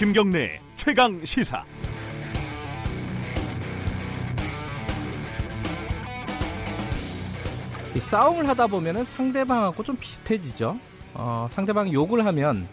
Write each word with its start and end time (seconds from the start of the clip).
김경래 0.00 0.58
최강 0.76 1.22
시사. 1.26 1.62
싸움을 8.00 8.48
하다 8.48 8.68
보면은 8.68 9.04
상대방하고 9.04 9.82
좀 9.82 9.98
비슷해지죠. 10.00 10.78
어, 11.12 11.46
상대방이 11.50 11.92
욕을 11.92 12.24
하면 12.24 12.66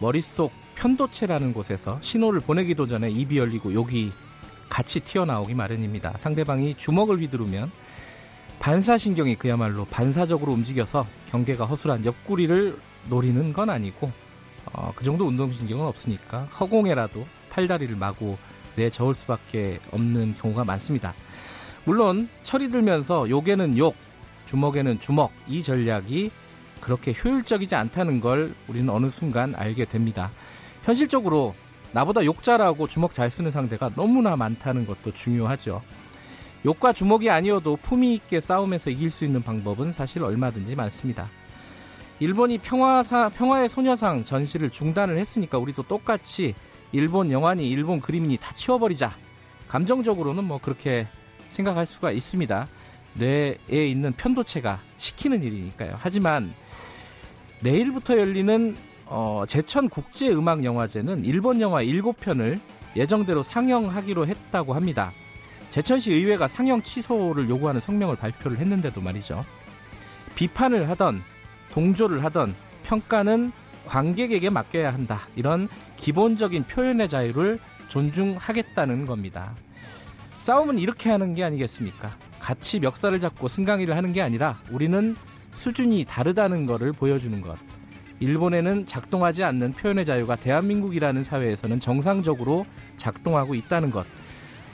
머릿속 0.00 0.50
편도체라는 0.74 1.52
곳에서 1.52 2.00
신호를 2.00 2.40
보내기도 2.40 2.88
전에 2.88 3.10
입이 3.10 3.38
열리고 3.38 3.72
욕이 3.72 4.10
같이 4.68 4.98
튀어나오기 4.98 5.54
마련입니다. 5.54 6.14
상대방이 6.18 6.74
주먹을 6.74 7.20
휘두르면 7.20 7.70
반사신경이 8.58 9.36
그야말로 9.36 9.84
반사적으로 9.84 10.50
움직여서 10.50 11.06
경계가 11.30 11.64
허술한 11.64 12.04
옆구리를 12.04 12.76
노리는 13.08 13.52
건 13.52 13.70
아니고 13.70 14.10
어, 14.72 14.92
그 14.94 15.04
정도 15.04 15.26
운동신경은 15.26 15.84
없으니까 15.86 16.42
허공에라도 16.58 17.26
팔다리를 17.50 17.94
마구 17.96 18.36
내저을 18.76 19.14
수밖에 19.14 19.78
없는 19.90 20.34
경우가 20.34 20.64
많습니다. 20.64 21.14
물론 21.84 22.28
철이 22.44 22.70
들면서 22.70 23.28
욕에는 23.28 23.76
욕, 23.78 23.94
주먹에는 24.46 25.00
주먹 25.00 25.32
이 25.48 25.62
전략이 25.62 26.30
그렇게 26.80 27.12
효율적이지 27.12 27.74
않다는 27.74 28.20
걸 28.20 28.54
우리는 28.68 28.88
어느 28.90 29.10
순간 29.10 29.54
알게 29.54 29.84
됩니다. 29.84 30.30
현실적으로 30.84 31.54
나보다 31.92 32.24
욕 32.24 32.42
잘하고 32.42 32.88
주먹 32.88 33.12
잘 33.12 33.30
쓰는 33.30 33.50
상대가 33.50 33.90
너무나 33.94 34.34
많다는 34.36 34.86
것도 34.86 35.12
중요하죠. 35.12 35.82
욕과 36.64 36.92
주먹이 36.92 37.28
아니어도 37.28 37.76
품위 37.76 38.14
있게 38.14 38.40
싸움에서 38.40 38.90
이길 38.90 39.10
수 39.10 39.24
있는 39.24 39.42
방법은 39.42 39.92
사실 39.92 40.22
얼마든지 40.22 40.74
많습니다. 40.76 41.28
일본이 42.22 42.56
평화사, 42.56 43.30
평화의 43.30 43.68
소녀상 43.68 44.22
전시를 44.22 44.70
중단을 44.70 45.18
했으니까 45.18 45.58
우리도 45.58 45.82
똑같이 45.82 46.54
일본 46.92 47.32
영화니 47.32 47.68
일본 47.68 48.00
그림이니 48.00 48.36
다 48.36 48.54
치워버리자. 48.54 49.12
감정적으로는 49.66 50.44
뭐 50.44 50.58
그렇게 50.58 51.08
생각할 51.50 51.84
수가 51.84 52.12
있습니다. 52.12 52.68
뇌에 53.14 53.88
있는 53.88 54.12
편도체가 54.12 54.78
시키는 54.98 55.42
일이니까요. 55.42 55.96
하지만 55.98 56.54
내일부터 57.60 58.16
열리는 58.16 58.76
어, 59.06 59.42
제천 59.48 59.88
국제 59.88 60.28
음악 60.28 60.62
영화제는 60.62 61.24
일본 61.24 61.60
영화 61.60 61.82
7편을 61.82 62.60
예정대로 62.94 63.42
상영하기로 63.42 64.28
했다고 64.28 64.74
합니다. 64.74 65.10
제천시 65.72 66.12
의회가 66.12 66.46
상영 66.46 66.82
취소를 66.82 67.48
요구하는 67.48 67.80
성명을 67.80 68.14
발표를 68.14 68.58
했는데도 68.58 69.00
말이죠. 69.00 69.44
비판을 70.36 70.88
하던 70.90 71.20
동조를 71.72 72.24
하던 72.24 72.54
평가는 72.84 73.50
관객에게 73.86 74.50
맡겨야 74.50 74.92
한다. 74.92 75.22
이런 75.34 75.68
기본적인 75.96 76.64
표현의 76.64 77.08
자유를 77.08 77.58
존중하겠다는 77.88 79.06
겁니다. 79.06 79.54
싸움은 80.38 80.78
이렇게 80.78 81.10
하는 81.10 81.34
게 81.34 81.44
아니겠습니까? 81.44 82.10
같이 82.40 82.80
멱살을 82.80 83.20
잡고 83.20 83.48
승강이를 83.48 83.96
하는 83.96 84.12
게 84.12 84.22
아니라 84.22 84.58
우리는 84.70 85.14
수준이 85.52 86.04
다르다는 86.08 86.66
것을 86.66 86.92
보여주는 86.92 87.40
것. 87.40 87.56
일본에는 88.20 88.86
작동하지 88.86 89.42
않는 89.44 89.72
표현의 89.72 90.04
자유가 90.04 90.36
대한민국이라는 90.36 91.24
사회에서는 91.24 91.80
정상적으로 91.80 92.66
작동하고 92.96 93.54
있다는 93.54 93.90
것. 93.90 94.06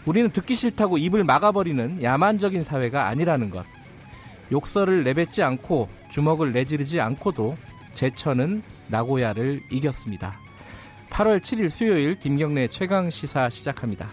우리는 0.05 0.30
듣기 0.30 0.55
싫다고 0.55 0.98
입을 0.98 1.24
막아버리는 1.24 2.02
야만적인 2.02 2.64
사회가 2.64 3.06
아니라는 3.06 3.50
것. 3.50 3.64
욕설을 4.52 5.04
내뱉지 5.04 5.42
않고 5.42 5.88
주먹을 6.10 6.52
내지르지 6.52 7.00
않고도 7.00 7.56
제천은 7.94 8.62
나고야를 8.88 9.60
이겼습니다. 9.70 10.36
8월 11.11 11.40
7일 11.40 11.68
수요일 11.70 12.18
김경래 12.18 12.68
최강 12.68 13.11
시사 13.11 13.50
시작합니다. 13.50 14.08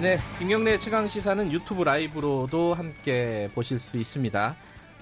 네, 0.00 0.18
김경래 0.38 0.78
최강 0.78 1.06
시사는 1.06 1.52
유튜브 1.52 1.84
라이브로도 1.84 2.74
함께 2.74 3.48
보실 3.54 3.78
수 3.78 3.96
있습니다. 3.96 4.56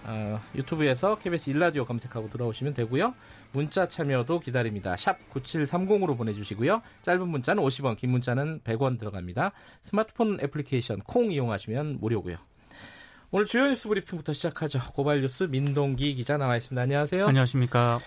어, 0.05 0.41
유튜브에서 0.55 1.17
KBS 1.17 1.51
일라디오 1.51 1.85
검색하고 1.85 2.29
들어오시면 2.31 2.75
되고요. 2.75 3.15
문자 3.53 3.89
참여도 3.89 4.41
기다립니다. 4.41 4.97
샵 4.97 5.19
9730으로 5.33 6.17
보내주시고요. 6.17 6.83
짧은 7.03 7.29
문자는 7.29 7.63
50원, 7.63 7.97
긴 7.97 8.11
문자는 8.11 8.61
100원 8.61 8.99
들어갑니다. 8.99 9.53
스마트폰 9.83 10.39
애플리케이션 10.41 11.01
콩 11.01 11.33
이용하시면 11.33 11.99
무료고요. 12.01 12.37
오늘 13.33 13.47
주요 13.47 13.69
뉴스 13.69 13.89
브리핑부터 13.89 14.33
시작하죠. 14.33 14.81
고발 14.93 15.21
뉴스 15.21 15.45
민동기 15.45 16.15
기자 16.15 16.37
나와 16.37 16.57
있습니다. 16.57 16.83
안녕하세요. 16.83 17.27
안녕하십니까. 17.27 18.01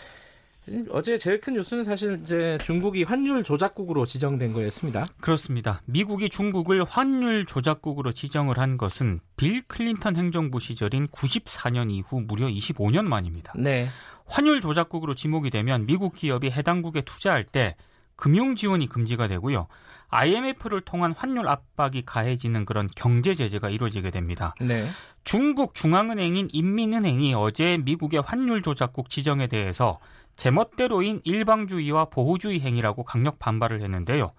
어제 0.91 1.17
제일 1.17 1.41
큰 1.41 1.53
뉴스는 1.53 1.83
사실 1.83 2.19
이제 2.23 2.57
중국이 2.61 3.03
환율 3.03 3.43
조작국으로 3.43 4.05
지정된 4.05 4.53
거였습니다. 4.53 5.05
그렇습니다. 5.19 5.81
미국이 5.85 6.29
중국을 6.29 6.83
환율 6.83 7.45
조작국으로 7.45 8.13
지정을 8.13 8.57
한 8.57 8.77
것은 8.77 9.19
빌 9.35 9.61
클린턴 9.67 10.15
행정부 10.15 10.59
시절인 10.59 11.07
94년 11.07 11.91
이후 11.91 12.21
무려 12.21 12.47
25년 12.47 13.03
만입니다. 13.03 13.53
네. 13.57 13.87
환율 14.25 14.61
조작국으로 14.61 15.15
지목이 15.15 15.49
되면 15.49 15.85
미국 15.85 16.13
기업이 16.13 16.49
해당국에 16.49 17.01
투자할 17.01 17.43
때 17.43 17.75
금융 18.15 18.55
지원이 18.55 18.87
금지가 18.87 19.27
되고요. 19.27 19.67
IMF를 20.09 20.81
통한 20.81 21.13
환율 21.13 21.47
압박이 21.47 22.03
가해지는 22.05 22.65
그런 22.65 22.87
경제 22.95 23.33
제재가 23.33 23.69
이루어지게 23.69 24.11
됩니다. 24.11 24.53
네. 24.61 24.87
중국 25.23 25.73
중앙은행인 25.73 26.49
인민은행이 26.51 27.33
어제 27.33 27.77
미국의 27.77 28.21
환율 28.21 28.61
조작국 28.61 29.09
지정에 29.09 29.47
대해서 29.47 29.99
제멋대로인 30.35 31.21
일방주의와 31.23 32.05
보호주의 32.05 32.59
행위라고 32.59 33.03
강력 33.03 33.39
반발을 33.39 33.81
했는데요. 33.81 34.31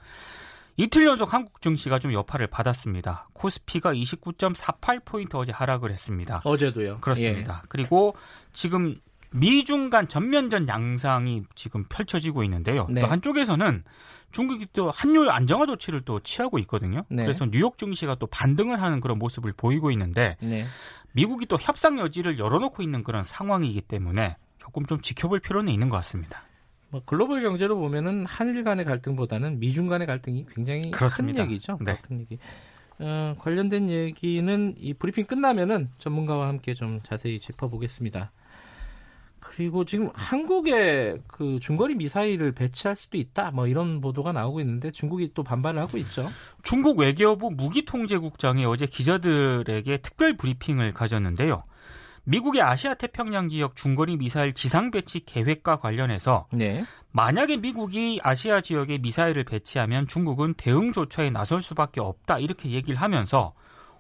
이틀 0.77 1.07
연속 1.07 1.33
한국 1.33 1.63
증시가 1.63 1.99
좀 2.01 2.13
여파를 2.13 2.49
받았습니다. 2.49 3.29
코스피가 3.35 3.95
29.48포인트 3.95 5.37
어제 5.37 5.53
하락을 5.53 5.93
했습니다. 5.93 6.41
어제도요. 6.45 6.99
그렇습니다. 7.01 7.61
예. 7.63 7.67
그리고 7.69 8.17
지금 8.53 8.99
미중 9.35 9.91
간 9.91 10.07
전면전 10.07 10.69
양상이 10.69 11.43
지금 11.55 11.85
펼쳐지고 11.89 12.45
있는데요. 12.45 12.87
네. 12.89 13.01
또 13.01 13.09
한쪽에서는 13.09 13.83
중국이 14.31 14.67
또 14.73 14.91
환율 14.91 15.31
안정화 15.31 15.67
조치를 15.67 16.03
또 16.03 16.21
취하고 16.21 16.59
있거든요. 16.61 17.05
네. 17.09 17.23
그래서 17.25 17.47
뉴욕 17.47 17.77
증시가 17.79 18.15
또 18.15 18.27
반등을 18.27 18.81
하는 18.81 19.01
그런 19.01 19.19
모습을 19.19 19.53
보이고 19.57 19.91
있는데 19.91 20.37
네. 20.41 20.65
미국이 21.13 21.47
또 21.47 21.57
협상 21.61 21.99
여지를 21.99 22.39
열어놓고 22.39 22.83
있는 22.83 23.03
그런 23.03 23.25
상황이기 23.25 23.83
때문에 23.83 24.37
조금 24.59 24.87
좀 24.87 25.01
지켜볼 25.01 25.41
필요는 25.41 25.73
있는 25.73 25.89
것 25.89 25.97
같습니다. 25.99 26.43
뭐 26.91 27.03
글로벌 27.05 27.43
경제로 27.43 27.77
보면은 27.77 28.25
한일 28.27 28.63
간의 28.63 28.85
갈등보다는 28.85 29.59
미중 29.59 29.89
간의 29.89 30.07
갈등이 30.07 30.47
굉장히 30.55 30.91
그렇습니다. 30.93 31.43
큰 31.43 31.51
얘기죠. 31.51 31.79
네. 31.81 31.99
큰 32.03 32.21
얘기. 32.21 32.39
어, 33.01 33.35
관련된 33.39 33.91
얘기는 33.91 34.75
이 34.79 34.95
브리핑 34.95 35.27
끝나면은 35.27 35.89
전문가와 35.99 36.47
함께 36.47 36.75
좀 36.75 37.01
자세히 37.03 37.41
짚어보겠습니다. 37.41 38.31
그리고 39.57 39.85
지금 39.85 40.11
한국에 40.15 41.17
그 41.29 41.59
중거리 41.61 41.95
미사일을 41.95 42.53
배치할 42.53 42.97
수도 42.97 43.17
있다. 43.17 43.53
뭐 43.53 43.69
이런 43.69 44.01
보도가 44.01 44.33
나오고 44.33 44.61
있는데 44.61 44.91
중국이 44.91 45.31
또 45.33 45.45
반발을 45.45 45.81
하고 45.81 45.97
있죠. 45.99 46.29
중국 46.65 46.99
외교부 46.99 47.53
무기통제국장이 47.53 48.65
어제 48.65 48.87
기자들에게 48.87 49.99
특별 49.99 50.37
브리핑을 50.37 50.93
가졌는데요. 50.93 51.63
미국의 52.25 52.63
아시아 52.63 52.95
태평양 52.95 53.49
지역 53.49 53.77
중거리 53.77 54.17
미사일 54.17 54.55
지상 54.55 54.91
배치 54.91 55.25
계획과 55.25 55.77
관련해서 55.77 56.49
네. 56.53 56.83
만약에 57.13 57.59
미국이 57.59 58.19
아시아 58.23 58.61
지역에 58.61 58.99
미사일을 58.99 59.45
배치하면 59.45 60.09
중국은 60.09 60.55
대응 60.55 60.91
조처에 60.91 61.31
나설 61.31 61.63
수밖에 61.63 62.01
없다 62.01 62.39
이렇게 62.39 62.71
얘기를 62.71 63.01
하면서 63.01 63.55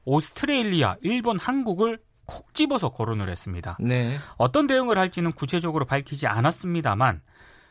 오스트레일리아, 0.04 0.96
일본, 1.02 1.38
한국을 1.38 1.98
콕 2.26 2.54
집어서 2.54 2.90
거론을 2.90 3.28
했습니다. 3.28 3.76
네. 3.80 4.16
어떤 4.36 4.66
대응을 4.66 4.98
할지는 4.98 5.32
구체적으로 5.32 5.84
밝히지 5.84 6.26
않았습니다만 6.26 7.20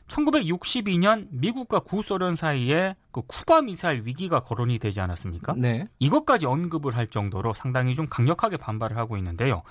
1962년 0.07 1.27
미국과 1.31 1.79
구소련 1.79 2.35
사이에 2.35 2.95
그 3.11 3.21
쿠바 3.21 3.61
미사일 3.61 4.01
위기가 4.05 4.41
거론이 4.41 4.79
되지 4.79 5.00
않았습니까? 5.00 5.55
네. 5.57 5.88
이것까지 6.00 6.45
언급을 6.45 6.95
할 6.95 7.07
정도로 7.07 7.53
상당히 7.53 7.95
좀 7.95 8.07
강력하게 8.07 8.57
반발을 8.57 8.97
하고 8.97 9.17
있는데요. 9.17 9.63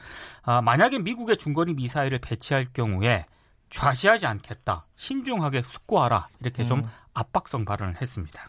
아, 0.42 0.62
만약에 0.62 0.98
미국의 0.98 1.36
중거리 1.36 1.74
미사일을 1.74 2.18
배치할 2.18 2.66
경우에 2.72 3.26
좌시하지 3.70 4.26
않겠다, 4.26 4.86
신중하게 4.94 5.62
숙고하라 5.62 6.26
이렇게 6.40 6.64
좀 6.64 6.80
음. 6.80 6.88
압박성 7.14 7.64
발언을 7.64 8.00
했습니다. 8.00 8.48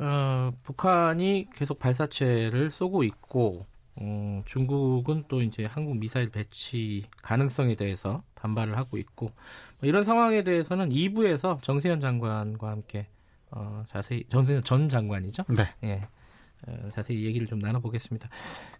어, 0.00 0.52
북한이 0.62 1.48
계속 1.54 1.78
발사체를 1.78 2.70
쏘고 2.70 3.02
있고 3.04 3.66
어, 4.00 4.42
중국은 4.44 5.24
또 5.28 5.42
이제 5.42 5.64
한국 5.64 5.96
미사일 5.96 6.30
배치 6.30 7.04
가능성에 7.22 7.74
대해서 7.74 8.22
반발을 8.34 8.76
하고 8.76 8.98
있고 8.98 9.26
뭐 9.26 9.88
이런 9.88 10.04
상황에 10.04 10.42
대해서는 10.42 10.90
2부에서 10.90 11.62
정세현 11.62 12.00
장관과 12.00 12.70
함께 12.70 13.06
어, 13.50 13.84
자세히 13.88 14.24
정세현 14.28 14.64
전 14.64 14.88
장관이죠. 14.88 15.44
네. 15.48 15.74
예. 15.84 16.08
어, 16.66 16.88
자세히 16.90 17.24
얘기를 17.24 17.46
좀 17.46 17.58
나눠보겠습니다. 17.58 18.28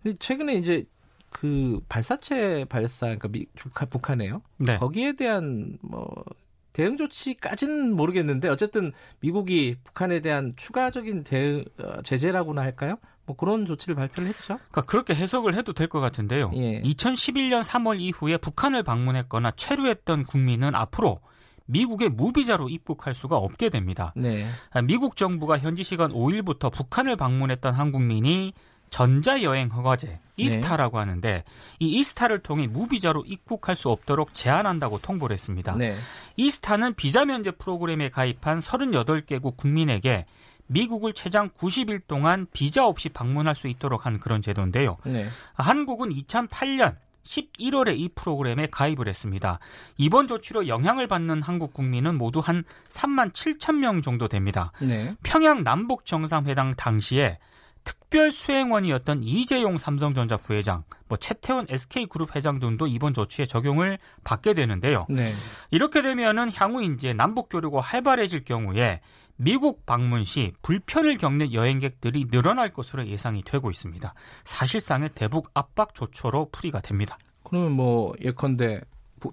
근데 0.02 0.16
최근에 0.18 0.54
이제 0.54 0.84
그 1.30 1.80
발사체 1.88 2.64
발사 2.66 3.06
그러니까 3.06 3.28
미, 3.28 3.46
북한에요. 3.90 4.42
네. 4.56 4.78
거기에 4.78 5.12
대한 5.12 5.78
뭐 5.82 6.24
대응 6.72 6.96
조치까지는 6.96 7.94
모르겠는데 7.94 8.48
어쨌든 8.48 8.92
미국이 9.20 9.76
북한에 9.84 10.20
대한 10.20 10.54
추가적인 10.56 11.24
대 11.24 11.64
어, 11.78 12.02
제재라고나 12.02 12.62
할까요? 12.62 12.96
뭐 13.28 13.36
그런 13.36 13.66
조치를 13.66 13.94
발표를 13.94 14.28
했죠. 14.30 14.56
그러니까 14.56 14.80
그렇게 14.82 15.14
해석을 15.14 15.54
해도 15.54 15.74
될 15.74 15.88
것 15.88 16.00
같은데요. 16.00 16.50
예. 16.54 16.80
2011년 16.82 17.62
3월 17.62 18.00
이후에 18.00 18.38
북한을 18.38 18.82
방문했거나 18.82 19.52
체류했던 19.52 20.24
국민은 20.24 20.74
앞으로 20.74 21.20
미국의 21.66 22.08
무비자로 22.08 22.70
입국할 22.70 23.14
수가 23.14 23.36
없게 23.36 23.68
됩니다. 23.68 24.14
네. 24.16 24.46
미국 24.84 25.16
정부가 25.16 25.58
현지 25.58 25.84
시간 25.84 26.10
5일부터 26.10 26.72
북한을 26.72 27.16
방문했던 27.16 27.74
한국민이 27.74 28.54
전자여행 28.88 29.68
허가제 29.68 30.18
이스타라고 30.38 30.96
네. 30.96 31.00
하는데 31.00 31.44
이 31.78 31.98
이스타를 31.98 32.38
통해 32.38 32.66
무비자로 32.66 33.24
입국할 33.26 33.76
수 33.76 33.90
없도록 33.90 34.32
제한한다고 34.32 34.98
통보를 34.98 35.34
했습니다. 35.34 35.74
네. 35.76 35.94
이스타는 36.36 36.94
비자 36.94 37.26
면제 37.26 37.50
프로그램에 37.50 38.08
가입한 38.08 38.60
38개국 38.60 39.58
국민에게 39.58 40.24
미국을 40.68 41.12
최장 41.12 41.50
90일 41.50 42.02
동안 42.06 42.46
비자 42.52 42.86
없이 42.86 43.08
방문할 43.08 43.54
수 43.54 43.68
있도록 43.68 44.06
한 44.06 44.20
그런 44.20 44.40
제도인데요. 44.40 44.96
네. 45.04 45.28
한국은 45.54 46.10
2008년 46.10 46.96
11월에 47.24 47.98
이 47.98 48.08
프로그램에 48.14 48.68
가입을 48.68 49.08
했습니다. 49.08 49.58
이번 49.98 50.28
조치로 50.28 50.68
영향을 50.68 51.06
받는 51.06 51.42
한국 51.42 51.74
국민은 51.74 52.16
모두 52.16 52.40
한 52.40 52.64
3만 52.88 53.32
7천 53.32 53.76
명 53.76 54.00
정도 54.00 54.28
됩니다. 54.28 54.72
네. 54.80 55.14
평양 55.22 55.62
남북 55.62 56.06
정상회담 56.06 56.74
당시에 56.74 57.38
특별 57.84 58.30
수행원이었던 58.30 59.22
이재용 59.22 59.78
삼성전자 59.78 60.36
부회장, 60.36 60.84
뭐 61.08 61.16
최태원 61.16 61.66
SK그룹 61.68 62.36
회장 62.36 62.58
등도 62.58 62.86
이번 62.86 63.14
조치에 63.14 63.46
적용을 63.46 63.98
받게 64.24 64.54
되는데요. 64.54 65.06
네. 65.08 65.32
이렇게 65.70 66.02
되면은 66.02 66.50
향후 66.54 66.82
이제 66.82 67.12
남북 67.12 67.48
교류가 67.48 67.80
활발해질 67.80 68.44
경우에 68.44 69.00
미국 69.38 69.86
방문 69.86 70.24
시 70.24 70.52
불편을 70.62 71.16
겪는 71.16 71.52
여행객들이 71.52 72.26
늘어날 72.30 72.72
것으로 72.72 73.06
예상이 73.06 73.42
되고 73.42 73.70
있습니다. 73.70 74.12
사실상의 74.44 75.10
대북 75.14 75.50
압박 75.54 75.94
조처로 75.94 76.48
풀이가 76.50 76.80
됩니다. 76.80 77.16
그러면 77.44 77.72
뭐 77.72 78.12
예컨대 78.20 78.80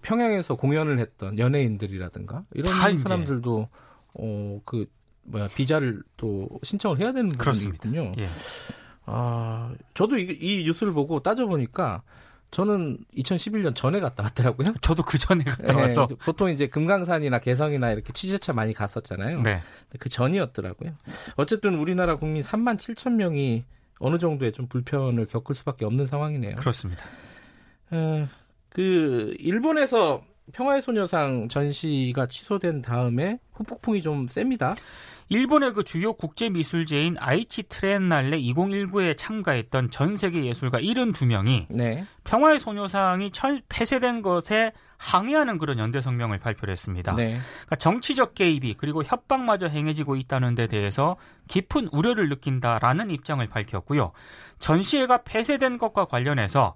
평양에서 0.02 0.56
공연을 0.56 1.00
했던 1.00 1.38
연예인들이라든가 1.38 2.44
이런 2.54 2.98
사람들도 3.00 3.70
어 4.14 4.60
그 4.64 4.86
뭐야 5.26 5.48
비자를 5.48 6.02
또 6.18 6.48
신청을 6.64 7.00
해야 7.00 7.12
되는 7.12 7.30
부분이거든요. 7.30 8.14
예. 8.20 8.30
아 9.06 9.74
저도 9.94 10.18
이, 10.18 10.38
이 10.40 10.64
뉴스를 10.66 10.94
보고 10.94 11.20
따져 11.20 11.46
보니까 11.46 12.02
저는 12.52 12.98
2011년 13.18 13.76
전에 13.76 14.00
갔다 14.00 14.24
왔더라고요. 14.24 14.76
저도 14.82 15.04
그 15.04 15.18
전에 15.18 15.44
갔다 15.46 15.74
네, 15.74 15.82
와서 15.82 16.08
보통 16.24 16.50
이제 16.50 16.68
금강산이나 16.68 17.40
개성이나 17.40 17.92
이렇게 17.92 18.14
취재차 18.14 18.54
많이 18.54 18.74
갔었잖아요. 18.74 19.42
네. 19.42 19.62
그 20.00 20.10
전이었더라고요. 20.10 20.94
어쨌든 21.36 21.76
우리나라 21.76 22.16
국민 22.16 22.42
3만 22.42 22.78
7천 22.78 23.14
명이 23.14 23.66
어느 24.00 24.18
정도의 24.18 24.52
좀 24.52 24.68
불편을 24.68 25.26
겪을 25.28 25.56
수밖에 25.56 25.86
없는 25.86 26.06
상황이네요. 26.06 26.56
그렇습니다. 26.56 27.04
어, 27.92 28.28
그 28.70 29.36
일본에서 29.40 30.24
평화의 30.54 30.82
소녀상 30.82 31.50
전시가 31.50 32.28
취소된 32.28 32.82
다음에 32.82 33.40
후폭풍이 33.54 34.02
좀 34.02 34.28
셉니다. 34.28 34.76
일본의 35.30 35.74
그 35.74 35.84
주요 35.84 36.14
국제 36.14 36.50
미술제인 36.50 37.18
아이치 37.20 37.64
트렌날레 37.64 38.38
2019에 38.40 39.18
참가했던 39.18 39.90
전 39.90 40.18
세계 40.18 40.46
예술가 40.46 40.80
72명이 40.80 41.66
네. 41.70 42.06
평화의 42.24 42.60
소녀상이 42.60 43.32
폐쇄된 43.68 44.22
것에 44.22 44.72
항의하는 44.98 45.58
그런 45.58 45.80
연대 45.80 46.00
성명을 46.02 46.40
발표를 46.40 46.72
했습니다. 46.72 47.16
네. 47.16 47.40
그러니까 47.40 47.76
정치적 47.76 48.36
개입이 48.36 48.76
그리고 48.78 49.04
협박마저 49.04 49.68
행해지고 49.68 50.16
있다는 50.16 50.56
데 50.56 50.68
대해서 50.68 51.18
깊은 51.48 51.90
우려를 51.92 52.30
느낀다라는 52.30 53.10
입장을 53.10 53.46
밝혔고요. 53.48 54.12
전시회가 54.60 55.24
폐쇄된 55.24 55.80
것과 55.80 56.06
관련해서 56.06 56.76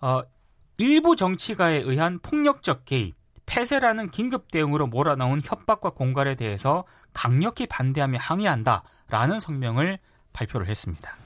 어, 0.00 0.22
일부 0.78 1.16
정치가에 1.16 1.76
의한 1.76 2.18
폭력적 2.18 2.84
개입, 2.84 3.14
폐쇄라는 3.46 4.10
긴급 4.10 4.50
대응으로 4.50 4.88
몰아넣은 4.88 5.40
협박과 5.42 5.90
공갈에 5.90 6.34
대해서 6.34 6.84
강력히 7.16 7.66
반대하며 7.66 8.18
항의한다라는 8.18 9.40
성명을 9.40 9.98
발표를 10.34 10.68
했습니다. 10.68 11.16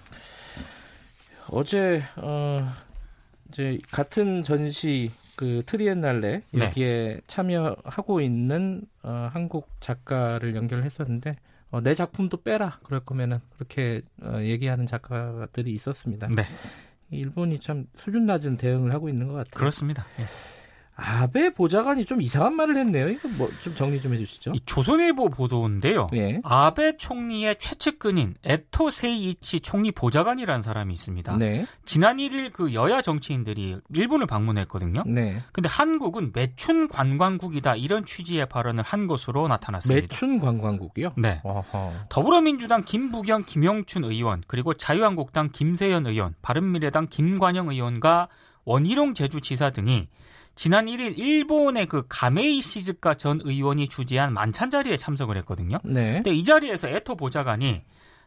어제 1.50 2.04
어 2.14 2.58
이제 3.48 3.76
같은 3.90 4.44
전시 4.44 5.10
그 5.34 5.64
트리엔날레 5.66 6.42
네. 6.52 6.64
여기에 6.64 6.86
네. 6.86 7.20
참여하고 7.26 8.20
있는 8.20 8.82
어, 9.02 9.28
한국 9.32 9.68
작가를 9.80 10.54
연결했었는데 10.54 11.36
어, 11.72 11.80
내 11.80 11.96
작품도 11.96 12.42
빼라 12.42 12.78
그럴 12.84 13.00
거면은 13.00 13.40
그렇게 13.56 14.02
어, 14.22 14.38
얘기하는 14.40 14.86
작가들이 14.86 15.72
있었습니다. 15.72 16.28
네. 16.28 16.44
일본이 17.10 17.58
참 17.58 17.86
수준 17.96 18.26
낮은 18.26 18.56
대응을 18.58 18.92
하고 18.94 19.08
있는 19.08 19.26
것 19.26 19.34
같아요. 19.34 19.58
그렇습니다. 19.58 20.06
예. 20.20 20.59
아베 21.02 21.50
보좌관이 21.50 22.04
좀 22.04 22.20
이상한 22.20 22.54
말을 22.54 22.76
했네요. 22.76 23.08
이거 23.08 23.28
뭐 23.36 23.50
좀 23.60 23.74
정리 23.74 24.00
좀 24.00 24.12
해주시죠. 24.14 24.52
이 24.54 24.60
조선일보 24.64 25.30
보도인데요. 25.30 26.06
예. 26.14 26.40
아베 26.44 26.96
총리의 26.96 27.58
최측근인 27.58 28.34
에토 28.44 28.90
세이이치 28.90 29.60
총리 29.60 29.92
보좌관이라는 29.92 30.62
사람이 30.62 30.92
있습니다. 30.94 31.36
네. 31.38 31.66
지난 31.84 32.18
1일 32.18 32.52
그 32.52 32.74
여야 32.74 33.02
정치인들이 33.02 33.78
일본을 33.94 34.26
방문했거든요. 34.26 35.04
네. 35.06 35.40
근데 35.52 35.68
한국은 35.68 36.32
매춘 36.34 36.88
관광국이다 36.88 37.76
이런 37.76 38.04
취지의 38.04 38.46
발언을 38.46 38.82
한 38.84 39.06
것으로 39.06 39.48
나타났습니다. 39.48 40.02
매춘 40.02 40.38
관광국이요? 40.38 41.12
네. 41.16 41.40
어허. 41.44 41.92
더불어민주당 42.08 42.84
김부겸, 42.84 43.44
김영춘 43.44 44.04
의원 44.04 44.42
그리고 44.46 44.74
자유한국당 44.74 45.50
김세연 45.52 46.06
의원, 46.06 46.34
바른미래당 46.42 47.08
김관영 47.10 47.68
의원과 47.70 48.28
원희룡 48.64 49.14
제주지사 49.14 49.70
등이 49.70 50.08
지난 50.60 50.84
1일 50.84 51.16
일본의 51.16 51.86
그 51.86 52.04
가메이 52.06 52.60
시즈카 52.60 53.14
전 53.14 53.40
의원이 53.42 53.88
주재한 53.88 54.34
만찬 54.34 54.70
자리에 54.70 54.98
참석을 54.98 55.38
했거든요. 55.38 55.78
네. 55.82 56.16
근데 56.16 56.32
이 56.32 56.44
자리에서 56.44 56.86
에토 56.86 57.16
보좌관이 57.16 57.80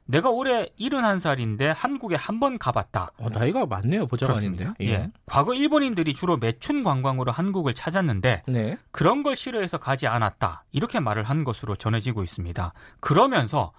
내가 0.05 0.31
올해 0.31 0.65
71살인데 0.79 1.71
한국에 1.77 2.15
한 2.15 2.39
번 2.39 2.57
가봤다. 2.57 3.11
어, 3.19 3.29
나이가 3.29 3.67
많네요, 3.67 4.07
보좌관인데. 4.07 4.71
예. 4.81 4.85
예. 4.87 5.11
과거 5.27 5.53
일본인들이 5.53 6.15
주로 6.15 6.37
매춘 6.37 6.83
관광으로 6.83 7.31
한국을 7.31 7.75
찾았는데 7.75 8.41
네. 8.47 8.77
그런 8.89 9.21
걸 9.21 9.35
싫어해서 9.35 9.77
가지 9.77 10.07
않았다. 10.07 10.65
이렇게 10.71 10.99
말을 10.99 11.25
한 11.25 11.43
것으로 11.43 11.75
전해지고 11.75 12.23
있습니다. 12.23 12.73
그러면서 12.99 13.73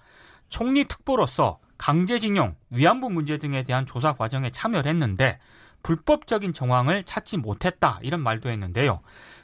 총리 0.47 0.85
특보로서 0.85 1.59
강제징용, 1.77 2.55
위안부 2.69 3.09
문제 3.09 3.37
등에 3.37 3.63
대한 3.63 3.85
조사 3.85 4.13
과정에 4.13 4.49
참여를 4.49 4.89
했는데 4.89 5.39
불법적인 5.85 6.53
정황을 6.53 7.03
찾지 7.03 7.37
못했다 7.37 7.99
이런 8.01 8.19
말도 8.21 8.49
했는데요. 8.49 9.01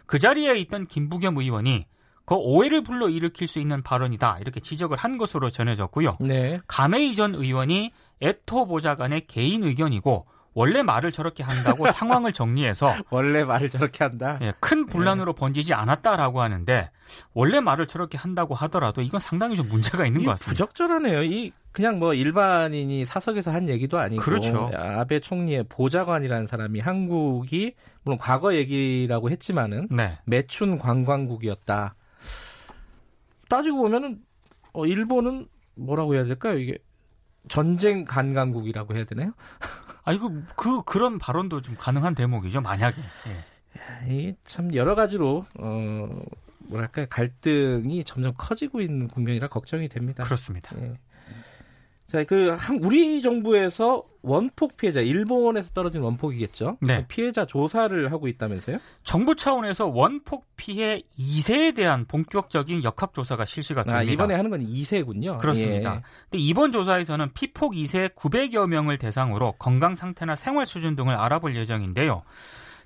그 0.08 0.18
자리에 0.18 0.58
있던 0.58 0.88
김부겸 0.88 1.38
의원이 1.38 1.86
그 2.26 2.34
오해를 2.36 2.82
불러 2.82 3.10
일으킬 3.10 3.48
수 3.48 3.60
있는 3.60 3.84
발언이다 3.84 4.40
이렇게 4.40 4.60
지적을 4.60 4.98
한 4.98 5.20
것으로 5.20 5.52
전해졌고요. 5.52 6.18
네. 6.20 6.60
감해이 6.66 7.16
전 7.16 7.36
의원이 7.36 7.92
에토 8.22 8.66
보좌관의 8.66 9.28
개인 9.28 9.64
의견이고 9.64 10.26
원래 10.54 10.84
말을 10.84 11.12
저렇게 11.12 11.44
한다고 11.44 11.88
상황을 11.92 12.34
정리해서 12.34 12.96
원래 13.10 13.44
말을 13.44 13.70
저렇게 13.70 14.04
한다. 14.04 14.38
예, 14.42 14.54
큰 14.60 14.86
분란으로 14.86 15.34
네. 15.34 15.40
번지지 15.40 15.74
않았다라고 15.74 16.42
하는데 16.42 16.90
원래 17.34 17.60
말을 17.60 17.88
저렇게 17.88 18.18
한다고 18.18 18.56
하더라도 18.56 19.02
이건 19.02 19.20
상당히 19.20 19.56
좀 19.56 19.70
문제가 19.70 20.06
있는 20.06 20.24
것 20.26 20.32
같습니다. 20.32 20.52
부적절하네요. 20.52 21.24
이 21.24 21.54
그냥 21.72 22.00
뭐 22.00 22.14
일반인이 22.14 23.06
사석에서 23.06 23.52
한 23.52 23.70
얘기도 23.70 23.98
아니고 23.98 24.22
그렇죠. 24.22 24.72
아베 24.76 25.22
총리의 25.22 25.66
보좌관이라는 25.70 26.48
사람이 26.48 26.82
한국이 26.82 27.76
물론 28.04 28.18
과거 28.18 28.56
얘기라고 28.56 29.30
했지만은 29.30 29.88
네. 29.90 30.20
매춘 30.26 30.78
관광국이었다. 30.78 31.96
따지고 33.48 33.78
보면은 33.84 34.20
어, 34.74 34.86
일본은 34.86 35.48
뭐라고 35.76 36.16
해야 36.16 36.24
될까요? 36.24 36.58
이게 36.58 36.78
전쟁 37.48 38.06
관광국이라고 38.06 38.96
해야 38.96 39.04
되나요? 39.06 39.34
아 40.04 40.14
이거 40.14 40.32
그 40.56 40.82
그런 40.84 41.20
발언도 41.20 41.62
좀 41.62 41.76
가능한 41.78 42.16
대목이죠. 42.16 42.62
만약에. 42.62 42.98
예. 44.08 44.14
이참 44.14 44.74
여러 44.74 44.96
가지로 44.96 45.46
어 45.60 46.22
뭐랄까 46.70 47.06
갈등이 47.06 48.04
점점 48.04 48.34
커지고 48.38 48.82
있는 48.82 49.08
국면이라 49.08 49.48
걱정이 49.48 49.90
됩니다. 49.90 50.24
그렇습니다. 50.24 50.76
예. 50.82 50.94
자, 52.12 52.26
그 52.26 52.58
우리 52.82 53.22
정부에서 53.22 54.04
원폭 54.22 54.76
피해자, 54.76 55.00
일본에서 55.00 55.72
떨어진 55.72 56.02
원폭이겠죠. 56.02 56.78
네. 56.82 56.98
그 56.98 57.06
피해자 57.08 57.46
조사를 57.46 58.12
하고 58.12 58.28
있다면서요? 58.28 58.80
정부 59.06 59.34
차원에서 59.34 59.88
원폭 59.88 60.46
피해 60.58 61.02
2세에 61.18 61.74
대한 61.74 62.04
본격적인 62.06 62.84
역학 62.84 63.14
조사가 63.14 63.46
실시가 63.46 63.82
아, 63.82 63.84
됩니다. 63.86 64.00
아, 64.00 64.04
이번에 64.04 64.36
하는 64.36 64.52
건 64.52 64.60
2세군요. 64.60 65.38
그렇습니다. 65.38 65.96
예. 65.96 66.02
근데 66.30 66.38
이번 66.44 66.74
조사에서는 66.74 67.32
피폭 67.34 67.76
2세 67.76 68.14
900여 68.14 68.68
명을 68.68 68.98
대상으로 68.98 69.54
건강 69.54 69.96
상태나 69.96 70.36
생활 70.36 70.68
수준 70.68 70.98
등을 70.98 71.16
알아볼 71.16 71.56
예정인데요. 71.56 72.24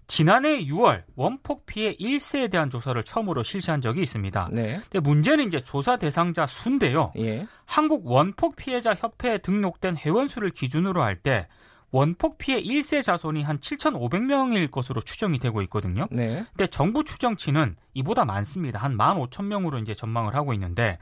지난해 0.07 0.63
6월 0.65 1.03
원폭 1.15 1.65
피해 1.65 1.95
1세에 1.95 2.51
대한 2.51 2.69
조사를 2.69 3.01
처음으로 3.03 3.43
실시한 3.43 3.81
적이 3.81 4.03
있습니다. 4.03 4.49
네. 4.51 4.79
근데 4.91 4.99
문제는 4.99 5.47
이제 5.47 5.61
조사 5.61 5.97
대상자 5.97 6.45
수인데요. 6.45 7.11
예. 7.17 7.47
한국 7.65 8.05
원폭 8.05 8.55
피해자 8.55 8.93
협회에 8.93 9.39
등록된 9.39 9.97
회원 9.97 10.27
수를 10.27 10.51
기준으로 10.51 11.01
할 11.01 11.15
때 11.23 11.47
원폭 11.91 12.37
피해 12.37 12.61
1세 12.61 13.03
자손이 13.03 13.43
한 13.43 13.59
7,500명일 13.59 14.69
것으로 14.69 15.01
추정이 15.01 15.39
되고 15.39 15.61
있거든요. 15.63 16.07
네. 16.11 16.45
근데 16.49 16.67
정부 16.67 17.03
추정치는 17.03 17.75
이보다 17.93 18.25
많습니다. 18.25 18.79
한 18.79 18.97
15,000명으로 18.97 19.81
이제 19.81 19.93
전망을 19.93 20.35
하고 20.35 20.53
있는데 20.53 20.97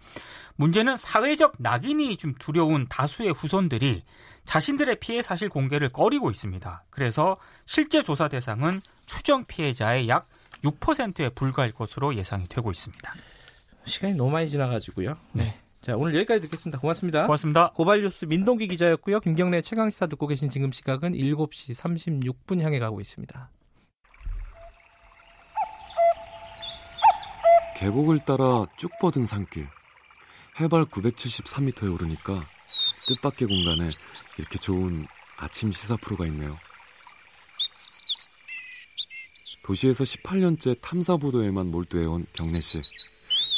문제는 0.56 0.98
사회적 0.98 1.56
낙인이 1.58 2.18
좀 2.18 2.34
두려운 2.38 2.88
다수의 2.88 3.32
후손들이 3.32 4.04
자신들의 4.46 4.98
피해 5.00 5.22
사실 5.22 5.50
공개를 5.50 5.90
꺼리고 5.90 6.30
있습니다. 6.30 6.84
그래서 6.90 7.38
실제 7.66 8.04
조사 8.04 8.28
대상은 8.28 8.82
추정 9.06 9.46
피해자의 9.46 10.08
약 10.10 10.28
6%에 10.64 11.30
불과할 11.30 11.72
것으로 11.72 12.16
예상이 12.16 12.48
되고 12.48 12.72
있습니다. 12.72 13.14
시간이 13.86 14.16
너무 14.16 14.32
많이 14.32 14.50
지나가지고요. 14.50 15.16
네. 15.34 15.60
자, 15.84 15.98
오늘 15.98 16.16
여기까지 16.16 16.40
듣겠습니다. 16.44 16.80
고맙습니다. 16.80 17.24
고맙습니다. 17.24 17.72
고발뉴스 17.74 18.24
민동기 18.24 18.70
기자였고요. 18.70 19.20
김경래 19.20 19.62
최강시사 19.62 20.08
듣고 20.08 20.28
계신 20.28 20.50
지금 20.50 20.72
시각은 20.72 21.12
7시 21.12 21.76
36분 21.76 22.62
향해 22.62 22.80
가고 22.80 23.02
있습니다. 23.02 23.50
계곡을 27.76 28.20
따라 28.20 28.66
쭉 28.78 28.92
뻗은 29.02 29.26
산길. 29.26 29.68
해발 30.62 30.86
973m에 30.86 31.94
오르니까 31.94 32.46
뜻밖의 33.08 33.50
공간에 33.50 33.90
이렇게 34.38 34.58
좋은 34.60 35.06
아침 35.36 35.74
시사 35.74 35.98
프로가 35.98 36.26
있네요. 36.28 36.58
도시에서 39.66 40.06
18년째 40.06 40.80
탐사보도에만 40.80 41.72
몰두해온 41.72 42.26
경래 42.32 42.62
씨. 42.62 42.80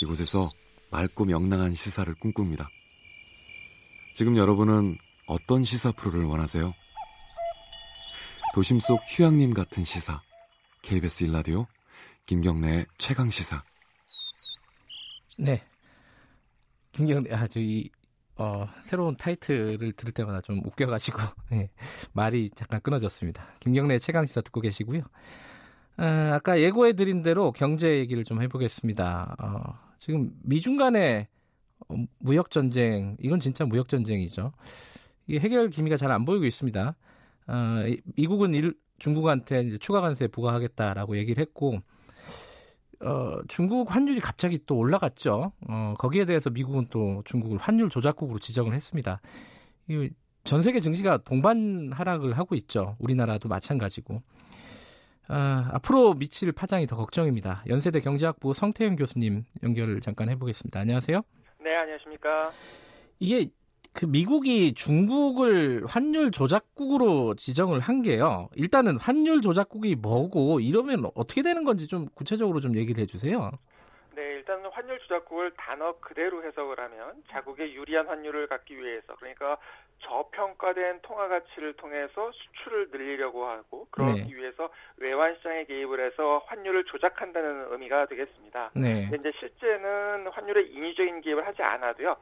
이곳에서 0.02 0.50
맑고 0.92 1.26
명랑한 1.26 1.76
시사를 1.76 2.14
꿈꿉니다. 2.16 2.68
지금 4.16 4.38
여러분은 4.38 4.96
어떤 5.28 5.64
시사 5.64 5.92
프로를 5.92 6.26
원하세요? 6.26 6.74
도심 8.54 8.80
속 8.80 9.02
휴양림 9.08 9.54
같은 9.54 9.84
시사. 9.84 10.22
KBS 10.82 11.26
일라디오 11.26 11.68
김경래의 12.26 12.86
최강 12.98 13.30
시사. 13.30 13.64
네. 15.38 15.62
김경래 16.94 17.34
아 17.34 17.48
저희 17.48 17.90
어, 18.38 18.68
새로운 18.84 19.16
타이틀을 19.18 19.94
들을 19.94 20.14
때마다 20.14 20.42
좀 20.42 20.62
웃겨가지고 20.66 21.18
네, 21.52 21.70
말이 22.14 22.50
잠깐 22.56 22.82
끊어졌습니다. 22.82 23.46
김경래 23.60 24.00
최강 24.00 24.26
시사 24.26 24.42
듣고 24.42 24.62
계시고요. 24.62 25.02
어, 25.98 26.04
아까 26.34 26.60
예고해드린 26.60 27.22
대로 27.22 27.52
경제 27.52 27.98
얘기를 27.98 28.24
좀 28.24 28.42
해보겠습니다. 28.42 29.36
어, 29.40 29.85
지금 30.06 30.30
미중 30.44 30.78
간의 30.78 31.28
무역 32.20 32.52
전쟁 32.52 33.18
이건 33.20 33.40
진짜 33.40 33.66
무역 33.66 33.90
전쟁이죠. 33.90 34.52
이게 35.26 35.40
해결 35.40 35.70
기미가 35.70 35.98
잘 35.98 36.12
안 36.12 36.26
보이고 36.26 36.46
있습니다. 36.46 36.96
어, 37.48 37.84
미국은 38.16 38.54
일, 38.54 38.76
중국한테 39.00 39.64
이제 39.64 39.78
추가 39.80 40.02
관세 40.02 40.28
부과하겠다라고 40.28 41.18
얘기를 41.18 41.42
했고 41.42 41.80
어, 43.00 43.40
중국 43.48 43.96
환율이 43.96 44.20
갑자기 44.20 44.60
또 44.68 44.78
올라갔죠. 44.78 45.52
어, 45.68 45.96
거기에 45.98 46.26
대해서 46.26 46.52
미국은 46.52 46.86
또 46.92 47.24
중국을 47.26 47.58
환율 47.58 47.90
조작국으로 47.90 48.38
지정을 48.38 48.76
했습니다. 48.76 49.22
이, 49.88 50.12
전 50.44 50.62
세계 50.62 50.82
증시가 50.82 51.18
동반 51.18 51.92
하락을 51.92 52.38
하고 52.38 52.54
있죠. 52.54 52.96
우리나라도 53.00 53.50
마찬가지고. 53.50 54.22
아, 55.28 55.70
앞으로 55.74 56.14
미칠 56.14 56.52
파장이 56.52 56.88
더 56.88 56.96
걱정입니다. 56.96 57.64
연세대 57.68 58.00
경제학부 58.00 58.54
성태영 58.54 58.96
교수님 58.96 59.44
연결을 59.64 60.02
잠깐 60.02 60.30
해보겠습니다. 60.30 60.80
안녕하세요. 60.80 61.22
네, 61.64 61.76
안녕하십니까. 61.76 62.52
이게 63.20 63.50
그 63.92 64.06
미국이 64.06 64.74
중국을 64.74 65.86
환율 65.88 66.30
조작국으로 66.30 67.36
지정을 67.36 67.80
한 67.80 68.02
게요. 68.02 68.50
일단은 68.56 68.98
환율 68.98 69.42
조작국이 69.42 69.96
뭐고 69.96 70.60
이러면 70.60 71.10
어떻게 71.16 71.42
되는 71.42 71.64
건지 71.64 71.88
좀 71.88 72.08
구체적으로 72.14 72.60
좀 72.60 72.76
얘기를 72.76 73.02
해주세요. 73.02 73.52
네, 74.46 74.54
일단 74.54 74.72
환율 74.72 75.00
조작국을 75.00 75.52
단어 75.58 75.94
그대로 76.00 76.44
해석을 76.44 76.80
하면 76.80 77.24
자국의 77.30 77.74
유리한 77.76 78.08
환율을 78.08 78.48
갖기 78.48 78.78
위해서 78.78 79.16
그러니까 79.16 79.58
저평가된 80.00 81.00
통화 81.02 81.28
가치를 81.28 81.74
통해서 81.74 82.32
수출을 82.32 82.90
늘리려고 82.92 83.46
하고 83.46 83.88
그러기 83.90 84.22
네. 84.22 84.36
위해서 84.36 84.70
외환 84.98 85.36
시장에 85.38 85.64
개입을 85.66 86.06
해서 86.06 86.44
환율을 86.46 86.84
조작한다는 86.86 87.72
의미가 87.72 88.06
되겠습니다. 88.06 88.72
네. 88.76 89.10
이제 89.18 89.32
실제는 89.40 90.28
환율에 90.28 90.64
인위적인 90.64 91.22
개입을 91.22 91.48
하지 91.48 91.64
않아도요. 91.64 92.16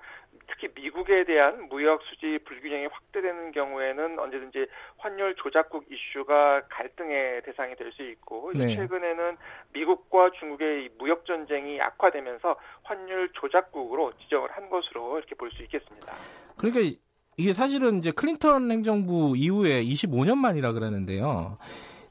특히 0.53 0.69
미국에 0.75 1.24
대한 1.25 1.67
무역 1.69 2.01
수지 2.03 2.38
불균형이 2.45 2.88
확대되는 2.88 3.51
경우에는 3.51 4.19
언제든지 4.19 4.67
환율 4.98 5.36
조작국 5.36 5.86
이슈가 5.91 6.63
갈등의 6.69 7.41
대상이 7.43 7.75
될 7.75 7.91
수 7.93 8.01
있고 8.03 8.51
네. 8.55 8.75
최근에는 8.75 9.38
미국과 9.74 10.31
중국의 10.39 10.89
무역 10.98 11.25
전쟁이 11.25 11.79
악화되면서 11.81 12.55
환율 12.83 13.29
조작국으로 13.33 14.13
지정을 14.17 14.50
한 14.51 14.69
것으로 14.69 15.17
이렇게 15.17 15.36
볼 15.36 15.51
수 15.51 15.62
있겠습니다. 15.63 16.13
그러니까 16.57 16.98
이게 17.38 17.53
사실은 17.53 17.98
이제 18.00 18.10
클린턴 18.12 18.72
행정부 18.72 19.36
이후에 19.36 19.83
25년 19.83 20.38
만이라 20.38 20.72
그러는데요. 20.74 21.57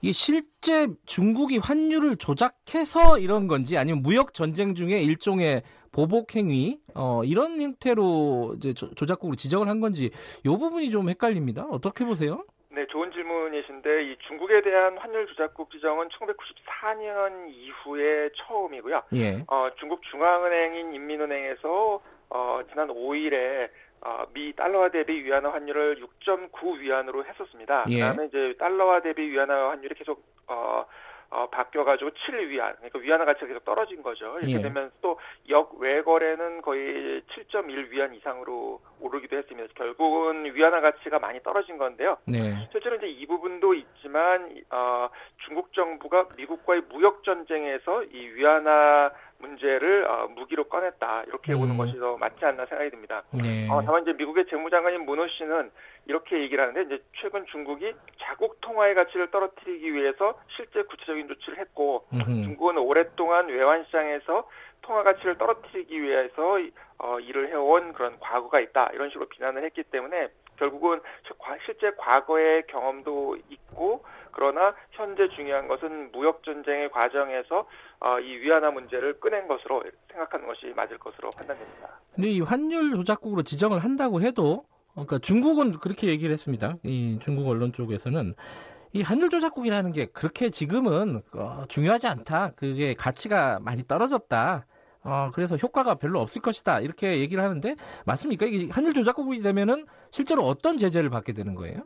이게 0.02 0.12
실제 0.12 0.88
중국이 1.06 1.58
환율을 1.58 2.16
조작해서 2.16 3.18
이런 3.18 3.46
건지 3.48 3.78
아니면 3.78 4.02
무역 4.02 4.34
전쟁 4.34 4.74
중에 4.74 5.00
일종의 5.00 5.62
보복 5.92 6.34
행위 6.34 6.80
어, 6.94 7.22
이런 7.24 7.60
형태로 7.60 8.54
이제 8.56 8.72
조, 8.74 8.88
작국으로 8.94 9.36
지정을 9.36 9.68
한 9.68 9.80
건지 9.80 10.10
이 10.44 10.48
부분이 10.48 10.90
좀 10.90 11.08
헷갈립니다. 11.08 11.66
어떻게 11.70 12.04
보세요? 12.04 12.44
네, 12.70 12.86
좋은 12.86 13.12
질문이신데 13.12 14.04
이 14.04 14.16
중국에 14.26 14.62
대한 14.62 14.96
환율 14.96 15.26
조작국 15.26 15.70
지정은 15.70 16.08
1994년 16.08 17.50
이후에 17.50 18.30
처음이고요. 18.34 19.02
예. 19.14 19.44
어, 19.48 19.68
중국 19.78 20.02
중앙은행인 20.10 20.94
인민은행에서 20.94 22.00
어, 22.30 22.60
지난 22.70 22.88
5일에 22.88 23.68
어, 24.04 24.24
미 24.32 24.52
달러화 24.56 24.90
대비 24.90 25.22
위안화 25.22 25.52
환율을 25.52 26.02
6.9 26.24 26.78
위안으로 26.78 27.24
했었습니다. 27.26 27.84
예. 27.90 28.00
그다음에 28.00 28.26
이제 28.26 28.54
달러화 28.58 29.02
대비 29.02 29.30
위안화 29.30 29.70
환율이 29.70 29.94
계속 29.94 30.24
어, 30.48 30.86
어, 31.32 31.48
바뀌어가지고 31.48 32.10
7 32.26 32.50
위안, 32.50 32.74
그러니까 32.76 32.98
위안화 32.98 33.24
가치가 33.24 33.46
계속 33.46 33.64
떨어진 33.64 34.02
거죠. 34.02 34.38
이렇게 34.40 34.56
예. 34.56 34.60
되면 34.60 34.90
또 35.00 35.18
역외거래는 35.48 36.60
거의 36.60 37.22
7.1 37.22 37.88
위안 37.88 38.14
이상으로 38.14 38.80
오르기도 39.00 39.38
했습니다. 39.38 39.72
결국은 39.74 40.54
위안화 40.54 40.82
가치가 40.82 41.18
많이 41.18 41.42
떨어진 41.42 41.78
건데요. 41.78 42.18
네. 42.26 42.68
실제로 42.70 42.96
이제 42.96 43.08
이 43.08 43.24
부분도 43.26 43.72
있지만 43.72 44.54
어, 44.70 45.08
중국 45.46 45.72
정부가 45.72 46.28
미국과의 46.36 46.82
무역 46.90 47.24
전쟁에서 47.24 48.04
이 48.04 48.26
위안화 48.34 49.10
문제를 49.38 50.06
어, 50.08 50.28
무기로 50.28 50.64
꺼냈다 50.64 51.24
이렇게 51.28 51.54
음. 51.54 51.60
보는 51.60 51.76
것이 51.78 51.98
더 51.98 52.16
맞지 52.16 52.44
않나 52.44 52.66
생각이 52.66 52.90
듭니다. 52.90 53.22
네. 53.32 53.68
어, 53.70 53.82
다만 53.82 54.02
이제 54.02 54.12
미국의 54.12 54.46
재무장관인 54.50 55.04
문호 55.04 55.26
씨는 55.28 55.70
이렇게 56.06 56.40
얘기를 56.40 56.62
하는데 56.62 56.82
이제 56.82 57.04
최근 57.20 57.46
중국이 57.46 57.94
자국 58.20 58.60
통화의 58.60 58.94
가치를 58.94 59.30
떨어뜨리기 59.30 59.94
위해서 59.94 60.38
실제 60.56 60.82
구체적인 60.82 61.28
조치를 61.28 61.58
했고 61.58 62.06
음흠. 62.12 62.24
중국은 62.24 62.78
오랫동안 62.78 63.48
외환 63.48 63.84
시장에서 63.84 64.48
통화 64.82 65.02
가치를 65.04 65.38
떨어뜨리기 65.38 66.02
위해서 66.02 66.58
어, 66.98 67.20
일을 67.20 67.48
해온 67.50 67.92
그런 67.92 68.18
과거가 68.18 68.60
있다 68.60 68.90
이런 68.92 69.10
식으로 69.10 69.28
비난을 69.28 69.64
했기 69.64 69.82
때문에 69.84 70.28
결국은 70.56 71.00
실제 71.66 71.90
과거의 71.96 72.66
경험도 72.68 73.36
있고 73.50 74.04
그러나 74.32 74.74
현재 74.92 75.28
중요한 75.28 75.68
것은 75.68 76.10
무역 76.12 76.42
전쟁의 76.42 76.90
과정에서 76.90 77.66
어, 78.00 78.20
이 78.20 78.36
위안화 78.38 78.70
문제를 78.70 79.20
꺼낸 79.20 79.46
것으로 79.46 79.82
생각하는 80.10 80.46
것이 80.46 80.72
맞을 80.74 80.98
것으로 80.98 81.30
판단됩니다. 81.30 82.00
근데 82.14 82.28
이 82.28 82.40
환율 82.40 82.92
조작국으로 82.92 83.42
지정을 83.42 83.82
한다고 83.84 84.20
해도 84.20 84.64
그러니까 84.92 85.18
중국은 85.18 85.78
그렇게 85.78 86.08
얘기를 86.08 86.32
했습니다. 86.32 86.76
이 86.82 87.18
중국 87.20 87.48
언론 87.48 87.72
쪽에서는 87.72 88.34
이 88.94 89.02
환율 89.02 89.30
조작국이라는 89.30 89.92
게 89.92 90.06
그렇게 90.06 90.50
지금은 90.50 91.22
어, 91.34 91.64
중요하지 91.68 92.08
않다. 92.08 92.52
그게 92.56 92.94
가치가 92.94 93.58
많이 93.60 93.82
떨어졌다. 93.86 94.66
어, 95.04 95.30
그래서 95.34 95.56
효과가 95.56 95.96
별로 95.96 96.20
없을 96.20 96.40
것이다 96.42 96.80
이렇게 96.80 97.18
얘기를 97.18 97.42
하는데 97.42 97.74
맞습니까? 98.04 98.46
이게 98.46 98.70
환율 98.70 98.94
조작국이 98.94 99.40
되면은 99.40 99.86
실제로 100.12 100.46
어떤 100.46 100.76
제재를 100.76 101.10
받게 101.10 101.32
되는 101.32 101.54
거예요? 101.54 101.82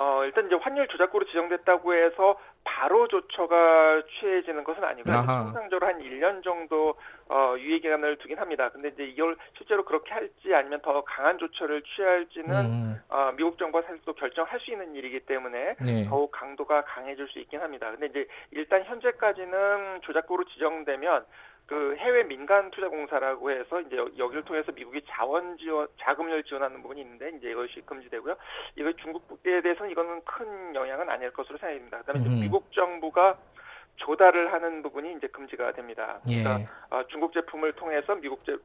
어, 0.00 0.24
일단 0.24 0.46
이제 0.46 0.54
환율 0.54 0.86
조작국으로 0.86 1.26
지정됐다고 1.26 1.92
해서 1.92 2.38
바로 2.62 3.08
조처가 3.08 4.02
취해지는 4.20 4.62
것은 4.62 4.84
아니고요. 4.84 5.26
통상적으로 5.26 5.88
한 5.88 5.98
1년 5.98 6.44
정도 6.44 6.94
어, 7.28 7.56
유예 7.58 7.80
기간을 7.80 8.18
두긴 8.18 8.38
합니다. 8.38 8.68
근데 8.68 8.90
이제 8.90 9.02
이걸 9.02 9.36
실제로 9.56 9.84
그렇게 9.84 10.12
할지 10.12 10.54
아니면 10.54 10.80
더 10.82 11.02
강한 11.02 11.36
조처를 11.38 11.82
취할지는 11.82 12.54
음. 12.66 13.02
어, 13.08 13.32
미국 13.36 13.58
정부가 13.58 13.82
사실 13.88 14.00
또 14.04 14.12
결정할 14.12 14.60
수 14.60 14.70
있는 14.70 14.94
일이기 14.94 15.20
때문에 15.20 15.74
네. 15.80 16.04
더욱 16.08 16.30
강도가 16.30 16.82
강해질 16.82 17.26
수 17.26 17.40
있긴 17.40 17.60
합니다. 17.60 17.90
근데 17.90 18.06
이제 18.06 18.28
일단 18.52 18.84
현재까지는 18.84 20.02
조작국으로 20.02 20.44
지정되면 20.44 21.24
그 21.68 21.96
해외 21.96 22.22
민간 22.22 22.70
투자 22.70 22.88
공사라고 22.88 23.50
해서 23.50 23.80
이제 23.82 23.96
여기를 23.96 24.42
통해서 24.44 24.72
미국이 24.72 25.02
자원 25.06 25.58
지원 25.58 25.86
자금을 26.00 26.42
지원하는 26.44 26.80
부분이 26.80 27.02
있는데 27.02 27.30
이제 27.36 27.50
이것이 27.50 27.82
금지되고요. 27.84 28.36
이거 28.76 28.92
중국에 28.92 29.60
대해서는 29.60 29.90
이거는 29.90 30.22
큰 30.24 30.74
영향은 30.74 31.10
아닐 31.10 31.30
것으로 31.30 31.58
생각됩니다. 31.58 31.98
그다음에 31.98 32.20
음. 32.20 32.40
미국 32.40 32.72
정부가 32.72 33.36
조달을 33.96 34.50
하는 34.50 34.82
부분이 34.82 35.12
이제 35.18 35.26
금지가 35.26 35.72
됩니다. 35.72 36.20
그러니까 36.24 36.60
예. 36.60 36.66
어, 36.88 37.06
중국 37.08 37.34
제품을 37.34 37.72
통해서 37.74 38.14
미국 38.14 38.42
제 38.46 38.56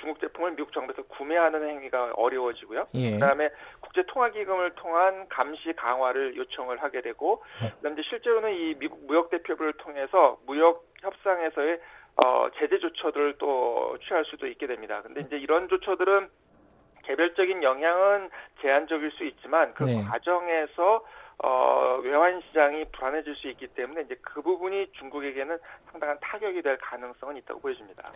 중국 0.00 0.20
제품을 0.20 0.52
미국 0.52 0.72
정부에서 0.72 1.02
구매하는 1.04 1.68
행위가 1.68 2.14
어려워지고요. 2.14 2.88
예. 2.94 3.12
그다음에 3.12 3.50
국제 3.80 4.02
통화 4.06 4.30
기금을 4.30 4.74
통한 4.74 5.28
감시 5.28 5.72
강화를 5.74 6.36
요청을 6.36 6.82
하게 6.82 7.00
되고, 7.00 7.42
네. 7.62 7.70
그다음에 7.76 8.02
실제로는 8.02 8.54
이 8.54 8.74
미국 8.78 9.04
무역 9.06 9.30
대표부를 9.30 9.74
통해서 9.74 10.38
무역 10.46 10.86
협상에서의 11.00 11.80
어, 12.16 12.48
제재 12.58 12.78
조처들을 12.78 13.38
또 13.38 13.96
취할 14.06 14.24
수도 14.24 14.46
있게 14.46 14.66
됩니다. 14.66 15.00
근데 15.02 15.22
이제 15.22 15.36
이런 15.38 15.68
조처들은 15.68 16.28
개별적인 17.04 17.62
영향은 17.62 18.30
제한적일 18.60 19.10
수 19.12 19.24
있지만 19.24 19.72
그 19.74 19.84
네. 19.84 20.02
과정에서 20.04 21.04
어, 21.42 21.98
외환 22.04 22.42
시장이 22.42 22.84
불안해질 22.92 23.34
수 23.36 23.48
있기 23.48 23.68
때문에 23.68 24.02
이제 24.02 24.16
그 24.20 24.42
부분이 24.42 24.92
중국에게는 24.92 25.58
상당한 25.90 26.18
타격이 26.20 26.60
될 26.60 26.76
가능성은 26.76 27.38
있다고 27.38 27.60
보여집니다. 27.60 28.12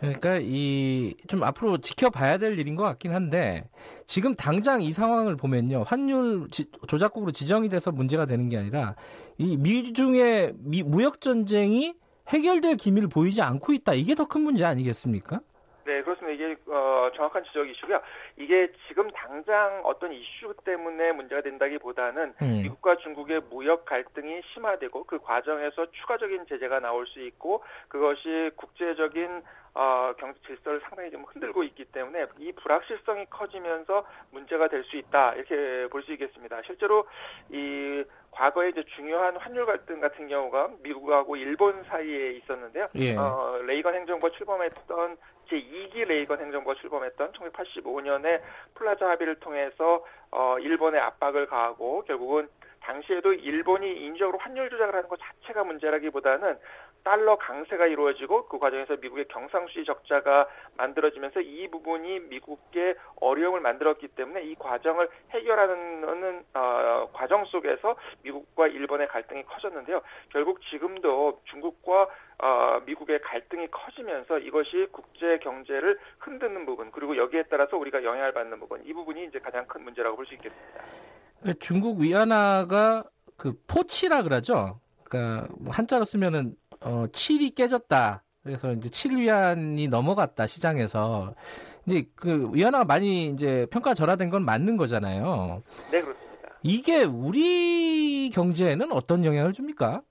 그러니까 0.00 0.38
이 0.40 1.14
좀 1.28 1.42
앞으로 1.44 1.78
지켜봐야 1.78 2.38
될 2.38 2.58
일인 2.58 2.76
것 2.76 2.82
같긴 2.82 3.14
한데 3.14 3.68
지금 4.06 4.34
당장 4.34 4.82
이 4.82 4.92
상황을 4.92 5.36
보면요 5.36 5.84
환율 5.84 6.48
지, 6.50 6.70
조작국으로 6.88 7.32
지정이 7.32 7.68
돼서 7.68 7.90
문제가 7.90 8.26
되는 8.26 8.48
게 8.48 8.58
아니라 8.58 8.96
이 9.38 9.56
미중의 9.56 10.54
미, 10.58 10.82
무역 10.82 11.20
전쟁이 11.20 11.94
해결될 12.28 12.76
기미를 12.76 13.08
보이지 13.08 13.42
않고 13.42 13.72
있다. 13.72 13.92
이게 13.94 14.14
더 14.14 14.26
큰 14.26 14.42
문제 14.42 14.64
아니겠습니까? 14.64 15.40
네, 15.84 16.00
그렇습니다. 16.02 16.32
이게 16.32 16.56
어, 16.68 17.10
정확한 17.16 17.42
지적이시고요. 17.44 18.00
이게 18.36 18.70
지금 18.86 19.10
당장 19.10 19.80
어떤 19.84 20.12
이슈 20.12 20.54
때문에 20.64 21.10
문제가 21.10 21.42
된다기보다는 21.42 22.34
음. 22.40 22.62
미국과 22.62 22.96
중국의 22.98 23.42
무역 23.50 23.84
갈등이 23.84 24.42
심화되고 24.54 25.04
그 25.04 25.18
과정에서 25.18 25.90
추가적인 25.90 26.46
제재가 26.48 26.78
나올 26.78 27.04
수 27.08 27.20
있고 27.20 27.64
그것이 27.88 28.50
국제적인 28.54 29.42
어, 29.74 30.12
경제 30.18 30.38
질서를 30.46 30.80
상당히 30.82 31.10
좀 31.10 31.24
흔들고 31.24 31.64
있기 31.64 31.86
때문에 31.86 32.26
이 32.38 32.52
불확실성이 32.52 33.26
커지면서 33.30 34.06
문제가 34.30 34.68
될 34.68 34.84
수 34.84 34.96
있다 34.96 35.34
이렇게 35.34 35.88
볼 35.88 36.02
수 36.02 36.12
있겠습니다. 36.12 36.60
실제로 36.64 37.06
이 37.50 38.04
과거에 38.32 38.70
이제 38.70 38.82
중요한 38.96 39.36
환율 39.36 39.66
갈등 39.66 40.00
같은 40.00 40.26
경우가 40.26 40.70
미국하고 40.82 41.36
일본 41.36 41.84
사이에 41.84 42.32
있었는데요. 42.32 42.88
예. 42.96 43.14
어, 43.14 43.58
레이건 43.64 43.94
행정부가 43.94 44.34
출범했던 44.36 45.16
제2기 45.48 46.06
레이건 46.06 46.40
행정부가 46.40 46.74
출범했던 46.80 47.32
1985년에 47.32 48.40
플라자 48.74 49.10
합의를 49.10 49.36
통해서 49.36 50.04
어, 50.30 50.58
일본에 50.58 51.00
압박을 51.00 51.46
가하고 51.46 52.04
결국은 52.06 52.48
당시에도 52.80 53.32
일본이 53.32 54.04
인위적으로 54.04 54.38
환율 54.38 54.68
조작을 54.70 54.94
하는 54.94 55.08
것 55.08 55.20
자체가 55.20 55.62
문제라기보다는 55.64 56.58
달러 57.04 57.36
강세가 57.36 57.86
이루어지고 57.86 58.46
그 58.46 58.58
과정에서 58.58 58.96
미국의 58.96 59.26
경상수지 59.28 59.84
적자가 59.84 60.48
만들어지면서 60.76 61.40
이 61.40 61.68
부분이 61.68 62.20
미국의 62.20 62.96
어려움을 63.20 63.60
만들었기 63.60 64.08
때문에 64.08 64.42
이 64.44 64.54
과정을 64.54 65.08
해결하는 65.30 66.44
어, 66.54 67.08
과정 67.12 67.44
속에서 67.46 67.96
미국과 68.22 68.68
일본의 68.68 69.08
갈등이 69.08 69.44
커졌는데요. 69.44 70.02
결국 70.30 70.60
지금도 70.70 71.40
중국과 71.44 72.08
어, 72.38 72.80
미국의 72.86 73.20
갈등이 73.20 73.68
커지면서 73.70 74.38
이것이 74.38 74.88
국제 74.92 75.38
경제를 75.38 75.98
흔드는 76.18 76.66
부분 76.66 76.90
그리고 76.90 77.16
여기에 77.16 77.44
따라서 77.50 77.76
우리가 77.76 78.02
영향을 78.02 78.32
받는 78.32 78.58
부분 78.60 78.82
이 78.84 78.92
부분이 78.92 79.24
이제 79.26 79.38
가장 79.38 79.66
큰 79.66 79.82
문제라고 79.84 80.16
볼 80.16 80.26
수 80.26 80.34
있겠습니다. 80.34 80.84
그 81.42 81.58
중국 81.58 81.98
위안화가 82.00 83.04
그 83.36 83.54
포치라 83.66 84.22
그러죠. 84.22 84.80
그러니까 85.04 85.48
뭐 85.58 85.72
한자로 85.72 86.04
쓰면은 86.04 86.54
어 86.84 87.06
7이 87.12 87.54
깨졌다. 87.54 88.22
그래서 88.42 88.72
이제 88.72 88.88
7위안이 88.88 89.88
넘어갔다 89.88 90.46
시장에서 90.46 91.34
이제 91.86 92.04
그 92.14 92.50
위안화가 92.52 92.84
많이 92.84 93.28
이제 93.28 93.66
평가 93.70 93.94
절하된 93.94 94.30
건 94.30 94.44
맞는 94.44 94.76
거잖아요. 94.76 95.62
네 95.90 96.02
그렇습니다. 96.02 96.58
이게 96.62 97.02
우리 97.04 98.30
경제에는 98.30 98.92
어떤 98.92 99.24
영향을 99.24 99.52
줍니까? 99.52 100.02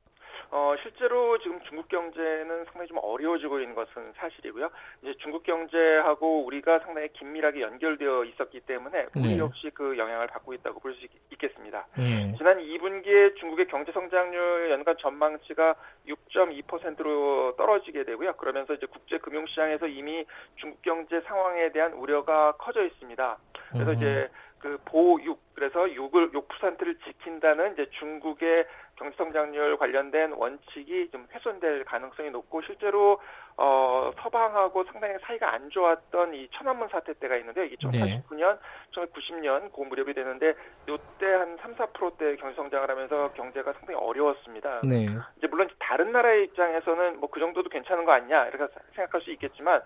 어, 0.53 0.75
실제로 0.83 1.37
지금 1.39 1.61
중국 1.61 1.87
경제는 1.87 2.65
상당히 2.65 2.87
좀 2.89 2.97
어려워지고 3.01 3.61
있는 3.61 3.73
것은 3.73 4.11
사실이고요. 4.17 4.69
이제 5.01 5.13
중국 5.19 5.43
경제하고 5.43 6.43
우리가 6.45 6.79
상당히 6.79 7.07
긴밀하게 7.13 7.61
연결되어 7.61 8.25
있었기 8.25 8.59
때문에 8.61 9.07
우리 9.15 9.29
네. 9.29 9.37
역시 9.37 9.71
그 9.73 9.97
영향을 9.97 10.27
받고 10.27 10.53
있다고 10.53 10.79
볼 10.81 10.91
수 10.91 11.07
있겠습니다. 11.31 11.87
네. 11.97 12.35
지난 12.37 12.57
2분기에 12.59 13.37
중국의 13.37 13.67
경제 13.67 13.93
성장률 13.93 14.71
연간 14.71 14.97
전망치가 14.97 15.75
6.2%로 16.07 17.55
떨어지게 17.55 18.03
되고요. 18.03 18.33
그러면서 18.33 18.73
이제 18.73 18.85
국제 18.87 19.17
금융 19.19 19.45
시장에서 19.47 19.87
이미 19.87 20.25
중국 20.57 20.81
경제 20.81 21.21
상황에 21.21 21.71
대한 21.71 21.93
우려가 21.93 22.51
커져 22.57 22.83
있습니다. 22.83 23.37
그래서 23.71 23.91
음. 23.91 23.95
이제 23.95 24.29
그 24.59 24.77
보육 24.85 25.39
그래서 25.55 25.79
6을 25.85 26.33
6%를 26.33 26.95
지킨다는 27.05 27.73
이제 27.73 27.89
중국의 27.99 28.65
경제 29.01 29.17
성장률 29.17 29.77
관련된 29.77 30.33
원칙이 30.33 31.09
좀 31.11 31.27
훼손될 31.33 31.85
가능성이 31.85 32.29
높고 32.29 32.61
실제로 32.61 33.19
어, 33.57 34.11
서방하고 34.21 34.83
상당히 34.85 35.15
사이가 35.21 35.53
안 35.53 35.69
좋았던 35.69 36.33
이 36.33 36.47
천안문 36.53 36.87
사태 36.89 37.13
때가 37.13 37.35
있는데요. 37.37 37.65
이게 37.65 37.75
1989년, 37.77 38.57
네. 38.57 38.59
1990년 38.95 39.73
그 39.73 39.81
무렵이 39.81 40.13
되는데 40.13 40.53
이때 40.87 41.33
한 41.33 41.57
3, 41.61 41.75
4%대 41.75 42.35
경제 42.37 42.55
성장을 42.55 42.89
하면서 42.89 43.31
경제가 43.33 43.73
상당히 43.73 43.99
어려웠습니다. 43.99 44.81
네. 44.83 45.07
이제 45.37 45.47
물론 45.47 45.67
다른 45.79 46.11
나라의 46.11 46.45
입장에서는 46.45 47.19
뭐 47.19 47.31
그 47.31 47.39
정도도 47.39 47.69
괜찮은 47.69 48.05
거 48.05 48.11
아니냐 48.11 48.47
이렇게 48.47 48.71
생각할 48.93 49.21
수 49.21 49.31
있겠지만 49.31 49.81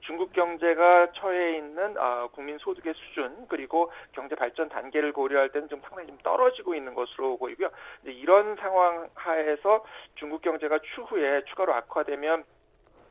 중국 0.00 0.32
경제가 0.32 1.12
처해 1.12 1.56
있는 1.56 1.96
어, 1.96 2.28
국민 2.32 2.58
소득의 2.58 2.92
수준 2.94 3.46
그리고 3.48 3.90
경제 4.12 4.34
발전 4.34 4.68
단계를 4.68 5.12
고려할 5.12 5.50
때는 5.50 5.68
좀 5.68 5.80
상당히 5.80 6.08
좀 6.08 6.18
떨어지고 6.22 6.74
있는 6.74 6.94
것으로 6.94 7.38
보이고요. 7.38 7.70
이제 8.02 8.12
이런 8.12 8.56
상황 8.60 9.08
하에서 9.14 9.84
중국 10.14 10.42
경제가 10.42 10.78
추후에 10.94 11.44
추가로 11.44 11.74
악화되면 11.74 12.44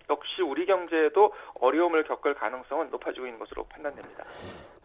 역시 0.10 0.42
우리 0.42 0.66
경제에도 0.66 1.34
어려움을 1.60 2.04
겪을 2.06 2.34
가능성은 2.36 2.90
높아지고 2.92 3.26
있는 3.26 3.40
것으로 3.40 3.64
판단됩니다. 3.66 4.24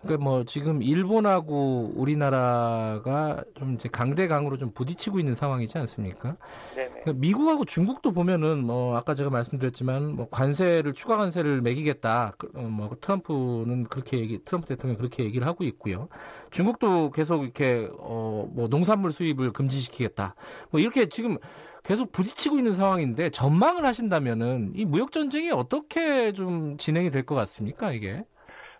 그러니까 0.02 0.24
뭐 0.24 0.44
지금 0.44 0.82
일본하고 0.82 1.92
우리나라가 1.94 3.44
좀 3.56 3.74
이제 3.74 3.88
강대강으로 3.88 4.56
좀 4.56 4.72
부딪히고 4.72 5.20
있는 5.20 5.36
상황이지 5.36 5.78
않습니까? 5.78 6.36
네. 6.74 6.88
그러니까 6.88 7.12
미국하고 7.14 7.64
중국도 7.64 8.12
보면은 8.12 8.64
뭐 8.66 8.96
아까 8.96 9.14
제가 9.14 9.30
말씀드렸지만 9.30 10.16
뭐 10.16 10.28
관세를 10.28 10.92
추가 10.92 11.16
관세를 11.16 11.60
매기겠다. 11.60 12.34
그, 12.36 12.50
어, 12.56 12.62
뭐 12.62 12.90
트럼프는 13.00 13.84
그렇게 13.84 14.18
얘기, 14.18 14.42
트럼프 14.44 14.66
대통령 14.66 14.96
그렇게 14.98 15.22
얘기를 15.22 15.46
하고 15.46 15.62
있고요. 15.64 16.08
중국도 16.50 17.10
계속 17.10 17.44
이렇게 17.44 17.88
어 17.98 18.32
뭐 18.54 18.68
농산물 18.68 19.12
수입을 19.12 19.52
금지시키겠다. 19.52 20.34
뭐 20.70 20.80
이렇게 20.80 21.06
지금 21.08 21.38
계속 21.84 22.12
부딪히고 22.12 22.56
있는 22.58 22.74
상황인데 22.76 23.30
전망을 23.30 23.84
하신다면은 23.84 24.72
이 24.74 24.84
무역 24.84 25.10
전쟁이 25.12 25.50
어떻게 25.50 26.32
좀 26.32 26.76
진행이 26.76 27.10
될 27.10 27.22
것 27.24 27.34
같습니까 27.36 27.92
이게? 27.92 28.24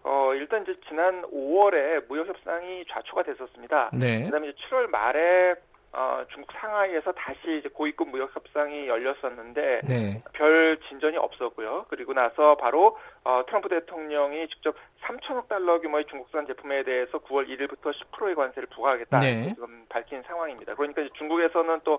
어 0.05 0.35
일단 0.35 0.63
이제 0.63 0.75
지난 0.89 1.23
5월에 1.23 2.09
무역 2.09 2.27
협상이 2.29 2.85
좌초가 2.91 3.23
됐었습니다. 3.23 3.91
네. 3.95 4.25
그다음에 4.25 4.49
이제 4.49 4.57
7월 4.69 4.89
말에 4.91 5.55
어, 5.95 6.25
중국 6.33 6.51
상하이에서 6.53 7.13
다시 7.13 7.59
이제 7.59 7.69
고위급 7.69 8.09
무역 8.09 8.35
협상이 8.35 8.89
열렸었는데 8.89 9.81
네. 9.87 10.23
별 10.33 10.79
진전이 10.89 11.19
없었고요. 11.19 11.85
그리고 11.89 12.15
나서 12.15 12.57
바로 12.57 12.97
어, 13.25 13.43
트럼프 13.47 13.69
대통령이 13.69 14.49
직접 14.49 14.75
3천억 15.03 15.49
달러 15.49 15.81
규모의 15.81 16.07
중국산 16.07 16.47
제품에 16.47 16.83
대해서 16.85 17.19
9월 17.19 17.47
1일부터 17.47 17.93
10%의 17.93 18.35
관세를 18.35 18.69
부과하겠다 18.75 19.21
네. 19.21 19.53
지금 19.55 19.85
밝힌 19.91 20.23
상황입니다. 20.23 20.75
그러니까 20.75 21.03
중국에서는 21.15 21.81
또 21.85 21.99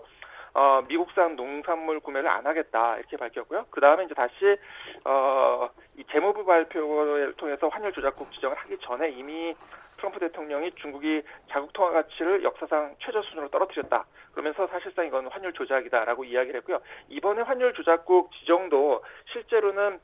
어, 0.53 0.81
미국산 0.87 1.35
농산물 1.35 1.99
구매를 1.99 2.29
안 2.29 2.45
하겠다 2.45 2.97
이렇게 2.97 3.17
밝혔고요. 3.17 3.65
그 3.71 3.81
다음에 3.81 4.05
이제 4.05 4.13
다시 4.13 4.33
어, 5.03 5.69
이 5.97 6.03
재무부 6.11 6.45
발표를 6.45 7.33
통해서 7.33 7.67
환율 7.67 7.91
조작국 7.91 8.31
지정을 8.33 8.55
하기 8.57 8.77
전에 8.81 9.09
이미 9.09 9.55
트럼프 9.97 10.19
대통령이 10.19 10.71
중국이 10.75 11.23
자국 11.49 11.71
통화 11.73 11.91
가치를 11.91 12.43
역사상 12.43 12.95
최저 12.99 13.21
수준으로 13.21 13.49
떨어뜨렸다. 13.49 14.05
그러면서 14.33 14.67
사실상 14.67 15.05
이건 15.05 15.27
환율 15.27 15.53
조작이다라고 15.53 16.25
이야기를 16.25 16.59
했고요. 16.59 16.81
이번에 17.09 17.41
환율 17.41 17.73
조작국 17.73 18.31
지정도 18.33 19.03
실제로는 19.31 19.99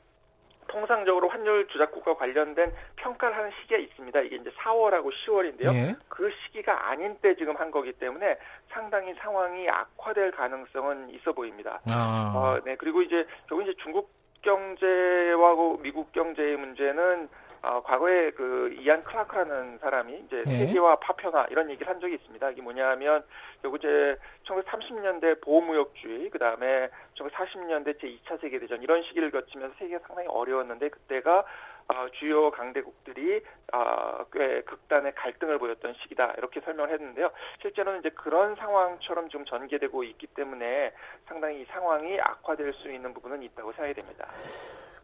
통상적으로 0.70 1.28
환율 1.28 1.66
조작국과 1.66 2.14
관련된 2.14 2.72
평가를 2.96 3.36
하는 3.36 3.50
시기가 3.60 3.78
있습니다. 3.80 4.20
이게 4.20 4.36
이제 4.36 4.50
4월하고 4.50 5.10
10월인데요. 5.10 5.74
예. 5.74 5.96
그 6.08 6.30
시기가 6.30 6.88
아닌 6.88 7.16
때 7.20 7.34
지금 7.34 7.56
한 7.56 7.70
거기 7.70 7.92
때문에 7.92 8.38
상당히 8.68 9.12
상황이 9.14 9.68
악화될 9.68 10.30
가능성은 10.30 11.10
있어 11.10 11.32
보입니다. 11.32 11.80
아. 11.90 12.32
어, 12.34 12.60
네. 12.64 12.76
그리고 12.76 13.02
이제 13.02 13.26
결국 13.48 13.64
이제 13.66 13.74
중국 13.82 14.10
경제와 14.42 15.54
미국 15.80 16.12
경제의 16.12 16.56
문제는 16.56 17.28
어, 17.62 17.82
과거에 17.82 18.30
그 18.30 18.74
이안 18.78 19.04
클라크라는 19.04 19.78
사람이 19.78 20.22
이제 20.26 20.42
네. 20.46 20.66
세계화 20.66 20.96
파편화 20.96 21.46
이런 21.50 21.70
얘기를 21.70 21.92
한 21.92 22.00
적이 22.00 22.14
있습니다. 22.14 22.50
이게 22.50 22.62
뭐냐면 22.62 23.22
결국 23.60 23.78
이제 23.78 24.16
1930년대 24.46 25.42
보호무역주의 25.42 26.30
그다음에 26.30 26.88
1940년대 27.18 28.00
제2차 28.00 28.40
세계 28.40 28.58
대전 28.58 28.82
이런 28.82 29.02
시기를 29.02 29.30
거치면서 29.30 29.74
세계가 29.78 30.06
상당히 30.06 30.28
어려웠는데 30.28 30.88
그때가 30.88 31.44
어, 31.88 32.08
주요 32.12 32.50
강대국들이 32.52 33.42
어, 33.72 34.24
꽤 34.32 34.62
극단의 34.62 35.12
갈등을 35.16 35.58
보였던 35.58 35.94
시기다 36.02 36.34
이렇게 36.38 36.60
설명을 36.60 36.92
했는데요. 36.92 37.30
실제로는 37.60 38.00
이제 38.00 38.10
그런 38.10 38.54
상황처럼 38.54 39.28
지금 39.28 39.44
전개되고 39.44 40.04
있기 40.04 40.28
때문에 40.28 40.92
상당히 41.26 41.62
이 41.62 41.64
상황이 41.66 42.18
악화될 42.20 42.72
수 42.74 42.90
있는 42.90 43.12
부분은 43.12 43.42
있다고 43.42 43.72
생각이 43.72 43.94
됩니다. 43.94 44.28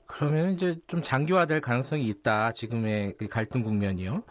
그러면 0.07 0.51
이제 0.51 0.77
좀 0.87 1.03
장기화될 1.03 1.61
가능성이 1.61 2.07
있다. 2.07 2.53
지금의 2.53 3.14
그 3.19 3.29
갈등 3.29 3.62
국면이요. 3.62 4.23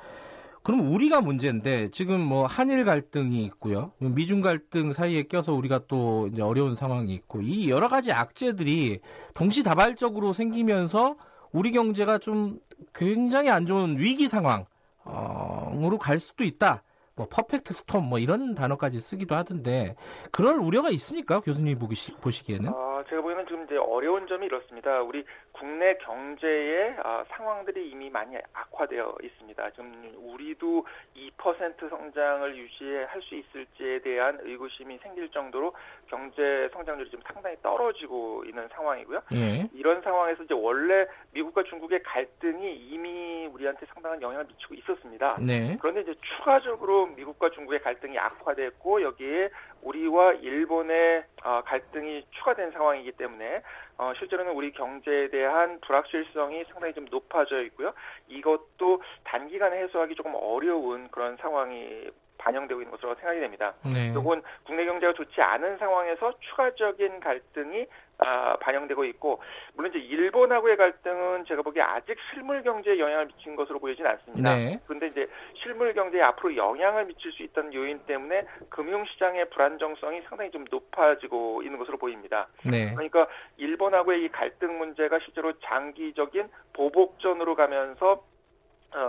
그럼 0.63 0.91
우리가 0.91 1.21
문제인데 1.21 1.91
지금 1.91 2.19
뭐 2.19 2.47
한일 2.47 2.85
갈등이 2.85 3.43
있고요. 3.45 3.91
미중 3.99 4.41
갈등 4.41 4.93
사이에 4.93 5.23
껴서 5.23 5.53
우리가 5.53 5.81
또 5.87 6.27
이제 6.33 6.41
어려운 6.41 6.73
상황이 6.73 7.13
있고 7.13 7.41
이 7.41 7.69
여러 7.69 7.87
가지 7.87 8.11
악재들이 8.11 8.99
동시다발적으로 9.35 10.33
생기면서 10.33 11.17
우리 11.51 11.71
경제가 11.71 12.17
좀 12.17 12.59
굉장히 12.95 13.51
안 13.51 13.67
좋은 13.67 13.99
위기 13.99 14.27
상황으로 14.27 15.99
갈 15.99 16.19
수도 16.19 16.43
있다. 16.43 16.81
뭐 17.15 17.27
퍼펙트 17.29 17.73
스톰 17.73 18.09
뭐 18.09 18.19
이런 18.19 18.55
단어까지 18.55 18.99
쓰기도 18.99 19.35
하던데 19.35 19.95
그럴 20.31 20.57
우려가 20.59 20.89
있습니까 20.89 21.39
교수님 21.39 21.79
보시, 21.79 22.11
보시기에는? 22.15 22.69
어, 22.69 23.03
제가 23.07 23.21
보기에는 23.21 23.45
이제 23.65 23.77
어려운 23.77 24.27
점이 24.27 24.45
이렇습니다. 24.45 25.01
우리 25.01 25.25
국내 25.51 25.95
경제의 25.97 26.95
어, 27.03 27.23
상황들이 27.29 27.89
이미 27.89 28.09
많이 28.09 28.35
악화되어 28.53 29.17
있습니다. 29.23 29.69
지금 29.71 30.13
우리도 30.17 30.85
2% 31.15 31.89
성장을 31.89 32.57
유지할 32.57 33.21
수 33.21 33.35
있을지에 33.35 33.99
대한 33.99 34.39
의구심이 34.41 34.97
생길 34.99 35.29
정도로 35.29 35.73
경제 36.07 36.69
성장률이 36.73 37.09
지금 37.09 37.23
상당히 37.31 37.55
떨어지고 37.61 38.43
있는 38.45 38.67
상황이고요. 38.69 39.21
예. 39.33 39.69
이런 39.73 40.01
상황에서 40.01 40.43
이제 40.43 40.53
원래 40.53 41.07
미국과 41.31 41.63
중국의 41.63 42.03
갈등이 42.03 42.75
이미 42.75 43.47
우리한테 43.47 43.85
상당한 43.87 44.21
영향을 44.21 44.45
미치고 44.45 44.75
있었습니다. 44.75 45.37
네. 45.41 45.77
그런데 45.79 46.01
이제 46.01 46.13
추가적으로 46.15 47.07
미국과 47.07 47.49
중국의 47.51 47.81
갈등이 47.81 48.17
악화됐고 48.17 49.01
여기에 49.01 49.49
우리와 49.85 50.33
일본의 50.33 51.23
어, 51.43 51.61
갈등이 51.63 52.25
추가된 52.31 52.71
상황이기 52.71 53.13
때문에 53.13 53.61
어, 53.97 54.13
실제로는 54.17 54.53
우리 54.53 54.71
경제에 54.71 55.29
대한 55.29 55.79
불확실성이 55.81 56.65
상당히 56.65 56.93
좀 56.93 57.05
높아져 57.09 57.61
있고요. 57.63 57.93
이것도 58.27 59.01
단기간에 59.23 59.77
해소하기 59.83 60.15
조금 60.15 60.33
어려운 60.35 61.07
그런 61.09 61.37
상황이 61.37 62.09
반영되고 62.37 62.81
있는 62.81 62.91
것으로 62.91 63.15
생각이 63.15 63.39
됩니다. 63.39 63.73
네. 63.83 64.09
이건 64.09 64.41
국내 64.63 64.85
경제가 64.85 65.13
좋지 65.13 65.41
않은 65.41 65.77
상황에서 65.77 66.33
추가적인 66.39 67.19
갈등이 67.19 67.87
아, 68.17 68.55
반영되고 68.57 69.03
있고 69.05 69.41
물론 69.73 69.91
이제 69.91 69.99
일본하고의 69.99 70.77
갈등은 70.77 71.45
제가 71.45 71.61
보기에 71.61 71.81
아직 71.81 72.15
실물 72.31 72.63
경제에 72.63 72.97
영향을 72.97 73.25
미친 73.25 73.55
것으로 73.55 73.79
보이진 73.79 74.05
않습니다. 74.07 74.55
네. 74.55 74.79
그런데 74.85 75.07
이제 75.07 75.27
실물 75.55 75.93
경제에 75.93 76.21
앞으로 76.21 76.55
영향을 76.55 77.05
미칠 77.05 77.31
수 77.33 77.43
있다는 77.43 77.73
요인 77.73 77.99
때문에 78.05 78.45
금융시장의 78.69 79.49
불안정성이 79.49 80.21
상당히 80.29 80.51
좀 80.51 80.65
높아지고 80.69 81.63
있는 81.63 81.77
것으로 81.77 81.97
보입니다. 81.97 82.47
네. 82.63 82.93
그러니까 82.93 83.27
일본하고의 83.57 84.23
이 84.23 84.29
갈등 84.29 84.77
문제가 84.77 85.19
실제로 85.19 85.51
장기적인 85.59 86.47
보복전으로 86.73 87.55
가면서 87.55 88.11
어, 88.13 88.34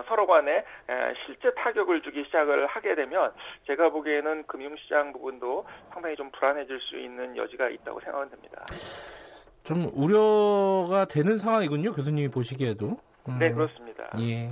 서로 0.09 0.27
간에 0.27 0.64
실제 1.25 1.53
타격을 1.55 2.03
주기 2.03 2.25
시작을 2.25 2.66
하게 2.66 2.94
되면 2.94 3.33
제가 3.66 3.90
보기에는 3.90 4.44
금융시장 4.46 5.12
부분도 5.12 5.66
상당히 5.92 6.16
좀 6.16 6.31
불안해질 6.31 6.81
수 6.81 6.99
있는 6.99 7.37
여지가 7.37 7.68
있다고 7.70 8.01
생각은 8.01 8.31
됩니다. 8.31 8.66
좀 9.62 9.90
우려가 9.94 11.07
되는 11.07 11.38
상황이군요, 11.38 11.92
교수님이 11.92 12.29
보시기에도. 12.29 12.99
음, 13.29 13.38
네, 13.38 13.53
그렇습니다. 13.53 14.05
예. 14.20 14.51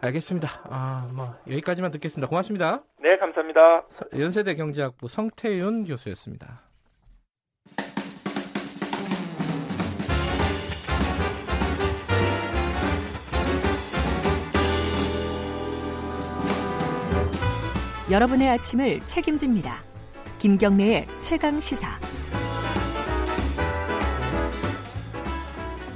알겠습니다. 0.00 0.48
아, 0.64 1.06
뭐, 1.16 1.26
여기까지만 1.48 1.90
듣겠습니다. 1.92 2.28
고맙습니다. 2.28 2.82
네, 3.00 3.16
감사합니다. 3.18 3.84
연세대 4.18 4.54
경제학부 4.54 5.06
성태윤 5.08 5.84
교수였습니다. 5.84 6.67
여러분의 18.10 18.48
아침을 18.48 19.00
책임집니다. 19.00 19.84
김경래의 20.38 21.06
최강 21.20 21.60
시사. 21.60 22.00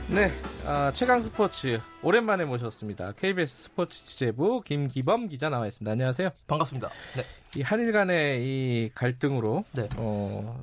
네, 0.09 0.31
아, 0.67 0.93
최강 0.93 1.23
스포츠 1.23 1.81
오랜만에 2.03 2.45
모셨습니다. 2.45 3.13
KBS 3.13 3.63
스포츠 3.63 4.05
취재부 4.05 4.61
김기범 4.61 5.29
기자 5.29 5.49
나와 5.49 5.67
있습니다. 5.67 5.91
안녕하세요. 5.91 6.29
반갑습니다. 6.47 6.91
네. 7.17 7.25
이 7.57 7.63
한일 7.63 7.93
간의 7.93 8.43
이 8.45 8.91
갈등으로 8.95 9.65
네. 9.73 9.89
어, 9.97 10.63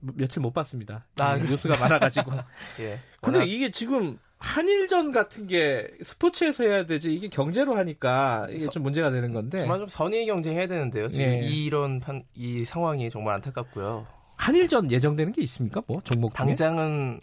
며칠 0.00 0.42
못 0.42 0.52
봤습니다. 0.52 1.04
아, 1.20 1.36
뉴스가 1.36 1.78
많아가지고. 1.78 2.32
예. 2.80 2.98
근데 3.20 3.44
이게 3.44 3.70
지금 3.70 4.18
한일전 4.38 5.12
같은 5.12 5.46
게 5.46 5.88
스포츠에서 6.02 6.64
해야 6.64 6.84
되지 6.84 7.14
이게 7.14 7.28
경제로 7.28 7.74
하니까 7.76 8.46
이게 8.50 8.66
좀 8.68 8.82
문제가 8.82 9.10
되는 9.10 9.32
건데 9.32 9.58
정말 9.58 9.78
좀 9.78 9.88
선의 9.88 10.26
경쟁해야 10.26 10.66
되는데요. 10.66 11.08
지금 11.08 11.24
예. 11.24 11.40
이런 11.40 12.00
판, 12.00 12.22
이 12.34 12.64
상황이 12.64 13.10
정말 13.10 13.34
안타깝고요. 13.36 14.06
한일전 14.36 14.90
예정되는 14.90 15.32
게 15.32 15.42
있습니까? 15.42 15.82
뭐 15.86 16.00
종목 16.02 16.34
중에? 16.34 16.46
당장은 16.46 17.20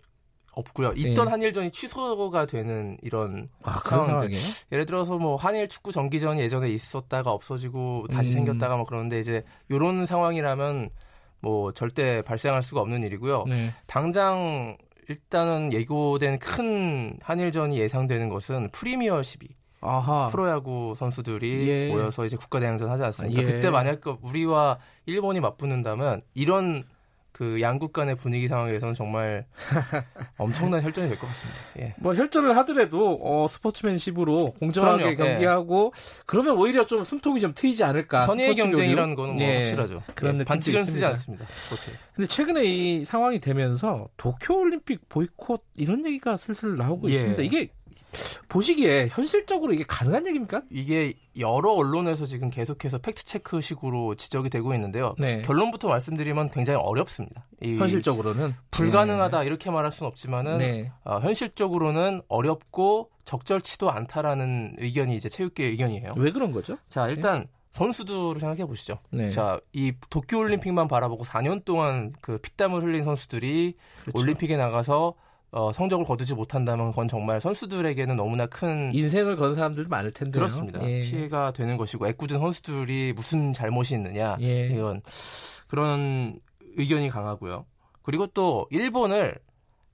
없고요. 0.54 0.93
있던 0.95 1.28
예. 1.28 1.32
한일전이 1.32 1.71
취소가 1.71 2.45
되는 2.45 2.97
이런 3.02 3.49
아, 3.63 3.80
상황들. 3.84 4.32
예를 4.71 4.86
들어서 4.86 5.17
뭐 5.17 5.36
한일 5.36 5.67
축구 5.67 5.91
정기전이 5.91 6.41
예전에 6.41 6.69
있었다가 6.69 7.32
없어지고 7.32 8.08
다시 8.08 8.30
음. 8.30 8.34
생겼다가 8.34 8.76
뭐 8.76 8.86
그러는데 8.86 9.19
이제 9.19 9.43
이런 9.69 10.06
상황이라면 10.06 10.89
뭐 11.41 11.73
절대 11.73 12.21
발생할 12.21 12.63
수가 12.63 12.82
없는 12.82 13.04
일이고요. 13.04 13.45
네. 13.47 13.69
당장 13.88 14.78
일단은 15.10 15.74
예고된 15.74 16.39
큰 16.39 17.18
한일전이 17.22 17.80
예상되는 17.80 18.30
것은 18.30 18.70
프리미어 18.72 19.22
12. 19.24 19.50
아하. 19.82 20.28
프로야구 20.28 20.94
선수들이 20.98 21.68
예. 21.68 21.88
모여서 21.89 22.26
이제 22.26 22.38
국가대항전 22.38 22.89
하지 22.89 23.04
않습니까? 23.04 23.42
예. 23.42 23.46
그때 23.46 23.70
만약 23.70 24.00
그 24.00 24.16
우리와 24.22 24.80
일본이 25.06 25.42
맞붙는다면 25.42 26.22
이런 26.34 26.86
그 27.34 27.60
양국 27.62 27.91
간의 27.93 28.15
분위기 28.15 28.48
상황에서는 28.48 28.93
정말 28.93 29.46
엄청난 30.38 30.84
혈전이 30.84 31.10
될 31.10 31.17
것 31.17 31.28
같습니다. 31.28 31.60
예. 31.80 31.96
뭐 31.98 32.13
혈전을 32.15 32.56
하더라도 32.58 33.17
어, 33.22 33.48
스포츠맨십으로 33.48 34.54
공정하게 34.60 35.15
그럼요. 35.15 35.32
경기하고 35.32 35.91
예. 35.96 36.24
그러면 36.28 36.58
오히려 36.58 36.86
좀 36.86 37.04
숨통이 37.04 37.39
좀 37.41 37.54
트이지 37.56 37.84
않을까. 37.84 38.22
선의의 38.22 38.56
경쟁이라는 38.56 39.15
거는 39.15 39.36
뭐 39.36 39.43
예. 39.43 39.58
확실하죠. 39.58 40.04
그런 40.15 40.39
예. 40.39 40.43
반칙을 40.43 40.84
쓰지 40.84 41.04
않습니다. 41.04 41.46
스포츠에서. 41.48 42.06
근데 42.15 42.28
최근에 42.28 42.63
이 42.65 43.04
상황이 43.06 43.39
되면서 43.39 44.08
도쿄 44.15 44.56
올림픽 44.60 45.10
보이콧 45.10 45.63
이런 45.76 46.06
얘기가 46.06 46.38
슬슬 46.38 46.78
나오고 46.78 47.10
예. 47.10 47.13
있습니다. 47.13 47.41
이게 47.41 47.69
보시기에 48.49 49.08
현실적으로 49.10 49.73
이게 49.73 49.84
가능한 49.88 50.28
얘기입니까? 50.28 50.62
이게 50.69 51.13
여러 51.39 51.71
언론에서 51.71 52.26
지금 52.26 52.49
계속해서 52.49 52.99
팩트 52.99 53.26
체크식으로 53.26 54.15
지적이 54.15 54.49
되고 54.49 54.73
있는데요. 54.73 55.15
네. 55.17 55.41
결론부터 55.41 55.88
말씀드리면 55.88 56.49
굉장히 56.49 56.80
어렵습니다. 56.82 57.45
현실적으로는 57.62 58.54
불가능하다 58.71 59.39
네. 59.41 59.45
이렇게 59.45 59.71
말할 59.71 59.91
수는 59.91 60.08
없지만은 60.08 60.58
네. 60.60 60.91
어, 61.04 61.19
현실적으로는 61.19 62.21
어렵고 62.28 63.10
적절치도 63.26 63.89
않다라는 63.89 64.76
의견이 64.80 65.15
이제 65.15 65.30
체육계 65.30 65.65
의견이에요. 65.65 66.13
왜 66.17 66.32
그런 66.32 66.52
거죠? 66.52 66.78
자 66.89 67.08
일단 67.08 67.47
선수들을 67.73 68.39
생각해 68.39 68.65
보시죠. 68.65 68.99
네. 69.10 69.32
자, 69.32 69.60
이 69.73 69.93
도쿄 70.12 70.38
올림픽만 70.38 70.88
바라보고 70.88 71.26
4년 71.26 71.65
동안 71.65 72.13
그 72.21 72.38
피땀을 72.38 72.84
흘린 72.84 73.04
선수들이 73.04 73.76
그렇죠. 74.04 74.19
올림픽에 74.19 74.56
나가서 74.58 75.15
어, 75.54 75.72
성적을 75.72 76.04
거두지 76.04 76.34
못한다면 76.34 76.89
그건 76.89 77.08
정말 77.08 77.39
선수들에게는 77.39 78.16
너무나 78.16 78.48
큰 78.48 78.92
인생을 78.92 79.36
건 79.36 79.54
사람들도 79.54 79.88
많을 79.88 80.12
텐데요. 80.12 80.39
그렇습니다. 80.39 80.84
예. 80.84 81.04
피해가 81.04 81.54
되는 81.54 81.78
것이고 81.78 82.08
애꿎은 82.08 82.39
선수들이 82.39 83.13
무슨 83.16 83.54
잘못이 83.54 83.94
있느냐 83.94 84.36
예. 84.42 84.70
이건 84.70 85.02
그런 85.68 86.39
의견이 86.76 87.10
강하고요. 87.10 87.68
그리고 88.02 88.26
또 88.26 88.66
일본을 88.72 89.38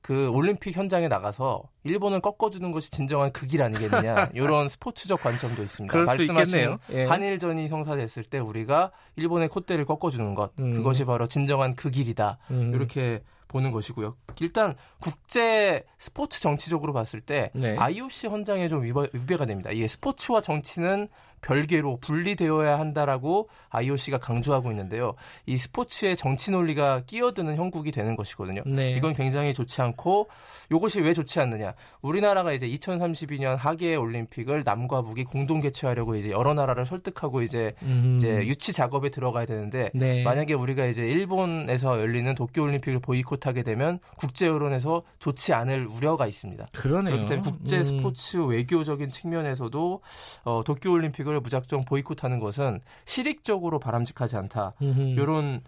그 0.01 0.29
올림픽 0.29 0.77
현장에 0.77 1.09
나가서 1.09 1.63
일본을 1.83 2.21
꺾어주는 2.21 2.71
것이 2.71 2.89
진정한 2.89 3.33
극일 3.33 3.61
아니겠느냐 3.61 4.29
이런 4.33 4.69
스포츠적 4.69 5.21
관점도 5.21 5.61
있습니다. 5.61 6.03
말씀하신 6.03 6.77
예. 6.93 7.03
한일전이 7.03 7.67
성사됐을 7.67 8.23
때 8.23 8.39
우리가 8.39 8.91
일본의 9.17 9.49
콧대를 9.49 9.83
꺾어주는 9.83 10.35
것 10.35 10.53
음. 10.59 10.71
그것이 10.71 11.03
바로 11.03 11.27
진정한 11.27 11.75
극일이다 11.75 12.37
음. 12.51 12.71
이렇게 12.73 13.21
보는 13.49 13.71
것이고요. 13.71 14.15
일단 14.39 14.75
국제 15.01 15.83
스포츠 15.97 16.39
정치적으로 16.39 16.93
봤을 16.93 17.19
때 17.19 17.51
네. 17.53 17.75
IOC 17.77 18.27
헌장에 18.27 18.69
좀 18.69 18.83
위배, 18.83 19.35
가 19.35 19.45
됩니다. 19.45 19.71
이게 19.71 19.87
스포츠와 19.87 20.39
정치는 20.39 21.09
별개로 21.41 21.97
분리되어야 22.01 22.77
한다라고 22.79 23.49
IOC가 23.69 24.17
강조하고 24.17 24.71
있는데요. 24.71 25.15
이 25.45 25.57
스포츠의 25.57 26.17
정치 26.17 26.51
논리가 26.51 27.03
끼어드는 27.05 27.55
형국이 27.55 27.91
되는 27.91 28.15
것이거든요. 28.15 28.61
네. 28.65 28.91
이건 28.91 29.13
굉장히 29.13 29.53
좋지 29.53 29.81
않고 29.81 30.27
이것이 30.71 30.99
왜 31.01 31.13
좋지 31.13 31.39
않느냐? 31.39 31.73
우리나라가 32.01 32.51
이제 32.51 32.67
2032년 32.67 33.55
하계 33.55 33.95
올림픽을 33.95 34.63
남과 34.65 35.01
북이 35.03 35.23
공동 35.25 35.61
개최하려고 35.61 36.15
이제 36.15 36.29
여러 36.29 36.53
나라를 36.53 36.85
설득하고 36.85 37.41
이제 37.41 37.73
음. 37.83 38.15
이제 38.17 38.45
유치 38.45 38.73
작업에 38.73 39.09
들어가야 39.09 39.45
되는데 39.45 39.91
네. 39.93 40.23
만약에 40.23 40.53
우리가 40.53 40.85
이제 40.85 41.03
일본에서 41.03 41.99
열리는 42.01 42.35
도쿄 42.35 42.63
올림픽을 42.63 42.99
보이콧 42.99 43.38
하게 43.45 43.63
되면 43.63 43.99
국제 44.17 44.47
여론에서 44.47 45.03
좋지 45.19 45.53
않을 45.53 45.87
우려가 45.87 46.27
있습니다. 46.27 46.67
그러네요. 46.73 47.15
그렇기 47.15 47.29
때문에 47.29 47.49
국제 47.49 47.77
음. 47.77 47.83
스포츠 47.83 48.37
외교적인 48.37 49.09
측면에서도 49.09 50.01
어, 50.43 50.63
도쿄 50.65 50.91
올림픽을 50.91 51.39
무작정 51.41 51.85
보이콧하는 51.85 52.39
것은 52.39 52.79
실익적으로 53.05 53.79
바람직하지 53.79 54.37
않다. 54.37 54.73
이런 54.79 55.61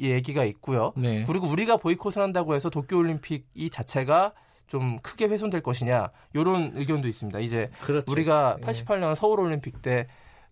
얘기가 0.00 0.44
있고요. 0.44 0.92
네. 0.96 1.24
그리고 1.24 1.46
우리가 1.46 1.76
보이콧을 1.76 2.22
한다고 2.22 2.54
해서 2.54 2.70
도쿄 2.70 2.96
올림픽 2.96 3.46
이 3.54 3.70
자체가 3.70 4.32
좀 4.66 4.98
크게 5.00 5.26
훼손될 5.26 5.62
것이냐 5.62 6.10
이런 6.32 6.72
의견도 6.76 7.08
있습니다. 7.08 7.40
이제 7.40 7.70
그렇죠. 7.82 8.10
우리가 8.10 8.58
88년 8.62 9.14
서울 9.16 9.40
올림픽 9.40 9.82
때 9.82 10.06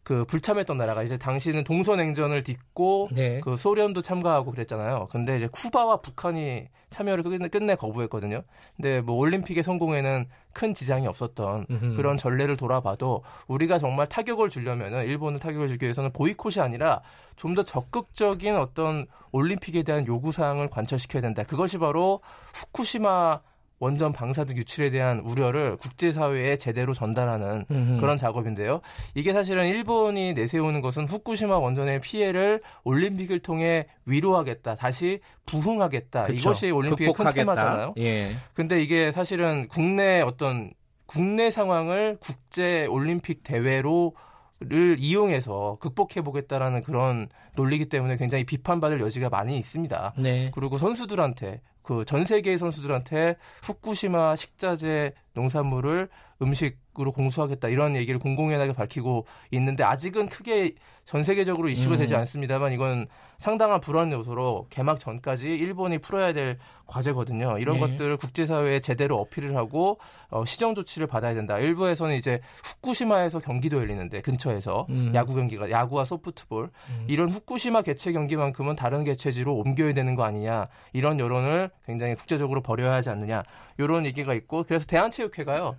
그 0.09 0.25
불참했던 0.25 0.79
나라가 0.79 1.03
이제 1.03 1.19
당시는 1.19 1.65
동서냉전을 1.65 2.43
딛고 2.43 3.11
네. 3.13 3.43
그 3.45 3.59
소련도 3.59 4.01
참가하고 4.01 4.53
그랬잖아요. 4.53 5.09
근데 5.11 5.37
이제 5.37 5.49
쿠바와 5.49 6.01
북한이 6.01 6.67
참여를 6.89 7.23
끝내, 7.25 7.49
끝내 7.49 7.75
거부했거든요. 7.75 8.43
근데 8.75 9.03
뭐 9.03 9.17
올림픽의 9.17 9.63
성공에는 9.63 10.25
큰 10.55 10.73
지장이 10.73 11.07
없었던 11.07 11.67
음흠. 11.71 11.97
그런 11.97 12.17
전례를 12.17 12.57
돌아봐도 12.57 13.23
우리가 13.49 13.79
정말 13.79 14.07
타격을 14.07 14.49
주려면은 14.49 15.05
일본을 15.05 15.41
타격을 15.41 15.69
주기 15.69 15.85
위해서는 15.85 16.11
보이콧이 16.15 16.55
아니라 16.61 17.03
좀 17.37 17.55
더 17.55 17.63
적극적인 17.63 18.57
어떤 18.57 19.07
올림픽에 19.33 19.83
대한 19.83 20.07
요구 20.07 20.33
사항을 20.33 20.71
관철시켜야 20.71 21.21
된다. 21.21 21.43
그것이 21.43 21.77
바로 21.77 22.21
후쿠시마 22.55 23.41
원전 23.81 24.13
방사능 24.13 24.57
유출에 24.57 24.91
대한 24.91 25.21
우려를 25.21 25.77
국제사회에 25.77 26.57
제대로 26.57 26.95
전달하는 26.95 27.65
음흠. 27.71 28.01
그런 28.01 28.19
작업인데요. 28.19 28.81
이게 29.15 29.33
사실은 29.33 29.69
일본이 29.69 30.33
내세우는 30.33 30.81
것은 30.81 31.07
후쿠시마 31.07 31.59
원전의 31.59 32.01
피해를 32.01 32.61
올림픽을 32.85 33.41
통해 33.41 33.87
위로하겠다, 34.05 34.77
다시 34.77 35.21
부흥하겠다. 35.47 36.27
그쵸. 36.27 36.35
이것이 36.35 36.71
올림픽의 36.71 37.13
극복하겠다. 37.13 37.31
큰 37.33 37.55
테마잖아요. 37.55 37.95
예. 37.99 38.37
근데 38.55 38.83
이게 38.83 39.13
사실은 39.13 39.69
국내 39.69 40.21
어떤 40.21 40.73
국내 41.07 41.51
상황을 41.51 42.19
국제 42.21 42.87
올림픽 42.87 43.43
대회로 43.43 44.15
를 44.61 44.97
이용해서 44.99 45.79
극복해 45.81 46.21
보겠다라는 46.21 46.83
그런 46.83 47.29
논리기 47.55 47.89
때문에 47.89 48.17
굉장히 48.17 48.43
비판받을 48.43 49.01
여지가 49.01 49.29
많이 49.29 49.57
있습니다. 49.57 50.15
네. 50.19 50.51
그리고 50.53 50.79
선수들한테 50.79 51.61
그 51.89 52.05
전 52.05 52.25
세계의 52.27 52.59
선수들한테 52.59 53.37
후쿠시마 53.63 54.37
식자재 54.37 55.15
농산물을 55.33 56.11
음식 56.43 56.77
으로 57.01 57.13
공수하겠다 57.13 57.69
이런 57.69 57.95
얘기를 57.95 58.19
공공연하게 58.19 58.73
밝히고 58.73 59.25
있는데 59.53 59.85
아직은 59.85 60.29
크게 60.29 60.75
전 61.05 61.23
세계적으로 61.23 61.69
이슈가 61.69 61.95
음. 61.95 61.99
되지 61.99 62.15
않습니다만 62.17 62.73
이건 62.73 63.07
상당한 63.39 63.81
불안 63.81 64.13
요소로 64.13 64.67
개막 64.69 64.99
전까지 65.01 65.49
일본이 65.49 65.99
풀어야 65.99 66.33
될 66.33 66.59
과제거든요. 66.87 67.59
이런 67.61 67.77
네. 67.77 67.81
것들을 67.81 68.17
국제사회에 68.17 68.81
제대로 68.81 69.19
어필을 69.21 69.57
하고 69.57 69.99
어, 70.29 70.45
시정 70.45 70.75
조치를 70.75 71.07
받아야 71.07 71.35
된다. 71.35 71.59
일부에서는 71.59 72.15
이제 72.17 72.41
후쿠시마에서 72.65 73.39
경기도 73.39 73.79
열리는데 73.79 74.21
근처에서 74.23 74.87
음. 74.91 75.13
야구 75.15 75.35
경기가 75.35 75.71
야구와 75.71 76.05
소프트볼 76.05 76.65
음. 76.91 77.05
이런 77.09 77.31
후쿠시마 77.31 77.83
개최 77.83 78.13
경기만큼은 78.13 78.75
다른 78.77 79.05
개최지로 79.05 79.55
옮겨야 79.55 79.95
되는 79.95 80.15
거 80.15 80.25
아니냐 80.25 80.69
이런 80.93 81.21
여론을 81.21 81.71
굉장히 81.87 82.17
국제적으로 82.17 82.61
벌여야 82.61 82.93
하지 82.93 83.09
않느냐 83.09 83.45
이런 83.79 84.05
얘기가 84.05 84.35
있고 84.35 84.65
그래서 84.65 84.87
대한체육회가요. 84.87 85.77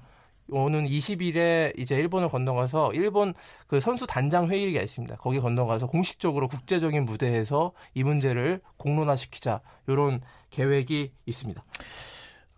오는 0.51 0.85
20일에 0.85 1.77
이제 1.77 1.95
일본을 1.95 2.27
건너가서 2.29 2.93
일본 2.93 3.33
그 3.67 3.79
선수 3.79 4.07
단장 4.07 4.49
회의가 4.49 4.81
있습니다. 4.81 5.17
거기 5.17 5.39
건너가서 5.39 5.87
공식적으로 5.87 6.47
국제적인 6.47 7.05
무대에서 7.05 7.73
이 7.93 8.03
문제를 8.03 8.61
공론화시키자 8.77 9.61
이런 9.87 10.21
계획이 10.49 11.11
있습니다. 11.25 11.63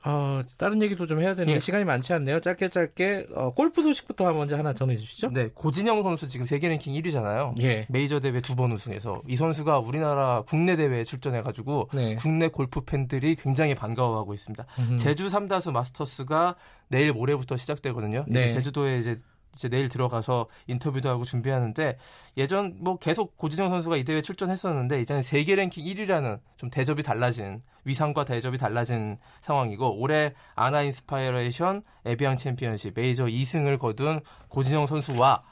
어, 0.04 0.42
다른 0.58 0.82
얘기도 0.82 1.06
좀 1.06 1.20
해야 1.22 1.36
되는데 1.36 1.54
예. 1.56 1.60
시간이 1.60 1.86
많지 1.86 2.12
않네요. 2.14 2.40
짧게 2.40 2.70
짧게 2.70 3.28
어, 3.36 3.54
골프 3.54 3.82
소식부터 3.84 4.32
먼저 4.34 4.58
하나 4.58 4.74
전해 4.74 4.98
주시죠. 4.98 5.30
네, 5.32 5.50
고진영 5.54 6.02
선수 6.04 6.28
지금 6.28 6.46
세계 6.46 6.70
랭킹 6.70 6.94
1위잖아요. 6.96 7.62
예. 7.62 7.86
메이저 7.90 8.20
대회 8.20 8.40
두 8.42 8.56
번 8.56 8.72
우승해서 8.72 9.22
이 9.28 9.36
선수가 9.36 9.80
우리나라 9.80 10.44
국내 10.48 10.76
대회에 10.76 11.04
출전해 11.04 11.42
가지고 11.42 11.90
네. 11.94 12.16
국내 12.16 12.48
골프 12.48 12.82
팬들이 12.82 13.36
굉장히 13.36 13.76
반가워하고 13.76 14.34
있습니다. 14.34 14.66
음흠. 14.80 14.98
제주 14.98 15.30
삼다수 15.30 15.72
마스터스가 15.72 16.56
내일 16.90 17.14
모레부터 17.14 17.56
시작되거든요. 17.58 18.26
네. 18.28 18.46
이제 18.46 18.54
제주도에 18.56 18.98
이제 19.00 19.18
이제 19.56 19.70
내일 19.70 19.90
들어가서 19.90 20.48
인터뷰도 20.68 21.10
하고 21.10 21.24
준비하는데 21.24 21.98
예전 22.38 22.78
뭐 22.80 22.98
계속 22.98 23.38
고진영 23.38 23.70
선수가 23.70 23.98
이 23.98 24.04
대회 24.04 24.22
출전했었는데 24.22 25.02
이제는 25.02 25.22
세계 25.22 25.56
랭킹 25.56 25.86
1위라는 25.86 26.40
좀 26.58 26.70
대접이 26.70 27.04
달라진 27.04 27.62
위상과 27.84 28.26
대접이 28.26 28.58
달라진 28.58 29.18
상황이고 29.42 30.00
올해 30.00 30.34
ANA 30.56 30.82
Inspiration 30.84 31.84
에비앙 32.06 32.38
챔피언십 32.38 32.94
메이저 32.96 33.26
2승을 33.26 33.80
거둔 33.80 34.22
고진영 34.50 34.88
선수와 34.88 35.44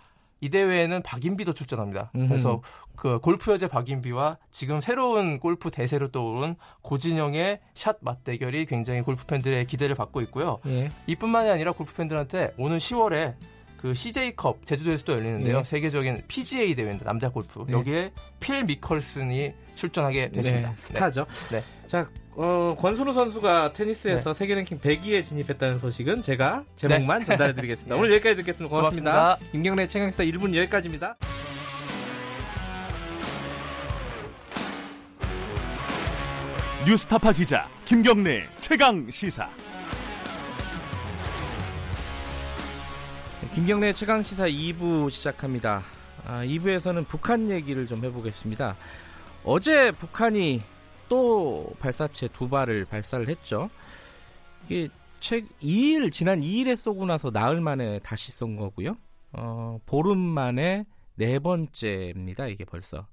이 0.42 0.50
대회에는 0.50 1.04
박인비도 1.04 1.54
출전합니다. 1.54 2.12
음흠. 2.16 2.28
그래서 2.30 2.62
그 2.96 3.20
골프 3.20 3.52
여제 3.52 3.68
박인비와 3.68 4.38
지금 4.52 4.80
새로운 4.80 5.40
골프 5.40 5.72
대세로 5.72 6.12
떠오른 6.12 6.56
고진영의 6.82 7.60
샷 7.74 7.98
맞대결이 8.02 8.66
굉장히 8.66 9.02
골프 9.02 9.26
팬들의 9.26 9.66
기대를 9.68 9.96
받고 9.96 10.22
있고요. 10.22 10.60
예. 10.68 10.92
이뿐만이 11.08 11.50
아니라 11.50 11.72
골프 11.72 11.94
팬들한테 11.94 12.54
오는 12.58 12.78
10월에 12.78 13.36
그 13.82 13.94
CJ컵 13.94 14.66
제주도에서 14.66 15.06
도 15.06 15.14
열리는데요. 15.14 15.60
네. 15.60 15.64
세계적인 15.64 16.24
PGA 16.28 16.76
대회인데 16.76 17.06
남자 17.06 17.30
골프 17.30 17.64
네. 17.66 17.74
여기에 17.74 18.12
필 18.40 18.66
미컬슨이 18.66 19.54
출전하게 19.76 20.32
됐습니다. 20.32 20.70
네, 20.70 20.76
스타죠. 20.76 21.26
네. 21.50 21.64
자 21.88 22.10
어, 22.32 22.76
권순우 22.78 23.14
선수가 23.14 23.74
테니스에서 23.74 24.34
네. 24.34 24.38
세계 24.38 24.56
랭킹 24.56 24.80
100위에 24.80 25.24
진입했다는 25.24 25.80
소식은 25.80 26.22
제가 26.22 26.66
제목만 26.76 27.20
네. 27.20 27.26
전달해 27.26 27.54
드리겠습니다. 27.54 27.96
오늘 27.98 28.12
여기까지 28.12 28.36
듣겠습니다. 28.38 28.76
고맙습니다. 28.76 29.12
고맙습니다. 29.12 29.52
김경래 29.52 29.88
최강사 29.88 30.24
1분 30.26 30.54
여기까지입니다. 30.56 31.16
뉴스타파 36.86 37.32
기자 37.32 37.68
김경래 37.86 38.46
최강 38.60 39.10
시사. 39.10 39.50
김경래 43.60 43.92
최강 43.92 44.24
시사 44.24 44.48
2부 44.48 45.10
시작합니다. 45.10 45.84
아, 46.26 46.46
2부에서는 46.46 47.06
북한 47.10 47.50
얘기를 47.50 47.86
좀 47.86 48.02
해보겠습니다. 48.06 48.78
어제 49.44 49.92
북한이 49.92 50.62
또 51.10 51.70
발사체 51.78 52.30
두 52.30 52.48
발을 52.48 52.86
발사를 52.86 53.28
했죠. 53.28 53.70
이게 54.64 54.88
최 55.20 55.42
2일 55.62 56.10
지난 56.10 56.40
2일에 56.40 56.78
쏘고 56.78 57.06
나서 57.06 57.32
나흘 57.32 57.60
만에 57.60 58.00
다시 58.00 58.32
쏜 58.32 58.56
거고요. 58.56 58.96
어, 59.34 59.78
보름 59.86 60.18
만에 60.18 60.86
네 61.16 61.38
번째입니다. 61.38 62.48
이게 62.48 62.64
벌써. 62.64 63.08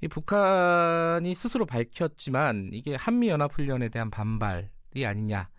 이 0.00 0.08
북한이 0.08 1.34
스스로 1.34 1.66
밝혔지만 1.66 2.70
이게 2.72 2.94
한미 2.94 3.28
연합 3.28 3.52
훈련에 3.52 3.90
대한 3.90 4.10
반발 4.10 4.70
아니냐. 4.96 5.50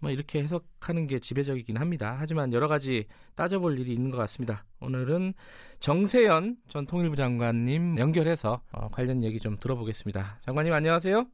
뭐 0.00 0.10
이렇게 0.10 0.40
해석하는 0.42 1.06
게 1.06 1.18
지배적이긴 1.18 1.76
합니다. 1.76 2.16
하지만 2.18 2.52
여러 2.52 2.68
가지 2.68 3.06
따져볼 3.36 3.78
일이 3.78 3.92
있는 3.92 4.10
것 4.10 4.18
같습니다. 4.18 4.64
오늘은 4.80 5.34
정세현 5.80 6.56
전 6.68 6.86
통일부 6.86 7.16
장관님 7.16 7.98
연결해서 7.98 8.60
어, 8.72 8.88
관련 8.90 9.22
얘기 9.22 9.38
좀 9.38 9.56
들어보겠습니다. 9.58 10.40
장관님 10.42 10.72
안녕하세요. 10.72 11.26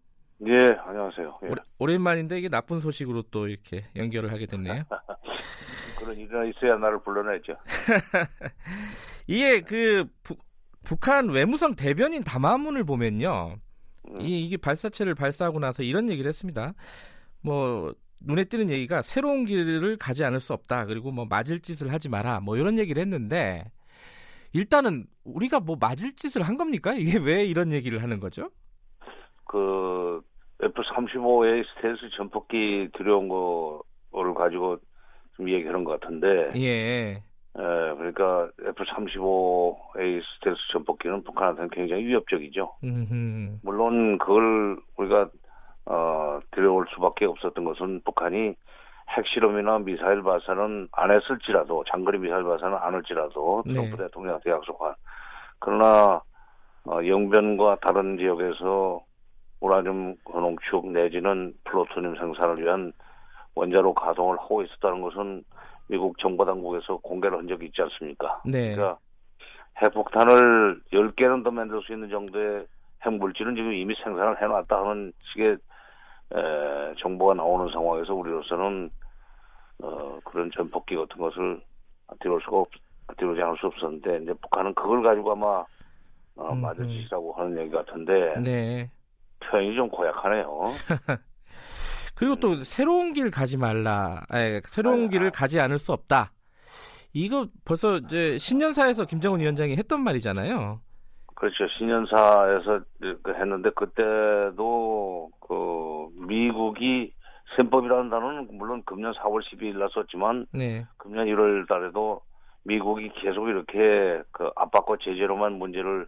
예, 0.47 0.77
안녕하세요. 0.87 1.41
예. 1.45 1.55
오랜만인데 1.79 2.39
이게 2.39 2.49
나쁜 2.49 2.81
소식으로 2.81 3.23
또 3.31 3.47
이렇게 3.47 3.85
연결을 3.95 4.33
하게 4.33 4.47
됐네요. 4.47 4.85
그런 5.99 6.17
일이 6.17 6.27
있어야 6.27 6.79
나를 6.79 7.03
불러내죠. 7.03 7.55
이게 9.27 9.61
그 9.61 10.07
부, 10.23 10.37
북한 10.83 11.29
외무성 11.29 11.77
대변인 11.77 12.25
담화문을 12.25 12.85
보면요. 12.85 13.57
음. 14.09 14.21
이, 14.23 14.47
이게 14.47 14.57
발사체를 14.57 15.15
발사하고 15.15 15.59
나서 15.59 15.83
이런 15.83 16.09
얘기를 16.09 16.29
했습니다. 16.29 16.73
뭐 17.43 17.95
눈에 18.23 18.45
띄는 18.45 18.71
얘기가 18.71 19.03
새로운 19.03 19.45
길을 19.45 19.97
가지 19.97 20.25
않을 20.25 20.41
수 20.41 20.53
없다. 20.53 20.87
그리고 20.87 21.11
뭐 21.11 21.25
맞을 21.25 21.61
짓을 21.61 21.93
하지 21.93 22.09
마라. 22.09 22.41
뭐 22.41 22.57
이런 22.57 22.79
얘기를 22.79 23.01
했는데 23.01 23.65
일단은 24.53 25.05
우리가 25.25 25.61
뭐 25.61 25.77
맞을 25.81 26.13
짓을 26.17 26.43
한 26.43 26.57
겁니까? 26.57 26.93
이게 26.95 27.19
왜 27.19 27.45
이런 27.45 27.73
얘기를 27.73 28.03
하는 28.03 28.21
거죠? 28.21 28.51
그 29.45 30.21
F-35의 30.63 31.65
스텔스 31.67 32.11
전폭기 32.17 32.91
들여온 32.97 33.29
거를 33.29 34.35
가지고 34.35 34.79
좀 35.37 35.49
얘기하는 35.49 35.85
것 35.85 35.99
같은데. 35.99 36.53
예. 36.57 37.23
예, 37.59 37.63
그러니까 37.97 38.49
F-35A 38.61 40.23
스텔스 40.23 40.59
전폭기는 40.73 41.25
북한한테는 41.25 41.71
굉장히 41.71 42.05
위협적이죠. 42.07 42.77
음흠. 42.85 43.59
물론 43.63 44.19
그걸 44.19 44.79
우리가 44.97 45.31
어, 45.91 46.39
들여올 46.53 46.87
수밖에 46.95 47.27
없었던 47.27 47.65
것은 47.65 48.03
북한이 48.05 48.55
핵실험이나 49.09 49.81
미사일 49.81 50.23
발사는 50.23 50.89
안 50.93 51.11
했을지라도 51.11 51.83
장거리 51.91 52.19
미사일 52.19 52.45
발사는 52.45 52.77
안 52.81 52.95
할지라도 52.95 53.65
네. 53.67 53.73
트럼프 53.73 53.97
대통령한테 53.97 54.51
약속한 54.53 54.95
그러나 55.59 56.23
어, 56.85 57.05
영변과 57.05 57.79
다른 57.83 58.19
지역에서 58.19 59.03
우라늄 59.59 60.15
건농축 60.25 60.93
내지는 60.93 61.55
플루토늄 61.65 62.15
생산을 62.17 62.63
위한 62.63 62.93
원자로 63.57 63.93
가동을 63.93 64.39
하고 64.39 64.63
있었다는 64.63 65.03
것은 65.03 65.43
미국 65.89 66.17
정보당국에서 66.21 66.99
공개를 66.99 67.37
한 67.37 67.49
적이 67.49 67.67
있지 67.67 67.83
않습니까? 67.83 68.41
네. 68.45 68.77
그러니까 68.77 68.99
핵폭탄을 69.83 70.83
10개는 70.93 71.43
더 71.43 71.51
만들 71.51 71.83
수 71.83 71.93
있는 71.93 72.09
정도의 72.11 72.65
핵물질은 73.05 73.57
지금 73.57 73.73
이미 73.73 73.97
생산을 74.05 74.41
해놨다 74.41 74.77
하는 74.79 75.13
식의 75.33 75.59
에, 76.35 76.95
정보가 76.99 77.35
나오는 77.35 77.73
상황에서 77.73 78.15
우리로서는 78.15 78.91
어, 79.83 80.19
그런 80.25 80.51
전폭기 80.55 80.97
같은 80.97 81.17
것을 81.17 81.61
뒤로 82.21 82.39
수가 82.41 82.59
없, 82.59 82.69
뒤로지 83.19 83.41
않을 83.41 83.57
수 83.59 83.67
없었는데 83.67 84.21
이제 84.23 84.33
북한은 84.35 84.75
그걸 84.75 85.03
가지고 85.03 85.33
아마 85.33 85.65
어, 86.37 86.53
음, 86.53 86.61
맞을 86.61 86.85
음. 86.85 86.89
짓이라고 86.89 87.33
하는 87.35 87.59
얘기 87.59 87.71
같은데 87.71 88.41
네. 88.41 88.91
표현이 89.41 89.75
좀 89.75 89.89
고약하네요. 89.89 90.73
그리고 92.15 92.37
또 92.37 92.55
새로운 92.57 93.13
길 93.13 93.31
가지 93.31 93.57
말라. 93.57 94.23
아니, 94.29 94.61
새로운 94.65 95.07
아, 95.07 95.09
길을 95.09 95.31
가지 95.31 95.59
않을 95.59 95.79
수 95.79 95.93
없다. 95.93 96.33
이거 97.13 97.47
벌써 97.65 97.97
이제 97.97 98.39
신년사에서 98.39 99.07
김정은 99.07 99.41
위원장이 99.41 99.77
했던 99.77 100.03
말이잖아요. 100.03 100.81
그렇죠. 101.41 101.67
신년사에서 101.79 102.81
했는데 103.29 103.71
그때도 103.71 105.31
그 105.41 106.09
미국이 106.29 107.15
셈법이라는 107.57 108.11
단어는 108.11 108.49
물론 108.59 108.83
금년 108.85 109.15
4월 109.15 109.41
12일 109.43 109.79
날 109.79 109.89
썼지만 109.91 110.49
네. 110.53 110.87
금년 110.99 111.27
1월 111.29 111.67
달에도 111.67 112.21
미국이 112.65 113.11
계속 113.23 113.49
이렇게 113.49 114.23
그 114.33 114.51
압박과 114.55 114.99
제재로만 115.03 115.55
문제를 115.55 116.07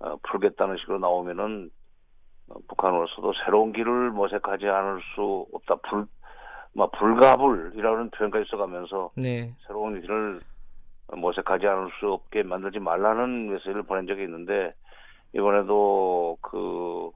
어, 0.00 0.16
풀겠다는 0.24 0.78
식으로 0.78 0.98
나오면은 0.98 1.70
어, 2.48 2.54
북한으로서도 2.66 3.34
새로운 3.44 3.72
길을 3.72 4.10
모색하지 4.10 4.66
않을 4.66 5.00
수 5.14 5.46
없다. 5.52 5.76
불, 5.88 6.06
뭐 6.74 6.90
불가불이라는 6.90 8.10
표현까지 8.10 8.50
써가면서 8.50 9.12
네. 9.16 9.54
새로운 9.68 10.00
길을 10.00 10.40
모색하지 11.12 11.66
않을 11.66 11.90
수 12.00 12.12
없게 12.12 12.42
만들지 12.42 12.78
말라는 12.78 13.50
메시지를 13.50 13.82
보낸 13.84 14.06
적이 14.06 14.24
있는데 14.24 14.74
이번에도 15.32 16.36
그 16.40 17.10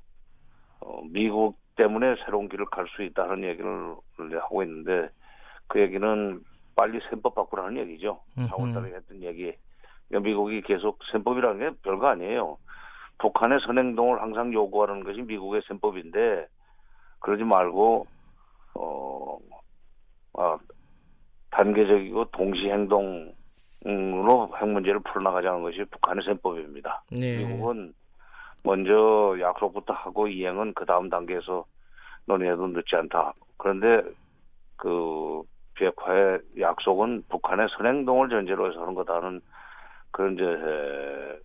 어, 0.81 1.01
미국 1.11 1.59
때문에 1.77 2.17
새로운 2.25 2.49
길을 2.49 2.67
갈 2.67 2.87
수 2.89 3.03
있다는 3.03 3.45
얘기를 3.45 3.97
하고 4.41 4.63
있는데 4.63 5.09
그 5.67 5.81
얘기는 5.81 6.41
빨리 6.77 7.01
셈법 7.11 7.35
바꾸라는 7.35 7.77
얘기죠. 7.79 8.21
4월달에 8.49 8.95
했던 8.95 9.23
얘기. 9.23 9.53
그러니까 10.09 10.29
미국이 10.29 10.61
계속 10.63 10.99
셈법이라는 11.13 11.59
게 11.59 11.77
별거 11.83 12.09
아니에요. 12.09 12.59
북한의 13.19 13.61
선행동을 13.67 14.21
항상 14.21 14.53
요구하는 14.53 15.05
것이 15.05 15.23
미국의 15.23 15.63
셈법인데 15.69 16.47
그러지 17.21 17.45
말고 17.45 18.07
어 18.75 19.39
아, 20.35 20.59
단계적이고 21.51 22.27
동시 22.33 22.69
행동 22.71 23.35
으로 23.87 24.53
핵 24.61 24.69
문제를 24.69 25.01
풀어나가자는 25.01 25.63
것이 25.63 25.85
북한의 25.91 26.23
셈법입니다. 26.25 27.03
네. 27.13 27.39
미국은 27.39 27.95
먼저 28.63 29.37
약속부터 29.41 29.95
하고 29.95 30.29
이행은 30.29 30.75
그 30.75 30.85
다음 30.85 31.09
단계에서 31.09 31.65
논의해도 32.27 32.67
늦지 32.69 32.95
않다. 32.97 33.33
그런데 33.57 34.03
그 34.77 35.43
비핵화의 35.75 36.41
약속은 36.59 37.25
북한의 37.31 37.69
선행동을 37.77 38.29
전제로 38.29 38.69
해서 38.69 38.83
하는 38.83 38.95
거다는 38.95 39.41
그런 40.11 40.35
이제 40.35 41.41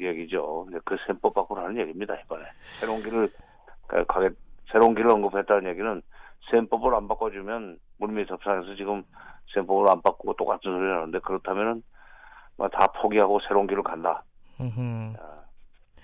얘기죠. 0.00 0.66
그 0.84 0.96
셈법 1.06 1.34
밖으로 1.34 1.60
하는 1.60 1.78
얘기입니다 1.78 2.14
이번에 2.16 2.44
새로운 2.80 3.02
길을 3.02 3.28
가게 4.06 4.30
새로운 4.70 4.94
길을 4.94 5.10
언급했다는 5.10 5.70
얘기는 5.70 6.02
셈법을 6.50 6.94
안 6.94 7.06
바꿔주면 7.08 7.78
물밑 7.98 8.30
협상에서 8.30 8.74
지금 8.74 9.04
셈법을 9.54 9.88
안 9.88 10.02
바꾸고 10.02 10.34
똑같은 10.34 10.70
소리를 10.70 10.96
하는데 10.96 11.18
그렇다면은 11.20 11.82
뭐다 12.56 12.88
포기하고 13.00 13.40
새로운 13.46 13.66
길을 13.66 13.82
간다. 13.82 14.24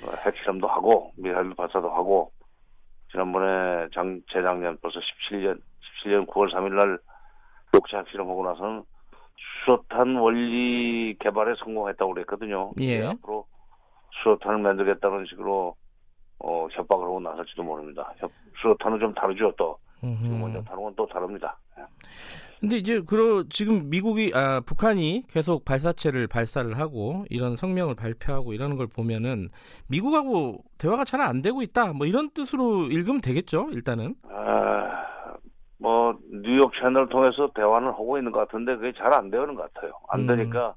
뭐 0.00 0.12
핵실험도 0.24 0.66
하고 0.66 1.12
미사일 1.16 1.54
발사도 1.54 1.90
하고 1.90 2.33
지난번에 3.11 3.88
장 3.94 4.20
재작년 4.33 4.78
벌써 4.80 5.00
17년 5.00 5.61
17년 6.04 6.26
9월 6.26 6.52
3일 6.52 6.74
날 6.74 6.98
녹차 7.72 7.98
핵실험하고 7.98 8.44
나서는 8.44 8.83
수소탄 9.64 10.16
원리 10.16 11.16
개발에 11.18 11.54
성공했다고 11.59 12.14
그랬거든요. 12.14 12.70
예. 12.80 13.07
앞으로 13.07 13.46
수소탄을 14.22 14.59
만들겠다는 14.59 15.26
식으로 15.26 15.74
어, 16.38 16.68
협박을 16.70 17.04
하고 17.07 17.20
나설지도 17.20 17.62
모릅니다. 17.62 18.12
협, 18.18 18.30
수소탄은 18.61 19.00
좀 19.00 19.14
다르죠 19.14 19.52
또. 19.57 19.78
지금 20.22 20.40
건또 20.76 21.07
다릅니다. 21.07 21.57
예. 22.64 22.68
근데 22.68 22.77
이제 22.79 23.00
그러 23.07 23.44
지금 23.48 23.90
미국이 23.90 24.33
아 24.35 24.61
북한이 24.61 25.24
계속 25.29 25.64
발사체를 25.64 26.27
발사를 26.27 26.79
하고 26.79 27.24
이런 27.31 27.57
성명을 27.57 27.94
발표하고 27.94 28.53
이러는 28.53 28.77
걸 28.77 28.87
보면은 28.87 29.48
미국하고 29.88 30.64
대화가 30.79 31.05
잘 31.05 31.20
안 31.20 31.42
되고 31.42 31.62
있다. 31.62 31.92
뭐 31.92 32.07
이런 32.07 32.31
뜻으로 32.31 32.87
읽으면 32.87 33.20
되겠죠. 33.20 33.68
일단은. 33.72 34.14
아 34.29 35.05
뭐 35.85 36.16
뉴욕 36.31 36.72
채널 36.81 37.07
통해서 37.11 37.50
대화는 37.55 37.88
하고 37.88 38.16
있는 38.16 38.33
것 38.33 38.40
같은데 38.40 38.74
그게 38.77 38.92
잘 38.96 39.12
안 39.12 39.31
되는 39.31 39.55
것 39.55 39.70
같아요. 39.72 39.92
안 40.09 40.20
음. 40.20 40.27
되니까 40.27 40.74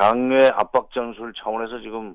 장외 0.00 0.48
압박 0.54 0.90
전술 0.92 1.32
차원에서 1.36 1.80
지금 1.80 2.14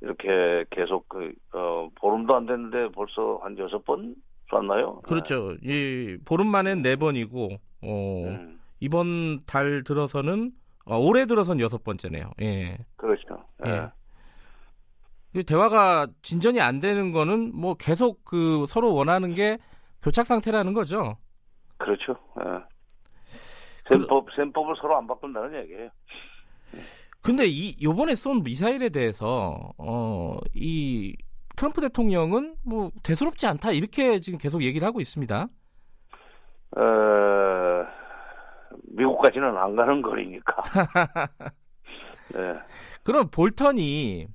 이렇게 0.00 0.64
계속 0.70 1.08
그 1.08 1.32
어, 1.52 1.88
보름도 1.96 2.36
안 2.36 2.46
됐는데 2.46 2.90
벌써 2.94 3.40
한 3.42 3.58
여섯 3.58 3.84
번 3.84 4.14
쐈나요? 4.50 5.00
그렇죠. 5.02 5.56
네. 5.62 5.72
이 6.14 6.16
보름 6.24 6.46
만에 6.46 6.76
네 6.76 6.94
번이고 6.94 7.56
어, 7.82 8.24
음. 8.26 8.60
이번 8.80 9.44
달 9.44 9.82
들어서는 9.84 10.52
어, 10.84 10.98
올해 10.98 11.26
들어선 11.26 11.60
여섯 11.60 11.84
번째네요. 11.84 12.30
예. 12.40 12.78
그렇죠. 12.96 13.44
예. 13.66 13.88
예. 15.34 15.42
대화가 15.42 16.08
진전이 16.22 16.60
안 16.60 16.80
되는 16.80 17.12
거는 17.12 17.52
뭐 17.54 17.74
계속 17.74 18.24
그 18.24 18.64
서로 18.66 18.94
원하는 18.94 19.34
게 19.34 19.58
교착 20.02 20.26
상태라는 20.26 20.72
거죠. 20.74 21.16
그렇죠. 21.78 22.16
예. 22.40 22.50
셈법 23.88 24.26
그, 24.26 24.32
셈법을 24.36 24.74
서로 24.80 24.96
안 24.96 25.06
바꾼다는 25.06 25.62
얘기예요. 25.62 25.90
근데 27.20 27.46
이 27.46 27.76
요번에 27.80 28.14
쏜 28.16 28.42
미사일에 28.42 28.88
대해서 28.88 29.72
어 29.78 30.38
이 30.54 31.14
트럼프 31.56 31.80
대통령은 31.80 32.56
뭐 32.64 32.90
대수롭지 33.02 33.46
않다 33.46 33.72
이렇게 33.72 34.20
지금 34.20 34.38
계속 34.38 34.62
얘기를 34.62 34.86
하고 34.86 35.00
있습니다. 35.00 35.48
어, 36.76 37.86
미국까지는 38.96 39.56
안 39.56 39.76
가는 39.76 40.02
거리니까. 40.02 40.56
네. 42.34 42.54
그럼 43.04 43.28
볼턴이 43.30 44.26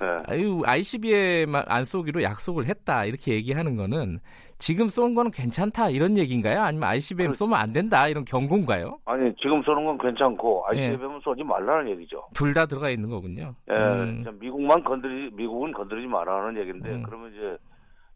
네. 0.00 0.06
아유 0.26 0.62
ICBM만 0.64 1.64
안 1.68 1.84
쏘기로 1.84 2.22
약속을 2.22 2.66
했다 2.66 3.04
이렇게 3.04 3.34
얘기하는 3.34 3.76
거는 3.76 4.18
지금 4.58 4.88
쏜 4.88 5.14
거는 5.14 5.30
괜찮다 5.32 5.90
이런 5.90 6.16
얘기인가요? 6.16 6.60
아니면 6.60 6.88
ICBM 6.88 7.28
아니, 7.30 7.34
쏘면 7.36 7.58
안 7.58 7.72
된다 7.72 8.08
이런 8.08 8.24
경고인가요? 8.24 8.98
아니 9.04 9.32
지금 9.36 9.62
쏘는 9.62 9.84
건 9.84 9.98
괜찮고 9.98 10.64
ICBM은 10.68 11.16
예. 11.16 11.20
쏘지 11.22 11.42
말라는 11.44 11.90
얘기죠. 11.92 12.24
둘 12.34 12.52
다 12.54 12.66
들어가 12.66 12.90
있는 12.90 13.10
거군요. 13.10 13.54
예, 13.70 13.74
음. 13.74 14.24
미국만 14.40 14.82
건드리 14.84 15.30
미국은 15.34 15.72
건드리지 15.72 16.06
말라는 16.08 16.60
얘기인데 16.60 16.90
음. 16.90 17.02
그러면 17.04 17.32
이제 17.32 17.56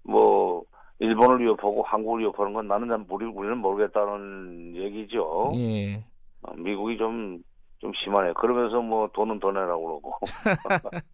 뭐 0.04 0.62
일본을 0.98 1.40
위협하고 1.40 1.82
한국을 1.82 2.20
위협하는 2.20 2.52
건 2.52 2.68
나는 2.68 3.04
우리 3.08 3.26
우리는 3.26 3.58
모르겠다는 3.58 4.76
얘기죠. 4.76 5.52
예. 5.56 6.04
어, 6.42 6.54
미국이 6.54 6.96
좀 6.98 7.42
좀 7.78 7.92
심하네. 8.02 8.32
그러면서 8.34 8.80
뭐 8.80 9.08
돈은 9.12 9.40
더 9.40 9.52
내라고 9.52 10.00
그러고. 10.00 10.18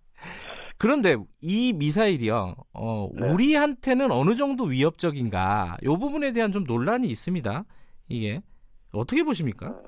그런데 0.78 1.16
이 1.40 1.72
미사일이요, 1.72 2.54
어, 2.72 3.08
네. 3.14 3.30
우리한테는 3.30 4.10
어느 4.10 4.34
정도 4.34 4.64
위협적인가, 4.64 5.76
이 5.82 5.86
부분에 5.86 6.32
대한 6.32 6.50
좀 6.50 6.64
논란이 6.64 7.06
있습니다. 7.08 7.64
이게 8.08 8.40
어떻게 8.92 9.22
보십니까? 9.22 9.68
어, 9.68 9.82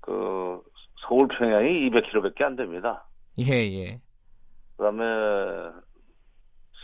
그 0.00 0.62
서울 1.06 1.26
평양이 1.28 1.90
200km밖에 1.90 2.42
안 2.42 2.56
됩니다. 2.56 3.06
예 3.38 3.52
예. 3.52 4.00
그 4.76 4.82
다음에 4.82 5.04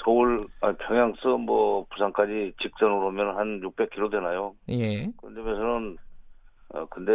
서울 0.05 0.47
아, 0.61 0.73
평양서 0.73 1.39
뭐 1.39 1.87
부산까지 1.91 2.55
직선으로 2.61 3.09
오면 3.09 3.37
한 3.37 3.61
600km 3.61 4.11
되나요? 4.11 4.55
예. 4.69 5.09
그런데 5.19 5.43
면서는 5.43 5.99
어 6.75 6.87
근데 6.87 7.13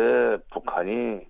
북한이 0.52 1.22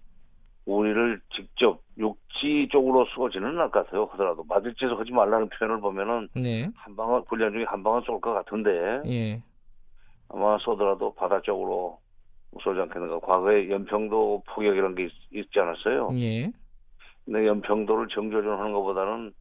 우리를 0.66 1.20
직접 1.36 1.82
육지 1.98 2.70
쪽으로 2.72 3.06
쏘지는 3.16 3.48
않을 3.50 3.72
것 3.72 3.86
같아요. 3.86 4.06
하더라도 4.12 4.44
맞을 4.44 4.74
짓을 4.76 4.98
하지 4.98 5.12
말라는 5.12 5.50
표현을 5.50 5.82
보면은 5.82 6.30
네. 6.36 6.70
한 6.76 6.96
방은 6.96 7.24
훈련 7.28 7.52
중에 7.52 7.64
한 7.64 7.84
방은 7.84 8.02
쏠 8.02 8.22
것 8.22 8.34
같은데 8.34 9.02
예. 9.08 9.44
아마 10.30 10.58
쏘더라도 10.60 11.14
바다 11.16 11.42
쪽으로 11.42 12.00
쏘지 12.64 12.80
않겠는가. 12.80 13.20
과거에 13.20 13.70
연평도 13.70 14.44
포격 14.48 14.76
이런 14.76 14.94
게 14.96 15.10
있, 15.32 15.52
지 15.52 15.60
않았어요. 15.60 16.10
예. 16.20 16.52
근데 17.26 17.48
연평도를 17.48 18.08
정조준 18.10 18.52
하는 18.52 18.72
것보다는 18.74 19.34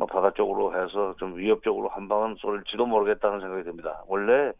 뭐 0.00 0.06
바다 0.06 0.30
쪽으로 0.30 0.72
해서 0.74 1.14
좀 1.18 1.36
위협적으로 1.36 1.88
한 1.88 2.08
방은 2.08 2.36
쏠지도 2.38 2.86
모르겠다는 2.86 3.40
생각이 3.40 3.64
듭니다. 3.64 4.02
원래 4.08 4.50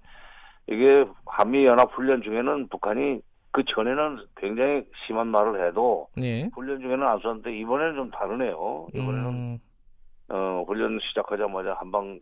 이게 0.67 1.07
한미 1.25 1.65
연합 1.65 1.91
훈련 1.95 2.21
중에는 2.23 2.69
북한이 2.69 3.23
그 3.51 3.65
전에는 3.65 4.19
굉장히 4.37 4.85
심한 5.07 5.29
말을 5.29 5.67
해도 5.67 6.09
네. 6.15 6.51
훈련 6.55 6.81
중에는 6.81 7.03
안 7.07 7.19
쐈는데 7.21 7.57
이번에는 7.59 7.95
좀 7.95 8.11
다르네요. 8.11 8.89
이번에는 8.95 9.27
음. 9.31 9.59
어, 10.29 10.63
훈련 10.67 10.99
시작하자마자 11.09 11.73
한 11.73 11.91
방 11.91 12.21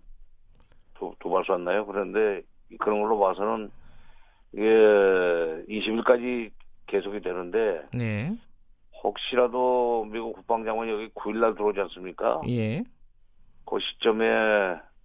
두발 1.20 1.44
쐈나요? 1.44 1.86
그런데 1.86 2.42
그런 2.78 3.02
걸로 3.02 3.18
봐서는 3.18 3.70
이게 4.52 4.62
20일까지 5.68 6.50
계속이 6.86 7.20
되는데 7.20 7.82
네. 7.92 8.32
혹시라도 9.02 10.06
미국 10.10 10.34
국방장관이 10.34 10.90
여기 10.90 11.08
9일날 11.08 11.54
들어오지 11.56 11.80
않습니까? 11.80 12.40
예. 12.48 12.82
그 13.68 13.78
시점에 13.80 14.24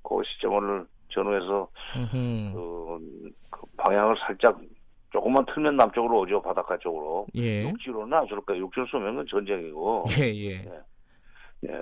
그 0.03 0.22
시점을 0.26 0.86
전후해서 1.09 1.68
그, 2.11 2.99
그 3.49 3.61
방향을 3.78 4.16
살짝 4.26 4.59
조금만 5.11 5.45
틀면 5.53 5.76
남쪽으로 5.76 6.22
오죠 6.22 6.41
바닷가 6.41 6.78
쪽으로. 6.78 7.28
예. 7.36 7.70
육지로는 7.70 8.18
안쏠 8.18 8.41
거예요. 8.41 8.64
육지로 8.64 8.86
쏘면 8.88 9.26
전쟁이고. 9.30 10.05
예 10.20 10.24
예. 10.24 10.49
예. 10.66 11.70
예. 11.70 11.74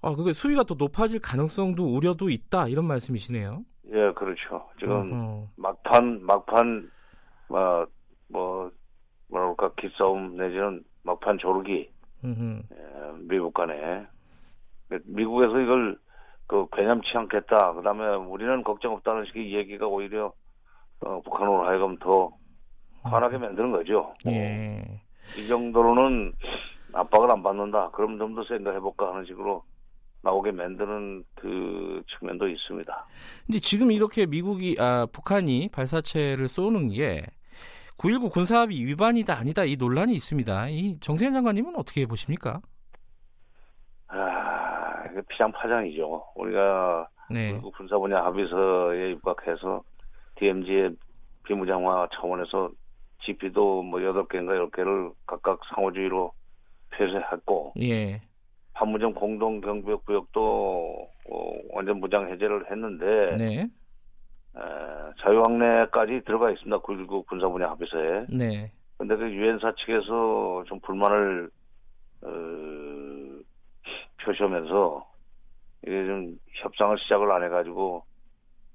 아 0.00 0.14
그게 0.14 0.32
수위가 0.32 0.62
더 0.62 0.74
높아질 0.78 1.20
가능성도 1.20 1.84
우려도 1.84 2.30
있다 2.30 2.68
이런 2.68 2.86
말씀이시네요. 2.86 3.62
예 3.88 4.12
그렇죠. 4.12 4.68
지금 4.78 5.12
어허. 5.12 5.48
막판 5.56 6.24
막판 6.24 6.90
뭐, 7.48 7.86
뭐 8.28 8.70
뭐랄까 9.28 9.70
기싸움 9.74 10.36
내지는 10.36 10.82
막판 11.02 11.38
조르기 11.38 11.90
예, 12.24 12.32
미국 13.28 13.52
간에 13.52 14.06
미국에서 15.04 15.58
이걸 15.60 15.98
그 16.46 16.66
괴념치 16.72 17.08
않겠다. 17.14 17.74
그다음에 17.74 18.06
우리는 18.16 18.62
걱정 18.64 18.92
없다는 18.94 19.24
식의 19.26 19.54
얘기가 19.54 19.86
오히려 19.86 20.32
어, 21.00 21.20
북한으로 21.22 21.64
하여금 21.66 21.96
더 21.98 22.30
화나게 23.02 23.38
만드는 23.38 23.70
거죠. 23.70 24.14
예. 24.26 24.82
이 25.38 25.46
정도로는 25.48 26.32
압박을 26.92 27.30
안 27.30 27.42
받는다. 27.42 27.90
그럼 27.90 28.18
좀 28.18 28.34
더 28.34 28.42
생각해볼까 28.44 29.10
하는 29.12 29.24
식으로 29.24 29.62
나오게 30.22 30.50
만드는 30.50 31.24
그 31.34 32.02
측면도 32.18 32.48
있습니다. 32.48 33.06
근데 33.46 33.58
지금 33.60 33.90
이렇게 33.90 34.26
미국이 34.26 34.76
아 34.78 35.06
북한이 35.10 35.70
발사체를 35.72 36.48
쏘는 36.48 36.88
게 36.88 37.22
9.19 37.96 38.30
군사합의 38.32 38.84
위반이다 38.84 39.34
아니다 39.38 39.64
이 39.64 39.76
논란이 39.76 40.14
있습니다. 40.14 40.68
이 40.68 40.98
정세현 41.00 41.32
장관님은 41.32 41.76
어떻게 41.76 42.04
보십니까? 42.06 42.60
아, 44.08 44.16
피장 45.28 45.52
파장이죠. 45.52 46.24
우리가 46.34 47.08
네. 47.30 47.60
군사 47.76 47.98
분야 47.98 48.24
합의서에 48.24 49.12
입각해서 49.12 49.82
DMZ의 50.36 50.96
비무장화 51.44 52.08
차원에서 52.14 52.70
GP도 53.24 53.82
뭐 53.82 54.00
8개인가 54.00 54.70
10개를 54.70 55.12
각각 55.26 55.60
상호주의로 55.74 56.32
폐쇄했고, 56.90 57.74
예. 57.80 58.20
판무점 58.72 59.14
공동 59.14 59.60
경비역 59.60 60.04
구역도 60.06 61.08
어, 61.30 61.52
완전 61.70 62.00
무장 62.00 62.30
해제를 62.30 62.70
했는데, 62.70 63.36
네. 63.36 63.62
에, 63.62 64.60
자유항내까지 65.20 66.22
들어가 66.24 66.50
있습니다. 66.50 66.78
9.19 66.78 67.26
군사분야 67.26 67.70
합의서에. 67.70 68.26
네. 68.30 68.72
근데 68.96 69.16
그 69.16 69.30
유엔사 69.30 69.72
측에서 69.78 70.64
좀 70.66 70.80
불만을 70.80 71.50
어, 72.22 72.28
표시하면서 74.24 75.06
이게 75.86 76.06
좀 76.06 76.38
협상을 76.62 76.98
시작을 76.98 77.30
안 77.32 77.42
해가지고 77.44 78.04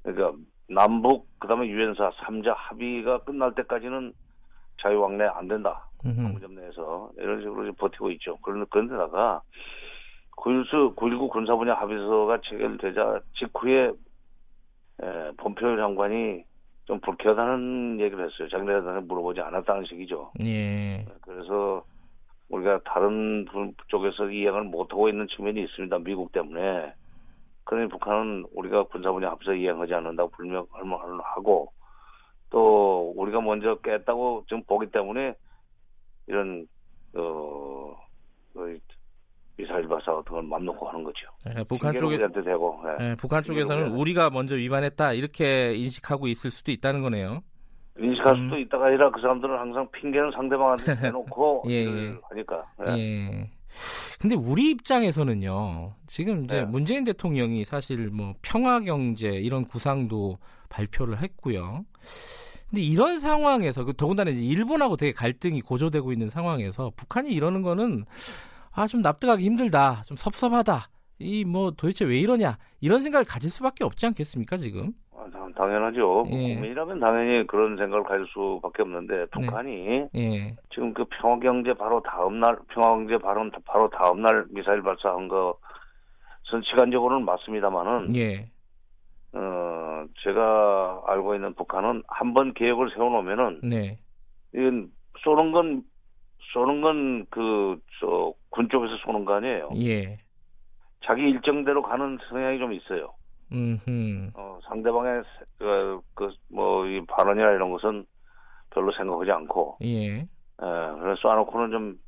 그러니까 0.04 0.38
남북 0.70 1.28
그다음에 1.40 1.68
유엔사 1.68 2.12
3자 2.12 2.54
합의가 2.56 3.20
끝날 3.20 3.54
때까지는 3.54 4.14
자유 4.82 5.00
왕래 5.00 5.26
안 5.26 5.48
된다. 5.48 5.88
방점 6.16 6.56
내에서 6.56 7.10
이런 7.18 7.42
식으로 7.42 7.72
버티고 7.74 8.12
있죠. 8.12 8.38
그런 8.38 8.66
그런데다가 8.68 9.42
9.19, 10.38 10.96
9.19 10.96 11.30
군사 11.30 11.56
분야 11.56 11.74
합의서가 11.74 12.40
체결되자 12.42 13.22
직후에 13.38 13.92
에, 15.02 15.32
본표 15.38 15.76
장관이 15.76 16.44
좀 16.86 17.00
불쾌하다는 17.00 18.00
얘기를 18.00 18.26
했어요. 18.26 18.48
자기네들한테 18.50 19.08
물어보지 19.08 19.42
않았다는 19.42 19.86
식이죠. 19.86 20.32
예. 20.44 21.06
그래서 21.22 21.84
우리가 22.50 22.80
다른 22.86 23.46
분 23.46 23.74
쪽에서 23.88 24.30
이행을 24.30 24.64
못하고 24.64 25.10
있는 25.10 25.28
측면이 25.28 25.64
있습니다. 25.64 26.00
미국 26.00 26.32
때문에. 26.32 26.94
그러니 27.64 27.90
북한은 27.90 28.46
우리가 28.54 28.84
군사분야 28.84 29.32
합의서 29.32 29.54
이행하지 29.56 29.94
않는다고 29.94 30.30
불명을 30.32 30.68
하고 31.24 31.72
또 32.52 33.12
우리가 33.16 33.42
먼저 33.42 33.76
깼다고 33.84 34.46
지금 34.48 34.64
보기 34.64 34.92
때문에 34.92 35.34
이런 36.28 36.68
어, 37.16 37.98
어 38.56 38.68
미사일 39.58 39.88
발사 39.88 40.14
같은 40.14 40.32
걸 40.32 40.44
맘 40.44 40.64
놓고 40.66 40.88
하는 40.88 41.04
거죠. 41.04 41.28
네, 41.46 41.64
북한 41.64 41.96
쪽에 41.96 42.18
되고, 42.18 42.82
네. 42.86 43.10
네, 43.10 43.16
북한 43.16 43.44
쪽에서는 43.44 43.94
우리가 43.94 44.30
먼저 44.30 44.56
위반했다 44.56 45.14
이렇게 45.14 45.74
인식하고 45.76 46.28
있을 46.28 46.52
수도 46.52 46.72
있다는 46.72 47.02
거네요. 47.02 47.42
인식할 48.00 48.36
음. 48.36 48.44
수도 48.46 48.60
있다가 48.60 48.88
아니라 48.88 49.10
그 49.12 49.22
사람들은 49.22 49.58
항상 49.58 49.88
핑계는 49.92 50.32
상대방한테 50.32 50.96
대놓고 51.00 51.64
예, 51.70 51.86
예. 51.86 52.16
하니까. 52.30 52.66
예. 52.88 52.92
예. 52.98 53.50
근데 54.20 54.36
우리 54.36 54.70
입장에서는요. 54.72 55.94
지금 56.08 56.44
이제 56.46 56.58
네. 56.62 56.66
문재인 56.66 57.04
대통령이 57.04 57.66
사실 57.66 58.10
뭐 58.10 58.34
평화 58.42 58.80
경제 58.80 59.30
이런 59.30 59.66
구상도 59.66 60.38
발표를 60.70 61.22
했고요. 61.22 61.86
근데 62.70 62.82
이런 62.82 63.20
상황에서 63.20 63.84
그 63.86 63.94
더군다나 63.94 64.32
이제 64.32 64.40
일본하고 64.42 64.98
되게 64.98 65.12
갈등이 65.12 65.62
고조되고 65.62 66.12
있는 66.12 66.30
상황에서 66.30 66.92
북한이 66.96 67.30
이러는 67.32 67.62
거는 67.62 68.06
아 68.72 68.88
좀 68.88 69.02
납득하기 69.02 69.44
힘들다. 69.44 70.04
좀 70.06 70.18
섭섭하다. 70.18 70.90
이 71.20 71.46
뭐 71.46 71.72
도대체 71.72 72.04
왜 72.06 72.20
이러냐. 72.20 72.58
이런 72.82 73.00
생각을 73.00 73.24
가질 73.26 73.50
수밖에 73.50 73.84
없지 73.86 74.06
않겠습니까, 74.08 74.58
지금? 74.58 74.92
당연하죠. 75.56 76.26
예. 76.28 76.54
국민이라면 76.56 77.00
당연히 77.00 77.48
그런 77.48 77.78
생각을 77.78 78.04
가질 78.04 78.26
수밖에 78.28 78.82
없는데 78.84 79.16
네. 79.18 79.26
북한이 79.32 80.08
예. 80.16 80.56
지금 80.74 80.94
그 80.94 81.06
평화경제 81.06 81.74
바로 81.74 82.02
다음 82.02 82.40
날 82.40 82.58
평화경제 82.70 83.18
바로 83.20 83.50
바로 83.66 83.90
다음 83.90 84.22
날 84.22 84.46
미사일 84.50 84.82
발사한 84.82 85.28
것은 85.28 85.54
시간적으로는 86.64 87.26
맞습니다만은 87.26 88.16
예. 88.16 88.50
어 89.34 90.06
제가 90.24 91.04
알고 91.08 91.36
있는 91.36 91.54
북한은 91.56 92.04
한 92.08 92.34
번 92.34 92.54
계획을 92.54 92.92
세워놓으면은 92.96 93.62
네. 93.64 93.98
이건 94.54 94.90
쏘는 95.24 95.52
건 95.52 95.84
쏘는 96.54 96.82
건 96.82 97.26
그 97.30 97.80
저 98.00 98.34
군 98.50 98.70
쪽에서 98.70 98.96
쏘는 99.06 99.26
거 99.26 99.34
아니에요. 99.36 99.70
예. 99.82 100.18
자기 101.06 101.24
일정대로 101.24 101.82
가는 101.84 102.18
성향이 102.30 102.58
좀 102.58 102.72
있어요. 102.74 103.14
음. 103.52 104.32
어, 104.36 104.60
상대방의 104.68 105.24
그, 105.58 106.02
그, 106.14 106.30
뭐, 106.50 106.86
이 106.88 107.04
발언이나 107.06 107.52
이런 107.52 107.72
것은 107.72 108.06
별로 108.72 108.92
생각하지 108.94 109.32
않고. 109.32 109.78
예. 109.84 110.18
에, 110.18 110.26
그래서 110.58 111.22
쏴놓고는 111.24 111.72
좀 111.72 112.00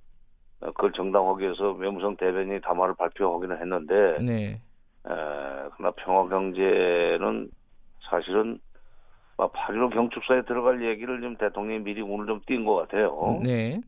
그걸 0.59 0.91
정당화하기 0.93 1.43
위해서 1.43 1.71
외무성 1.71 2.17
대변인이 2.17 2.61
담화를 2.61 2.95
발표하기는 2.95 3.61
했는데. 3.61 4.17
네. 4.19 4.45
에, 4.53 4.59
그러나 5.05 5.91
평화 5.97 6.27
경제는 6.27 7.49
사실은 8.09 8.59
8.15 9.37 9.93
경축사에 9.93 10.41
들어갈 10.43 10.83
얘기를 10.83 11.21
좀 11.21 11.37
대통령이 11.37 11.79
미리 11.83 12.01
오늘 12.01 12.25
좀 12.25 12.41
띈 12.47 12.65
것 12.65 12.75
같아요. 12.75 13.39
네. 13.43 13.79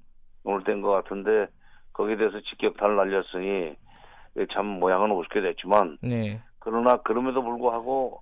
오늘 0.44 0.64
뗀 0.64 0.82
것 0.82 0.92
같은데 0.92 1.48
거기에 1.94 2.18
대해서 2.18 2.40
직격탄을 2.42 2.96
날렸으니 2.96 3.76
참 4.54 4.66
모양은 4.68 5.12
우습게 5.12 5.42
됐지만 5.42 5.98
네. 6.02 6.40
그러나 6.60 6.98
그럼에도 6.98 7.42
불구하고 7.42 8.22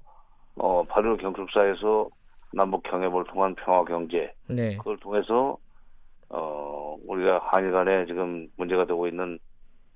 어 0.55 0.83
8.15 0.85 1.21
경축사에서 1.21 2.09
남북 2.53 2.83
경협을 2.83 3.25
통한 3.25 3.55
평화 3.55 3.83
경제 3.83 4.33
네. 4.47 4.77
그걸 4.77 4.97
통해서 4.97 5.57
어 6.29 6.95
우리가 7.05 7.39
한일 7.51 7.71
간에 7.71 8.05
지금 8.05 8.47
문제가 8.57 8.85
되고 8.85 9.07
있는 9.07 9.37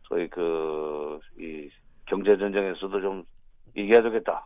소위 0.08 0.28
그 0.28 0.92
이 1.38 1.70
경제 2.06 2.38
전쟁에서도 2.38 3.02
좀 3.02 3.24
이겨야 3.76 4.04
되겠다 4.04 4.46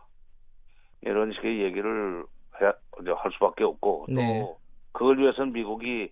이런 1.02 1.32
식의 1.32 1.62
얘기를 1.62 2.24
해, 2.60 2.66
할 2.66 3.32
수밖에 3.32 3.64
없고 3.64 4.06
네. 4.08 4.40
또 4.40 4.58
그걸 4.92 5.18
위해서는 5.18 5.52
미국이 5.52 6.10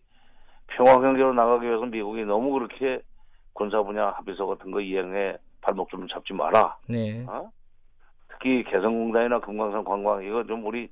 평화 0.67 1.01
경제로 1.01 1.33
나가기 1.33 1.67
위해서는 1.67 1.91
미국이 1.91 2.25
너무 2.25 2.53
그렇게 2.53 3.01
군사 3.53 3.83
분야 3.83 4.09
합의서 4.11 4.47
같은 4.47 4.71
거 4.71 4.81
이행에 4.81 5.37
발목 5.61 5.89
좀 5.89 6.07
잡지 6.09 6.33
마라. 6.33 6.77
네. 6.89 7.25
어? 7.27 7.51
특히 8.45 8.63
개성공단이나 8.65 9.41
금강산 9.41 9.85
관광 9.85 10.23
이거 10.23 10.45
좀 10.45 10.67
우리 10.67 10.91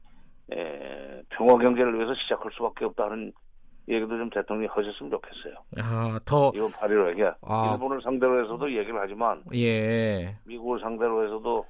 에, 0.51 1.23
평화 1.29 1.59
경제를 1.59 1.95
위해서 1.95 2.15
시작할 2.15 2.51
수밖에 2.53 2.87
없다는 2.87 3.31
얘기도 3.89 4.17
좀 4.17 4.31
대통령이 4.31 4.69
하셨으면 4.69 5.11
좋겠어요. 5.11 5.55
아, 5.83 6.19
더 6.25 6.51
이번 6.55 6.69
8.15 6.69 7.11
얘기. 7.11 7.23
아. 7.43 7.73
일본을 7.73 8.01
상대로 8.03 8.43
해서도 8.43 8.71
얘기를 8.71 8.99
하지만 8.99 9.43
예. 9.55 10.35
미국을 10.47 10.81
상대로 10.81 11.25
해서도 11.25 11.67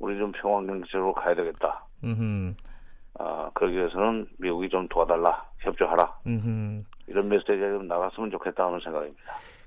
우리 0.00 0.18
좀 0.18 0.32
평화 0.32 0.60
경제로 0.66 1.12
가야 1.12 1.36
되겠다. 1.36 1.86
음. 2.02 2.56
아, 3.18 3.48
그러기 3.54 3.76
위해서는 3.76 4.26
미국이 4.38 4.68
좀 4.70 4.88
도와달라, 4.88 5.44
협조하라. 5.58 6.16
음. 6.26 6.84
이런 7.06 7.28
메시지가 7.28 7.58
좀 7.58 7.86
나갔으면 7.86 8.30
좋겠다는 8.32 8.80
생각입니다. 8.80 9.22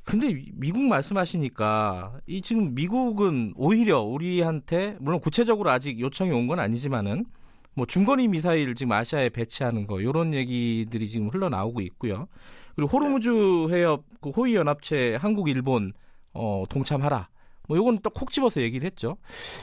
근데 0.06 0.40
미국 0.54 0.84
말씀하시니까 0.84 2.20
이 2.28 2.42
지금 2.42 2.76
미국은 2.76 3.54
오히려 3.58 4.02
우리한테 4.02 4.98
물론 5.00 5.20
구체적으로 5.20 5.72
아직 5.72 6.00
요청이 6.00 6.32
온 6.32 6.46
건 6.48 6.60
아니지만은 6.60 7.26
뭐 7.74 7.86
중거리 7.88 8.28
미사일 8.28 8.76
지금 8.76 8.92
아시아에 8.92 9.30
배치하는 9.30 9.88
거 9.88 10.00
이런 10.00 10.34
얘기들이 10.34 11.08
지금 11.10 11.30
흘러나오고 11.30 11.82
있고요. 11.82 12.28
그리고 12.76 12.90
호르무즈 12.92 13.30
해협 13.74 14.04
그 14.22 14.30
호위 14.30 14.56
연합체 14.56 15.16
한국 15.16 15.50
일본 15.50 15.92
어 16.34 16.64
동참하라. 16.70 17.28
뭐 17.68 17.76
요건 17.78 17.98
또 18.00 18.12
콕 18.12 18.30
집어서 18.32 18.62
얘기를 18.62 18.86
했죠. 18.86 19.18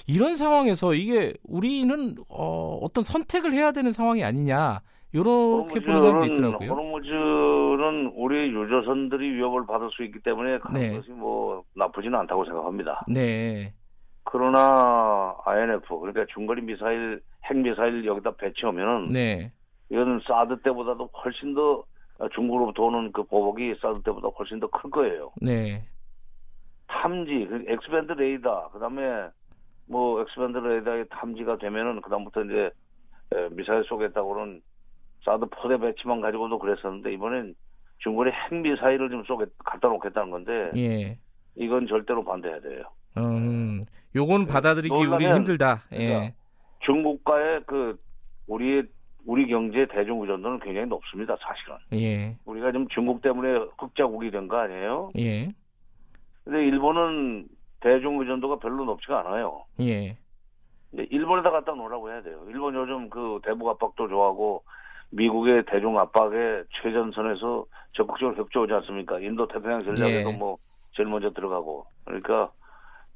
이런 0.08 0.36
상황에서 0.36 0.92
이게 0.94 1.34
우리는 1.44 2.16
어 2.28 2.78
어떤 2.82 3.04
선택을 3.04 3.52
해야 3.52 3.70
되는 3.70 3.92
상황이 3.92 4.24
아니냐. 4.24 4.80
요렇게 5.14 5.80
보는 5.80 6.00
사람도 6.00 6.34
있더라고요. 6.34 6.70
호르무즈는 6.70 8.12
우리 8.14 8.48
유조선들이 8.50 9.32
위협을 9.34 9.66
받을 9.66 9.90
수 9.90 10.02
있기 10.04 10.20
때문에 10.20 10.58
가는 10.58 10.80
네. 10.80 10.96
것이 10.96 11.10
뭐 11.10 11.62
나쁘지는 11.74 12.18
않다고 12.20 12.44
생각합니다. 12.46 13.04
네. 13.12 13.72
그러나 14.24 15.36
INF 15.44 15.98
그러니까 15.98 16.24
중거리 16.32 16.62
미사일, 16.62 17.20
핵 17.44 17.56
미사일 17.58 18.06
여기다 18.06 18.30
배치하면은 18.36 19.12
네. 19.12 19.52
이거는 19.90 20.20
사드 20.26 20.62
때보다도 20.62 21.10
훨씬 21.22 21.54
더 21.54 21.84
중국으로부터 22.34 22.84
오는 22.84 23.12
그 23.12 23.22
보복이 23.24 23.74
사드 23.82 24.02
때보다 24.02 24.28
훨씬 24.28 24.60
더 24.60 24.68
클 24.68 24.90
거예요. 24.90 25.32
네. 25.42 25.82
탐지, 26.86 27.46
그 27.50 27.64
X-band 27.68 28.12
레이더, 28.12 28.70
그다음에 28.72 29.28
뭐 29.88 30.20
X-band 30.22 30.58
레이더의 30.58 31.06
탐지가 31.10 31.58
되면은 31.58 32.00
그다음부터 32.00 32.44
이제 32.44 32.70
에, 33.34 33.48
미사일 33.50 33.82
쏘겠다고는 33.84 34.60
사드 35.24 35.46
포대 35.50 35.78
배치만 35.78 36.20
가지고도 36.20 36.58
그랬었는데 36.58 37.12
이번엔 37.14 37.54
중거리 37.98 38.30
핵 38.30 38.54
미사일을 38.54 39.10
좀 39.10 39.24
쏘겠 39.24 39.48
갖다 39.58 39.88
놓겠다는 39.88 40.30
건데 40.30 40.70
예. 40.76 41.18
이건 41.54 41.86
절대로 41.86 42.24
반대해야 42.24 42.60
돼요. 42.60 42.82
음, 43.18 43.84
요건 44.16 44.46
받아들이기 44.46 44.94
우리 44.94 45.26
힘들다. 45.26 45.82
예. 45.92 46.06
그러니까 46.08 46.34
중국과의 46.80 47.62
그 47.66 47.98
우리의 48.48 48.84
우리 49.24 49.46
경제 49.46 49.86
대중 49.86 50.20
의존도는 50.20 50.58
굉장히 50.60 50.88
높습니다, 50.88 51.36
사실은. 51.40 51.76
예. 51.92 52.36
우리가 52.44 52.72
지금 52.72 52.88
중국 52.88 53.22
때문에 53.22 53.66
흑자국이 53.78 54.32
된 54.32 54.48
거 54.48 54.56
아니에요? 54.56 55.12
예. 55.18 55.52
근데 56.42 56.66
일본은 56.66 57.46
대중 57.80 58.18
의존도가 58.18 58.58
별로 58.58 58.84
높지가 58.84 59.20
않아요. 59.20 59.64
예. 59.78 60.16
일본에다 60.92 61.52
갖다 61.52 61.72
놓으라고 61.72 62.10
해야 62.10 62.20
돼요. 62.22 62.44
일본 62.48 62.74
요즘 62.74 63.08
그 63.10 63.38
대북 63.44 63.68
압박도 63.68 64.08
좋아하고 64.08 64.64
미국의 65.12 65.64
대중 65.66 65.98
압박에 65.98 66.64
최전선에서 66.82 67.66
적극적으로 67.94 68.36
협조하지 68.36 68.72
않습니까? 68.72 69.20
인도 69.20 69.46
태평양 69.46 69.84
전략에도 69.84 70.30
예. 70.30 70.36
뭐 70.36 70.56
제일 70.96 71.08
먼저 71.08 71.30
들어가고 71.30 71.86
그러니까 72.04 72.50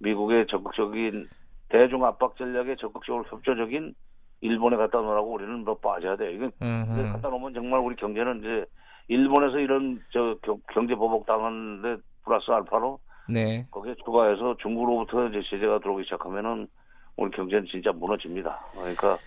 미국의 0.01 0.47
적극적인 0.49 1.29
대중 1.69 2.05
압박 2.05 2.37
전략에 2.37 2.77
적극적으로 2.77 3.25
협조적인 3.29 3.95
일본에 4.43 4.77
갖다 4.77 5.01
놓으라고 5.01 5.33
우리는 5.33 5.65
뭐 5.65 5.79
빠져야 5.79 6.17
돼요. 6.17 6.31
이건 6.31 6.53
음흠. 6.61 7.13
갖다 7.13 7.31
놓으면 7.31 7.55
정말 7.55 7.81
우리 7.81 7.97
경제는 7.97 8.41
이제 8.41 8.65
일본에서 9.09 9.59
이런 9.59 10.01
저 10.13 10.37
겨- 10.43 10.59
경제 10.75 10.95
보복 10.95 11.27
당하는데 11.27 11.97
플러스 12.25 12.51
알파로 12.51 12.99
네. 13.29 13.67
거기에 13.71 13.95
추가해서 14.05 14.57
중국으로부터 14.59 15.29
이제 15.29 15.41
제재가 15.49 15.79
들어오기 15.79 16.05
시작하면은 16.05 16.69
우리 17.17 17.31
경제는 17.31 17.67
진짜 17.71 17.91
무너집니다. 17.93 18.61
그러니까 18.75 19.19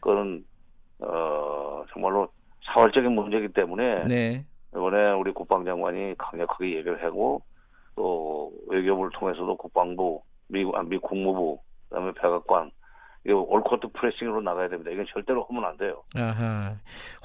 그거는 0.00 0.44
어 1.00 1.84
정말로 1.92 2.28
사활적인 2.66 3.12
문제이기 3.12 3.48
때문에 3.52 4.04
네. 4.06 4.44
이번에 4.72 5.12
우리 5.12 5.32
국방장관이 5.32 6.14
강력하게 6.18 6.76
얘기를 6.76 7.04
하고 7.04 7.42
또 7.94 8.52
외교부를 8.68 9.10
통해서도 9.14 9.56
국방부, 9.56 10.20
미국, 10.48 10.76
아, 10.76 10.82
미 10.82 10.98
국무부, 10.98 11.58
그다음에 11.88 12.12
백악관 12.20 12.70
이거 13.26 13.38
올코트 13.40 13.88
프레싱으로 13.94 14.42
나가야 14.42 14.68
됩니다. 14.68 14.90
이건 14.90 15.06
절대로 15.12 15.46
하면 15.48 15.64
안 15.64 15.76
돼요. 15.76 16.02
아하. 16.14 16.76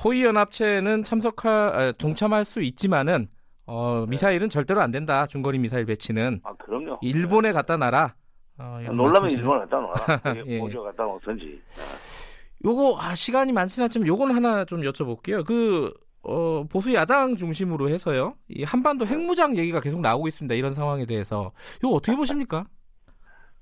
호위 0.03 0.23
연합체는 0.23 1.03
참석할 1.03 1.51
아, 1.53 1.91
동참할 1.93 2.45
수 2.45 2.61
있지만은 2.61 3.27
어, 3.65 4.05
미사일은 4.07 4.49
절대로 4.49 4.81
안 4.81 4.91
된다. 4.91 5.27
중거리 5.27 5.59
미사일 5.59 5.85
배치는 5.85 6.41
아 6.43 6.53
그럼요. 6.53 6.99
일본에 7.01 7.51
갖다 7.51 7.77
놔라. 7.77 8.15
어, 8.59 8.79
놀라면. 8.91 9.29
일본에 9.31 9.59
갖다 9.61 9.79
놓아라. 9.79 10.21
예. 10.47 10.57
모조 10.59 10.83
갖다 10.83 11.03
놓든지. 11.03 11.61
요거 12.65 12.97
아, 12.99 13.15
시간이 13.15 13.51
많지는 13.53 13.85
않지만 13.85 14.07
요건 14.07 14.31
하나 14.31 14.65
좀 14.65 14.81
여쭤볼게요. 14.81 15.45
그 15.45 15.93
어, 16.23 16.63
보수 16.69 16.93
야당 16.93 17.35
중심으로 17.35 17.89
해서요. 17.89 18.35
이 18.49 18.63
한반도 18.63 19.05
핵무장 19.05 19.55
얘기가 19.57 19.79
계속 19.79 20.01
나오고 20.01 20.27
있습니다. 20.27 20.53
이런 20.55 20.73
상황에 20.73 21.05
대해서 21.05 21.51
이거 21.77 21.89
어떻게 21.89 22.15
보십니까? 22.15 22.65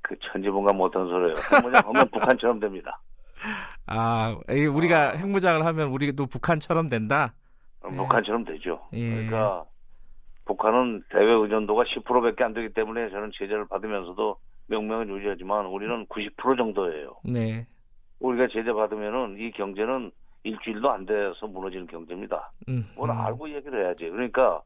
그 0.01 0.15
천지분간 0.31 0.75
못한 0.75 1.05
소리예요. 1.07 1.35
뭐냐 1.61 1.79
하면 1.85 2.09
북한처럼 2.09 2.59
됩니다. 2.59 2.99
아, 3.85 4.35
이 4.49 4.65
우리가 4.65 5.11
핵무장을 5.11 5.63
하면 5.63 5.87
우리도 5.89 6.25
북한처럼 6.25 6.89
된다. 6.89 7.35
어, 7.81 7.89
북한처럼 7.89 8.45
되죠. 8.45 8.81
예. 8.93 9.09
그러니까 9.09 9.65
북한은 10.45 11.03
대외 11.09 11.33
의존도가 11.33 11.83
10%밖에 11.83 12.43
안 12.43 12.53
되기 12.53 12.73
때문에 12.73 13.09
저는 13.09 13.31
제재를 13.37 13.67
받으면서도 13.67 14.37
명명은 14.67 15.09
유지하지만 15.09 15.65
우리는 15.67 16.05
90% 16.07 16.57
정도예요. 16.57 17.17
네. 17.23 17.67
우리가 18.19 18.47
제재 18.51 18.71
받으면은 18.71 19.37
이 19.39 19.51
경제는 19.51 20.11
일주일도 20.43 20.89
안 20.89 21.05
돼서 21.05 21.47
무너지는 21.47 21.87
경제입니다. 21.87 22.51
음, 22.69 22.89
뭘 22.95 23.09
음. 23.09 23.17
알고 23.17 23.49
얘기를 23.49 23.85
해야지. 23.85 24.09
그러니까 24.09 24.61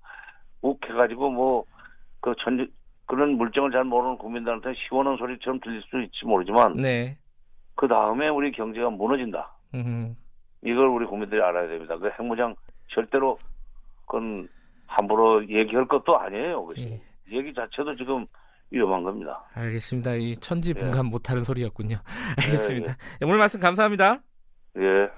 욱해가지고 0.61 1.31
뭐그 1.31 2.35
전 2.43 2.67
그런 3.05 3.31
물정을 3.31 3.71
잘 3.71 3.83
모르는 3.83 4.17
국민들한테 4.17 4.73
시원한 4.75 5.17
소리처럼 5.17 5.59
들릴 5.59 5.81
수 5.81 6.01
있지 6.01 6.25
모르지만 6.25 6.77
네. 6.77 7.17
그 7.75 7.87
다음에 7.87 8.29
우리 8.29 8.51
경제가 8.51 8.89
무너진다. 8.89 9.51
음. 9.73 10.15
이걸 10.63 10.87
우리 10.87 11.05
국민들이 11.05 11.41
알아야 11.41 11.67
됩니다. 11.67 11.97
그 11.97 12.09
핵무장 12.17 12.55
절대로 12.89 13.37
그건 14.05 14.47
함부로 14.85 15.43
얘기할 15.47 15.87
것도 15.87 16.17
아니에요. 16.17 16.61
그것이. 16.61 17.01
얘기 17.31 17.53
자체도 17.53 17.95
지금 17.95 18.25
위험한 18.72 19.03
겁니다. 19.03 19.45
알겠습니다. 19.53 20.15
이 20.15 20.36
천지 20.38 20.69
예. 20.72 20.74
분간 20.74 21.05
예. 21.05 21.09
못하는 21.09 21.43
소리였군요. 21.43 21.97
예, 22.41 22.45
알겠습니다. 22.45 22.91
예. 22.91 22.95
예, 23.22 23.26
오늘 23.26 23.38
말씀 23.38 23.59
감사합니다. 23.59 24.22
예. 24.78 25.09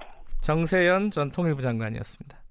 정세현 0.41 1.11
전 1.11 1.29
통일부 1.29 1.61
장관이었습니다. 1.61 2.43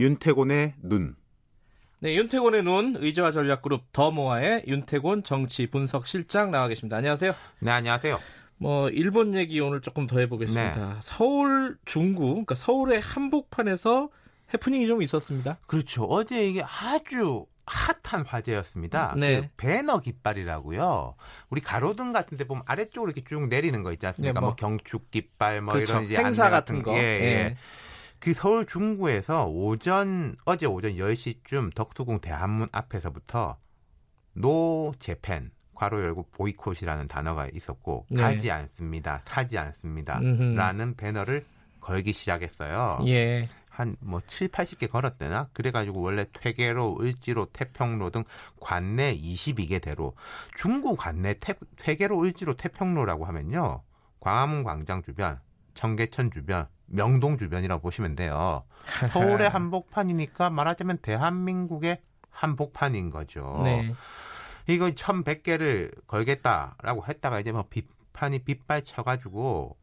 윤태곤의 0.00 0.74
눈. 0.82 1.14
네, 2.02 2.16
윤태곤의 2.16 2.64
눈 2.64 2.96
의제와 2.98 3.30
전략그룹 3.30 3.92
더모아의 3.92 4.64
윤태곤 4.66 5.22
정치 5.22 5.68
분석 5.68 6.08
실장 6.08 6.50
나와 6.50 6.66
계십니다. 6.66 6.96
안녕하세요. 6.96 7.32
네, 7.60 7.70
안녕하세요. 7.70 8.18
뭐 8.56 8.88
일본 8.88 9.36
얘기 9.36 9.60
오늘 9.60 9.80
조금 9.80 10.08
더 10.08 10.18
해보겠습니다. 10.18 10.94
네. 10.94 10.96
서울 11.00 11.76
중구, 11.84 12.26
그러니까 12.30 12.56
서울의 12.56 13.00
한복판에서 13.00 14.08
해프닝이 14.52 14.88
좀 14.88 15.00
있었습니다. 15.00 15.58
그렇죠. 15.68 16.02
어제 16.02 16.44
이게 16.44 16.60
아주 16.64 17.46
핫한 17.66 18.26
화제였습니다. 18.26 19.14
네. 19.16 19.42
그 19.42 19.48
배너 19.56 20.00
깃발이라고요. 20.00 21.14
우리 21.50 21.60
가로등 21.60 22.10
같은 22.10 22.36
데 22.36 22.48
보면 22.48 22.64
아래쪽으로 22.66 23.12
이렇게 23.12 23.22
쭉 23.22 23.46
내리는 23.48 23.80
거 23.84 23.92
있지 23.92 24.08
않습니까? 24.08 24.32
네, 24.32 24.40
뭐, 24.40 24.48
뭐, 24.48 24.56
경축 24.56 25.12
깃발 25.12 25.60
뭐 25.62 25.74
그렇죠. 25.74 25.92
이런 25.92 26.04
이제 26.06 26.16
행사 26.16 26.50
같은 26.50 26.82
거. 26.82 26.94
예, 26.94 26.98
예. 26.98 27.22
예. 27.22 27.56
그 28.22 28.34
서울 28.34 28.64
중구에서 28.66 29.48
오전 29.48 30.36
어제 30.44 30.64
오전 30.64 30.92
10시쯤 30.92 31.74
덕수궁 31.74 32.20
대한문 32.20 32.68
앞에서부터 32.70 33.56
No 34.34 34.92
Japan 35.00 35.50
괄호 35.74 36.00
열고 36.00 36.28
보이콧이라는 36.30 37.08
단어가 37.08 37.48
있었고 37.52 38.06
네. 38.10 38.22
가지 38.22 38.52
않습니다. 38.52 39.22
사지 39.24 39.58
않습니다라는 39.58 40.94
배너를 40.94 41.44
걸기 41.80 42.12
시작했어요. 42.12 43.00
예. 43.08 43.42
한뭐 43.70 44.20
7, 44.28 44.48
80개 44.52 44.88
걸었대나? 44.88 45.48
그래가지고 45.52 46.00
원래 46.00 46.24
퇴계로, 46.32 46.98
을지로, 47.00 47.46
태평로 47.46 48.10
등 48.10 48.22
관내 48.60 49.18
22개 49.18 49.82
대로 49.82 50.14
중구 50.56 50.94
관내 50.94 51.40
태, 51.40 51.54
퇴계로, 51.76 52.22
을지로, 52.22 52.54
태평로라고 52.54 53.24
하면요. 53.24 53.82
광화문 54.20 54.62
광장 54.62 55.02
주변, 55.02 55.40
청계천 55.74 56.30
주변, 56.30 56.66
명동 56.86 57.38
주변이라고 57.38 57.82
보시면 57.82 58.16
돼요. 58.16 58.64
서울의 59.12 59.48
한복판이니까 59.50 60.50
말하자면 60.50 60.98
대한민국의 60.98 62.00
한복판인 62.30 63.10
거죠. 63.10 63.62
네. 63.64 63.92
이거 64.68 64.86
1100개를 64.86 66.06
걸겠다라고 66.06 67.04
했다가 67.06 67.40
이제 67.40 67.52
뭐 67.52 67.64
비판이 67.68 68.40
빗발 68.40 68.84
쳐가지고 68.84 69.76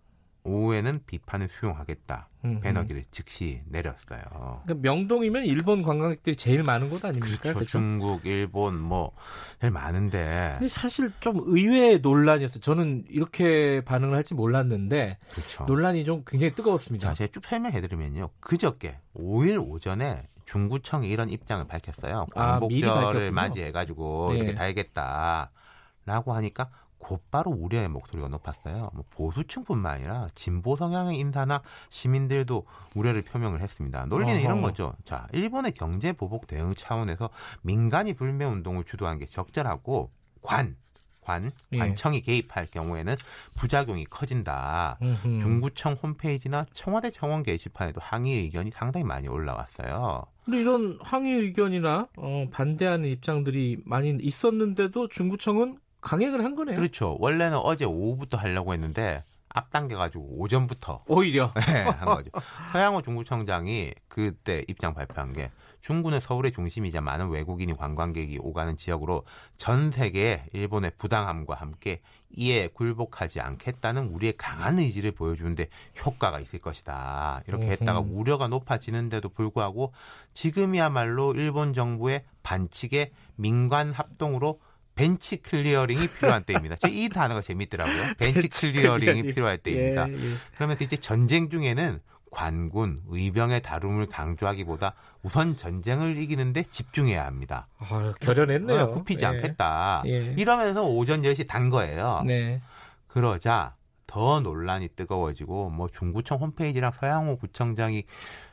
오후에는 0.50 1.02
비판을 1.06 1.48
수용하겠다. 1.50 2.30
음흠. 2.44 2.62
배너기를 2.62 3.04
즉시 3.12 3.62
내렸어요. 3.68 4.22
그러니까 4.64 4.76
명동이면 4.82 5.46
일본 5.46 5.84
관광객들이 5.84 6.36
제일 6.36 6.64
많은 6.64 6.90
곳 6.90 7.04
아닙니까? 7.06 7.38
그렇죠. 7.42 7.54
그렇죠? 7.54 7.66
중국, 7.66 8.26
일본 8.26 8.80
뭐 8.80 9.12
제일 9.60 9.72
많은데. 9.72 10.54
근데 10.54 10.68
사실 10.68 11.10
좀 11.20 11.42
의외의 11.46 12.00
논란이었어요. 12.00 12.62
저는 12.62 13.06
이렇게 13.10 13.82
반응을 13.82 14.16
할지 14.16 14.34
몰랐는데 14.34 15.18
그렇죠. 15.30 15.66
논란이 15.66 16.06
좀 16.06 16.24
굉장히 16.26 16.56
뜨거웠습니다. 16.56 17.10
자, 17.10 17.14
제가 17.14 17.32
쭉 17.32 17.46
설명해드리면요. 17.46 18.30
그저께 18.40 18.98
5일 19.16 19.64
오전에 19.70 20.24
중구청이 20.46 21.10
이런 21.10 21.30
입장을 21.30 21.68
밝혔어요. 21.68 22.26
아, 22.36 22.60
광복절을 22.60 23.28
아, 23.28 23.32
맞이해가지고 23.32 24.30
네. 24.32 24.38
이렇게 24.40 24.54
달겠다라고 24.56 26.34
하니까 26.34 26.70
곧바로 27.00 27.52
우려의 27.52 27.90
목소리가 27.90 28.28
높았어요. 28.28 28.92
뭐 28.94 29.04
보수층뿐만 29.10 29.94
아니라 29.94 30.28
진보 30.36 30.76
성향의 30.76 31.18
인사나 31.18 31.62
시민들도 31.90 32.66
우려를 32.94 33.24
표명을 33.24 33.62
했습니다. 33.62 34.06
논리는 34.06 34.36
어허. 34.36 34.44
이런 34.44 34.62
거죠. 34.62 34.94
자, 35.06 35.28
일본의 35.34 35.72
경제 35.72 36.14
보복 36.14 36.46
대응 36.46 36.76
차원에서 36.76 37.30
민간이 37.62 38.14
불매 38.14 38.46
운동을 38.46 38.84
주도한 38.84 39.18
게 39.18 39.26
적절하고 39.26 40.12
관 40.42 40.76
관, 41.22 41.52
예. 41.74 41.78
관청이 41.78 42.22
개입할 42.22 42.66
경우에는 42.72 43.16
부작용이 43.56 44.06
커진다. 44.06 44.98
음흠. 45.00 45.38
중구청 45.40 45.94
홈페이지나 46.02 46.66
청와대 46.74 47.12
청원 47.12 47.44
게시판에도 47.44 48.02
항의 48.02 48.34
의견이 48.34 48.72
상당히 48.72 49.04
많이 49.04 49.28
올라왔어요. 49.28 50.26
근데 50.44 50.62
이런 50.62 50.98
항의 51.04 51.36
의견이나 51.42 52.08
어, 52.18 52.46
반대하는 52.52 53.08
입장들이 53.10 53.78
많이 53.86 54.18
있었는데도 54.20 55.08
중구청은 55.10 55.78
강행을 56.02 56.44
한 56.44 56.56
거네요. 56.56 56.76
그렇죠. 56.76 57.18
원래는 57.20 57.58
어제 57.58 57.86
오후부터 57.86 58.38
하려고 58.38 58.74
했는데 58.74 59.22
앞당겨가지고 59.50 60.40
오전부터 60.40 61.04
오히려 61.08 61.52
네, 61.68 61.82
한 61.84 62.06
거죠. 62.06 62.30
서양호 62.72 63.02
중구청장이 63.02 63.94
그때 64.08 64.64
입장 64.68 64.94
발표한 64.94 65.34
게 65.34 65.52
중구는 65.82 66.20
서울의 66.20 66.52
중심이자 66.52 67.02
많은 67.02 67.30
외국인이 67.30 67.76
관광객이 67.76 68.38
오가는 68.42 68.78
지역으로 68.78 69.24
전 69.58 69.92
세계 69.92 70.44
일본의 70.54 70.92
부당함과 70.98 71.56
함께 71.56 72.02
이에 72.32 72.68
굴복하지 72.68 73.40
않겠다는 73.40 74.10
우리의 74.10 74.34
강한 74.38 74.78
의지를 74.78 75.12
보여주는데 75.14 75.68
효과가 76.06 76.40
있을 76.42 76.60
것이다. 76.60 77.42
이렇게 77.48 77.70
했다가 77.70 78.00
우려가 78.00 78.48
높아지는데도 78.48 79.30
불구하고 79.30 79.94
지금이야말로 80.34 81.34
일본 81.34 81.74
정부의 81.74 82.24
반칙에 82.44 83.12
민관 83.36 83.94
합동으로 83.94 84.60
벤치 85.00 85.38
클리어링이 85.38 86.08
필요한 86.08 86.44
때입니다. 86.44 86.76
이 86.90 87.08
단어가 87.08 87.42
재밌더라고요. 87.42 88.16
벤치 88.20 88.50
클리어링이 88.50 89.34
필요할 89.34 89.58
때입니다. 89.60 90.10
예, 90.10 90.14
예. 90.14 90.34
그러면서 90.56 90.84
이제 90.84 90.98
전쟁 90.98 91.50
중에는 91.50 92.02
관군, 92.32 93.00
의병의 93.08 93.62
다룸을 93.62 94.08
강조하기보다 94.08 94.94
우선 95.24 95.56
전쟁을 95.56 96.18
이기는데 96.18 96.64
집중해야 96.64 97.26
합니다. 97.26 97.66
아, 97.78 98.14
결연했네요. 98.20 98.82
어, 98.82 98.94
굽히지 98.96 99.24
예. 99.24 99.28
않겠다. 99.28 100.04
예. 100.08 100.36
이러면서 100.38 100.84
오전 100.84 101.22
10시 101.22 101.48
단 101.48 101.70
거예요. 101.70 102.22
네. 102.26 102.62
그러자 103.08 103.76
더 104.06 104.42
논란이 104.42 104.90
뜨거워지고 104.98 105.70
뭐 105.70 105.88
중구청 105.88 106.40
홈페이지랑 106.40 106.92
서양호 106.92 107.38
구청장이 107.38 108.04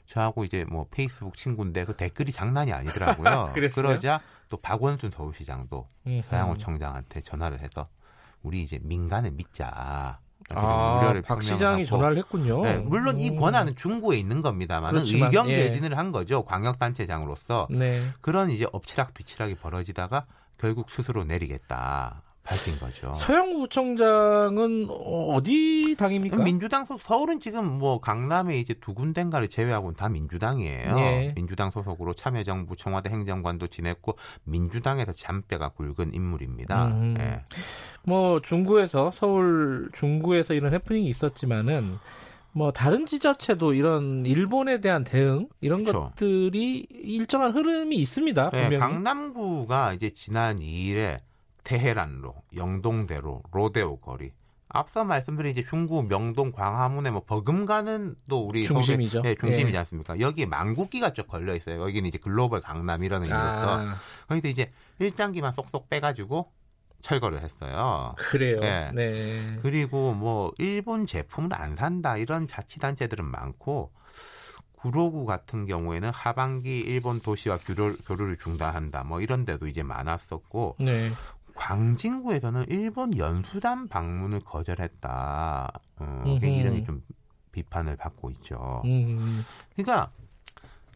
저하고 0.06 0.44
이제 0.44 0.64
뭐 0.68 0.86
페이스북 0.90 1.36
친구인데 1.36 1.84
그 1.84 1.94
댓글이 1.96 2.32
장난이 2.32 2.72
아니더라고요. 2.72 3.52
그러자 3.74 4.20
또 4.48 4.56
박원순 4.56 5.10
서울시장도 5.10 5.88
서양호 6.28 6.56
청장한테 6.56 7.20
전화를 7.22 7.60
해서 7.60 7.88
우리 8.42 8.62
이제 8.62 8.78
민간을 8.82 9.32
믿자. 9.32 10.20
아, 10.54 10.98
우려를 11.00 11.22
박 11.22 11.42
시장이 11.42 11.86
전화를 11.86 12.18
했군요. 12.18 12.62
네, 12.62 12.78
물론 12.78 13.18
이 13.18 13.34
권한은 13.34 13.74
중구에 13.74 14.16
있는 14.16 14.42
겁니다만 14.42 14.96
의견 14.96 15.48
예. 15.48 15.56
개진을 15.56 15.98
한 15.98 16.12
거죠. 16.12 16.44
광역단체장으로서 16.44 17.66
네. 17.70 18.06
그런 18.20 18.50
이제 18.50 18.66
엎치락 18.70 19.14
뒤치락이 19.14 19.56
벌어지다가 19.56 20.22
결국 20.56 20.90
스스로 20.90 21.24
내리겠다. 21.24 22.22
밝힌 22.46 22.78
거죠. 22.78 23.12
서영구 23.14 23.58
구청장은 23.60 24.88
어디 24.88 25.96
당입니까? 25.98 26.36
민주당 26.38 26.84
소 26.86 26.96
서울은 26.96 27.40
지금 27.40 27.66
뭐 27.78 28.00
강남에 28.00 28.56
이제 28.58 28.74
두 28.74 28.94
군데인가를 28.94 29.48
제외하고는 29.48 29.96
다 29.96 30.08
민주당이에요. 30.08 30.94
네. 30.94 31.32
민주당 31.34 31.70
소속으로 31.70 32.14
참여정부 32.14 32.76
청와대 32.76 33.10
행정관도 33.10 33.66
지냈고 33.66 34.16
민주당에서 34.44 35.12
잔뼈가 35.12 35.70
굵은 35.70 36.14
인물입니다. 36.14 36.86
음. 36.86 37.14
네. 37.14 37.42
뭐 38.04 38.40
중구에서 38.40 39.10
서울 39.10 39.90
중구에서 39.92 40.54
이런 40.54 40.72
해프닝이 40.72 41.08
있었지만은 41.08 41.98
뭐 42.52 42.72
다른 42.72 43.04
지자체도 43.04 43.74
이런 43.74 44.24
일본에 44.24 44.80
대한 44.80 45.04
대응 45.04 45.48
이런 45.60 45.84
그렇죠. 45.84 46.06
것들이 46.06 46.86
일정한 46.90 47.52
흐름이 47.52 47.96
있습니다. 47.96 48.50
네, 48.50 48.62
분명히. 48.62 48.78
강남구가 48.78 49.92
이제 49.92 50.10
지난 50.10 50.58
2일에 50.58 51.18
테헤란로, 51.66 52.32
영동대로, 52.56 53.42
로데오 53.50 53.96
거리. 53.96 54.30
앞서 54.68 55.04
말씀드린 55.04 55.50
이제 55.50 55.64
중구, 55.64 56.04
명동, 56.04 56.52
광화문에 56.52 57.10
뭐 57.10 57.24
버금가는 57.24 58.14
또 58.28 58.46
우리 58.46 58.64
중심이죠. 58.64 59.22
네, 59.22 59.34
중심이지 59.34 59.72
네. 59.72 59.78
않습니까? 59.78 60.20
여기에 60.20 60.46
망국기가 60.46 61.12
쭉 61.12 61.26
걸려 61.26 61.56
있어요. 61.56 61.82
여기는 61.82 62.06
이제 62.06 62.18
글로벌 62.18 62.60
강남이라는 62.60 63.26
의미로서 63.26 63.80
아. 63.80 63.96
거기서 64.28 64.48
이제 64.48 64.70
일장기만 65.00 65.52
쏙쏙 65.52 65.88
빼가지고 65.88 66.52
철거를 67.00 67.42
했어요. 67.42 68.14
그래요. 68.16 68.60
네. 68.60 68.92
네. 68.94 69.58
그리고 69.60 70.12
뭐 70.14 70.52
일본 70.58 71.06
제품을 71.06 71.52
안 71.52 71.74
산다 71.74 72.16
이런 72.16 72.46
자치단체들은 72.46 73.24
많고 73.24 73.90
구로구 74.76 75.24
같은 75.26 75.64
경우에는 75.64 76.10
하반기 76.10 76.78
일본 76.78 77.20
도시와 77.20 77.58
교류, 77.58 77.96
교류를 78.06 78.36
중단한다. 78.36 79.02
뭐 79.04 79.20
이런 79.20 79.44
데도 79.44 79.66
이제 79.66 79.82
많았었고 79.82 80.76
네. 80.78 81.10
광진구에서는 81.56 82.66
일본 82.68 83.16
연수단 83.16 83.88
방문을 83.88 84.40
거절했다. 84.40 85.72
어, 85.98 86.38
굉장히 86.40 86.84
좀 86.84 87.02
비판을 87.52 87.96
받고 87.96 88.30
있죠. 88.32 88.82
음흠. 88.84 89.42
그러니까 89.74 90.10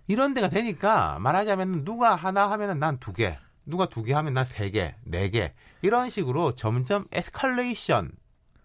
이런 0.06 0.34
데가 0.34 0.48
되니까 0.48 1.18
말하자면 1.20 1.84
누가 1.84 2.14
하나 2.14 2.50
하면은 2.50 2.78
난두 2.78 3.12
개, 3.12 3.38
누가 3.66 3.86
두 3.88 4.02
개 4.02 4.12
하면 4.12 4.34
난 4.34 4.44
세 4.44 4.70
개, 4.70 4.94
네 5.04 5.30
개. 5.30 5.52
이런 5.82 6.10
식으로 6.10 6.54
점점 6.54 7.06
에스컬레이션 7.12 8.12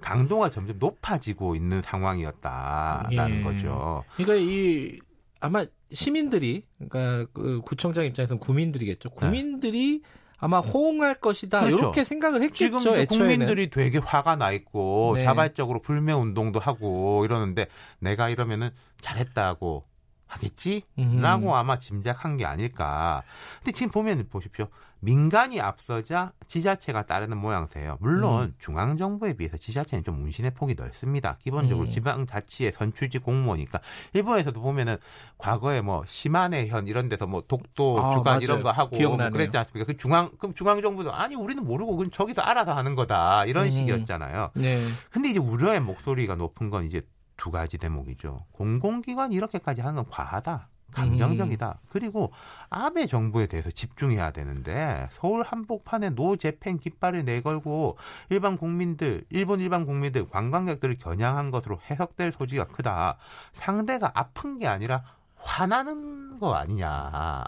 강도가 0.01 0.49
점점 0.49 0.77
높아지고 0.79 1.55
있는 1.55 1.81
상황이었다라는 1.81 3.39
예. 3.39 3.43
거죠. 3.43 4.03
그러니까 4.17 4.35
이 4.35 4.99
아마 5.39 5.65
시민들이 5.91 6.65
그러니까 6.77 7.31
그 7.33 7.61
구청장 7.63 8.03
입장에서는 8.05 8.39
구민들이겠죠. 8.39 9.11
구민들이 9.11 10.01
네. 10.03 10.09
아마 10.37 10.59
호응할 10.59 11.15
것이다 11.15 11.61
그렇죠. 11.61 11.83
이렇게 11.83 12.03
생각을 12.03 12.43
했겠죠. 12.43 12.79
지금 12.79 13.05
국민들이 13.05 13.69
되게 13.69 13.99
화가 13.99 14.35
나 14.35 14.51
있고 14.51 15.13
네. 15.17 15.23
자발적으로 15.23 15.81
불매 15.81 16.13
운동도 16.13 16.59
하고 16.59 17.23
이러는데 17.25 17.67
내가 17.99 18.29
이러면은 18.29 18.69
잘했다고 19.01 19.85
하겠지라고 20.27 20.85
음. 20.99 21.53
아마 21.53 21.79
짐작한 21.79 22.37
게 22.37 22.45
아닐까. 22.45 23.23
근데 23.59 23.71
지금 23.71 23.91
보면 23.91 24.27
보십시오. 24.29 24.67
민간이 25.05 25.61
앞서자 25.61 26.33
지자체가 26.47 27.03
따르는 27.03 27.37
모양새예요. 27.37 27.97
물론 28.01 28.43
음. 28.45 28.55
중앙 28.57 28.97
정부에 28.97 29.33
비해서 29.33 29.55
지자체는 29.55 30.03
좀 30.03 30.23
운신의 30.23 30.55
폭이 30.55 30.73
넓습니다. 30.73 31.37
기본적으로 31.43 31.85
음. 31.85 31.91
지방 31.91 32.25
자치의 32.25 32.71
선출직 32.71 33.23
공무원이니까 33.23 33.79
일본에서도 34.13 34.59
보면은 34.59 34.97
과거에 35.37 35.81
뭐 35.81 36.03
시마네현 36.07 36.87
이런 36.87 37.07
데서 37.07 37.27
뭐 37.27 37.43
독도 37.47 38.03
아, 38.03 38.15
주간 38.15 38.23
맞아요. 38.23 38.39
이런 38.41 38.63
거 38.63 38.71
하고 38.71 38.97
뭐 38.97 39.29
그랬지 39.29 39.55
않습니까? 39.55 39.85
그 39.85 39.95
중앙 39.95 40.31
그럼 40.39 40.55
중앙 40.55 40.81
정부도 40.81 41.13
아니 41.13 41.35
우리는 41.35 41.63
모르고 41.63 41.97
그럼 41.97 42.09
저기서 42.09 42.41
알아서 42.41 42.73
하는 42.73 42.95
거다 42.95 43.45
이런 43.45 43.65
음. 43.65 43.69
식이었잖아요. 43.69 44.51
네. 44.55 44.79
근데 45.11 45.29
이제 45.29 45.39
우려의 45.39 45.81
목소리가 45.81 46.35
높은 46.35 46.71
건 46.71 46.85
이제 46.85 47.03
두 47.37 47.51
가지 47.51 47.77
대목이죠. 47.77 48.45
공공기관이 48.53 49.35
이렇게까지 49.35 49.81
하는 49.81 49.95
건 49.95 50.05
과하다. 50.09 50.69
감정적이다. 50.95 51.79
음. 51.81 51.87
그리고 51.89 52.31
아베 52.69 53.05
정부에 53.07 53.47
대해서 53.47 53.69
집중해야 53.69 54.31
되는데 54.31 55.07
서울 55.11 55.43
한복판에 55.43 56.11
노 56.11 56.35
재팬 56.37 56.77
깃발을 56.79 57.25
내걸고 57.25 57.97
일반 58.29 58.57
국민들, 58.57 59.23
일본 59.29 59.59
일반 59.59 59.85
국민들, 59.85 60.27
관광객들을 60.29 60.95
겨냥한 60.97 61.51
것으로 61.51 61.79
해석될 61.89 62.31
소지가 62.31 62.65
크다. 62.67 63.17
상대가 63.51 64.11
아픈 64.15 64.57
게 64.59 64.67
아니라 64.67 65.03
화나는 65.37 66.39
거 66.39 66.53
아니냐. 66.55 66.89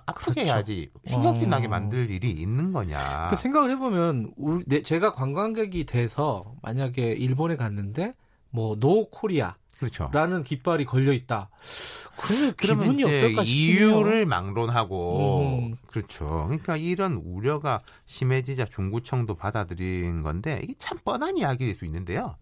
아프게 0.06 0.44
그렇죠. 0.44 0.52
해야지 0.54 0.92
신경질 1.08 1.50
나게 1.50 1.66
어. 1.66 1.70
만들 1.70 2.12
일이 2.12 2.30
있는 2.30 2.72
거냐. 2.72 3.28
그 3.30 3.36
생각을 3.36 3.72
해보면 3.72 4.34
우리, 4.38 4.64
내, 4.66 4.82
제가 4.84 5.14
관광객이 5.14 5.86
돼서 5.86 6.54
만약에 6.62 7.14
일본에 7.14 7.56
갔는데 7.56 8.14
뭐 8.52 8.76
No 8.80 9.10
Korea 9.10 9.56
그렇죠. 9.78 10.10
라는 10.12 10.44
깃발이 10.44 10.86
걸려 10.86 11.14
있다. 11.14 11.50
그러면 12.58 12.98
기분이 12.98 13.04
어떨까 13.04 13.44
싶네요. 13.44 13.90
이유를 13.90 14.26
막론하고 14.26 15.70
음. 15.70 15.76
그렇죠. 15.88 16.46
그러니까 16.48 16.78
이런 16.78 17.14
우려가 17.14 17.80
심해지자 18.06 18.66
중구청도 18.66 19.36
받아들인 19.36 20.24
건데 20.24 20.60
이게 20.64 20.74
참 20.80 20.98
뻔한 21.04 21.38
이야기일 21.38 21.76
수 21.76 21.86
있는데요. 21.86 22.36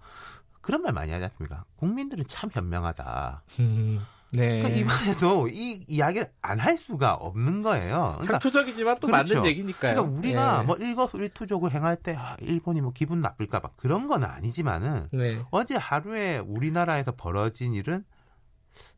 그런 0.61 0.81
말 0.81 0.93
많이 0.93 1.11
하지 1.11 1.25
않습니까? 1.25 1.65
국민들은 1.75 2.23
참 2.27 2.49
현명하다. 2.51 3.43
음. 3.59 4.01
네. 4.32 4.59
그러니까 4.59 4.69
이번에도 4.69 5.47
이 5.47 5.86
이야기를 5.88 6.32
안 6.41 6.59
할 6.59 6.78
수가 6.78 7.13
없는 7.13 7.61
거예요. 7.61 8.15
그러니까, 8.21 8.34
상투적이지만 8.39 8.99
또 8.99 9.07
그렇죠. 9.07 9.36
맞는 9.36 9.49
얘기니까요. 9.49 9.93
그러니까 9.95 10.17
우리가 10.17 10.59
네. 10.59 10.65
뭐 10.65 10.76
일거수일투족을 10.78 11.71
행할 11.71 11.95
때 11.95 12.15
아, 12.17 12.36
일본이 12.39 12.82
뭐 12.82 12.91
기분 12.91 13.21
나쁠까봐 13.21 13.71
그런 13.76 14.07
건 14.07 14.23
아니지만은 14.23 15.05
네. 15.13 15.41
어제 15.51 15.76
하루에 15.76 16.39
우리나라에서 16.39 17.11
벌어진 17.15 17.73
일은 17.73 18.03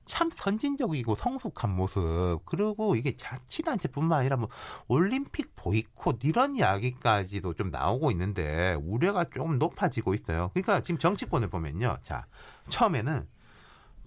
참 0.05 0.29
선진적이고 0.31 1.15
성숙한 1.15 1.75
모습 1.75 2.39
그리고 2.45 2.95
이게 2.95 3.17
자치단체뿐만 3.17 4.19
아니라 4.19 4.37
뭐 4.37 4.47
올림픽 4.87 5.55
보이콧 5.55 6.23
이런 6.23 6.55
이야기까지도 6.55 7.53
좀 7.53 7.69
나오고 7.69 8.11
있는데 8.11 8.77
우려가 8.81 9.25
좀 9.25 9.59
높아지고 9.59 10.13
있어요. 10.13 10.49
그러니까 10.53 10.81
지금 10.81 10.97
정치권을 10.97 11.49
보면요, 11.49 11.97
자 12.01 12.25
처음에는 12.69 13.27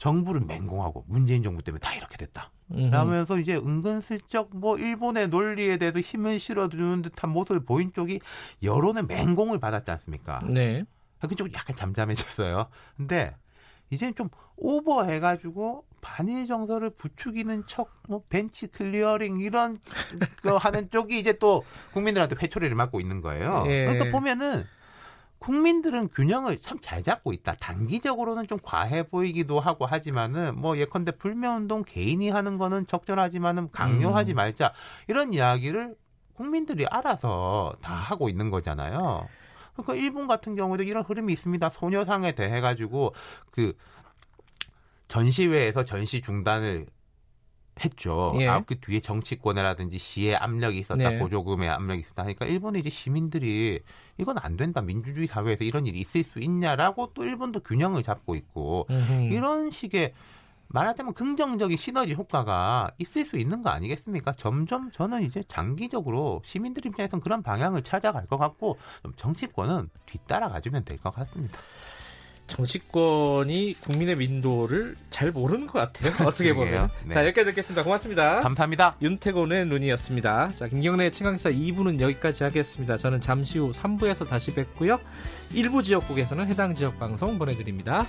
정부를 0.01 0.41
맹공하고 0.41 1.05
문재인 1.07 1.43
정부 1.43 1.63
때문에 1.63 1.79
다 1.79 1.95
이렇게 1.95 2.17
됐다. 2.17 2.51
그러면서 2.69 3.39
이제 3.39 3.57
은근슬쩍 3.57 4.49
뭐 4.55 4.79
일본의 4.79 5.29
논리에 5.29 5.77
대해서 5.77 6.01
힘을 6.01 6.39
실어주는 6.39 7.03
듯한 7.03 7.31
모습을 7.31 7.65
보인 7.65 7.93
쪽이 7.93 8.21
여론의 8.63 9.05
맹공을 9.05 9.61
받았지 9.61 9.91
않습니까? 9.91 10.43
네. 10.51 10.85
그쪽은 11.21 11.53
약간 11.53 11.77
잠잠해졌어요. 11.77 12.67
근데 12.97 13.37
이제는 13.91 14.15
좀 14.15 14.31
오버해가지고 14.57 15.85
반일 16.01 16.47
정서를 16.47 16.91
부추기는 16.91 17.65
척, 17.67 17.93
뭐 18.09 18.23
벤치 18.31 18.69
클리어링 18.69 19.41
이런 19.41 19.77
거 20.43 20.57
하는 20.57 20.89
쪽이 20.89 21.19
이제 21.19 21.35
또 21.35 21.63
국민들한테 21.93 22.37
회초리를 22.41 22.75
맞고 22.75 23.01
있는 23.01 23.21
거예요. 23.21 23.65
예. 23.67 23.85
그러니까 23.85 24.11
보면은 24.11 24.65
국민들은 25.41 26.09
균형을 26.11 26.59
참 26.59 26.81
잘 26.81 27.03
잡고 27.03 27.33
있다. 27.33 27.57
단기적으로는 27.57 28.47
좀 28.47 28.59
과해 28.63 29.03
보이기도 29.05 29.61
하고 29.61 29.87
하지만은 29.87 30.57
뭐 30.57 30.77
예컨대 30.79 31.13
불매운동 31.13 31.83
개인이 31.85 32.29
하는 32.31 32.59
거는 32.59 32.87
적절하지만은 32.87 33.71
강요하지 33.71 34.35
음. 34.35 34.37
말자 34.37 34.73
이런 35.09 35.33
이야기를 35.35 35.97
국민들이 36.35 36.87
알아서 36.87 37.75
다 37.83 37.93
하고 37.95 38.29
있는 38.29 38.51
거잖아요. 38.51 39.27
그러니까 39.75 39.95
일본 39.95 40.27
같은 40.27 40.55
경우도 40.57 40.83
이런 40.85 41.03
흐름이 41.03 41.33
있습니다. 41.33 41.69
소녀상에 41.69 42.35
대해 42.35 42.61
가지고 42.61 43.15
그 43.51 43.75
전시회에서 45.09 45.85
전시 45.85 46.21
중단을 46.21 46.87
했죠. 47.85 48.35
예. 48.41 48.47
아, 48.49 48.61
그 48.61 48.79
뒤에 48.79 49.01
정치권이라든지 49.01 49.99
시의 49.99 50.37
압력이 50.37 50.79
있었다, 50.79 51.11
네. 51.11 51.19
보조금의 51.19 51.69
압력이 51.69 52.01
있었다 52.01 52.25
하니까 52.25 52.47
일본의 52.47 52.81
이제 52.81 52.91
시민들이 52.91 53.81
이건 54.19 54.37
안 54.39 54.57
된다. 54.57 54.81
민주주의 54.83 55.27
사회에서 55.27 55.65
이런 55.65 55.87
일이 55.87 56.01
있을 56.01 56.25
수 56.25 56.39
있냐라고 56.41 57.13
또 57.15 57.25
일본도 57.25 57.61
균형을 57.61 58.03
잡고 58.03 58.35
있고 58.35 58.87
음흠. 58.91 59.33
이런 59.33 59.71
식의 59.71 60.13
말하자면 60.73 61.15
긍정적인 61.15 61.77
시너지 61.77 62.15
효과가 62.15 62.93
있을 62.99 63.25
수 63.25 63.39
있는 63.39 63.61
거 63.63 63.71
아니겠습니까? 63.71 64.35
점점 64.35 64.93
저는 64.93 65.25
이제 65.25 65.43
장기적으로 65.49 66.43
시민들 66.45 66.87
입장에서는 66.87 67.21
그런 67.23 67.43
방향을 67.43 67.83
찾아갈 67.83 68.27
것 68.27 68.39
같고 68.39 68.79
정치권은 69.17 69.91
뒤따라가주면 70.07 70.85
될 70.85 70.99
것 70.99 71.13
같습니다. 71.13 71.59
정치권이 72.61 73.77
국민의 73.81 74.17
민도를 74.17 74.97
잘 75.09 75.31
모르는 75.31 75.67
것 75.67 75.79
같아요. 75.79 76.13
어떻게 76.29 76.53
보면. 76.53 76.91
네. 77.07 77.15
자, 77.15 77.25
여기까지 77.25 77.47
듣겠습니다. 77.47 77.83
고맙습니다. 77.83 78.41
감사합니다. 78.41 78.97
윤태곤의 79.01 79.67
눈이었습니다. 79.67 80.51
자, 80.57 80.69
김경래의 80.69 81.13
최강사 81.13 81.51
2부는 81.51 82.01
여기까지 82.01 82.45
하겠습니다. 82.45 82.97
저는 82.97 83.21
잠시 83.23 83.59
후 83.59 83.71
3부에서 83.71 84.29
다시 84.29 84.53
뵙고요. 84.55 85.01
일부 85.55 85.83
지역국에서는 85.83 86.47
해당 86.49 86.75
지역 86.75 86.99
방송 86.99 87.39
보내드립니다. 87.39 88.07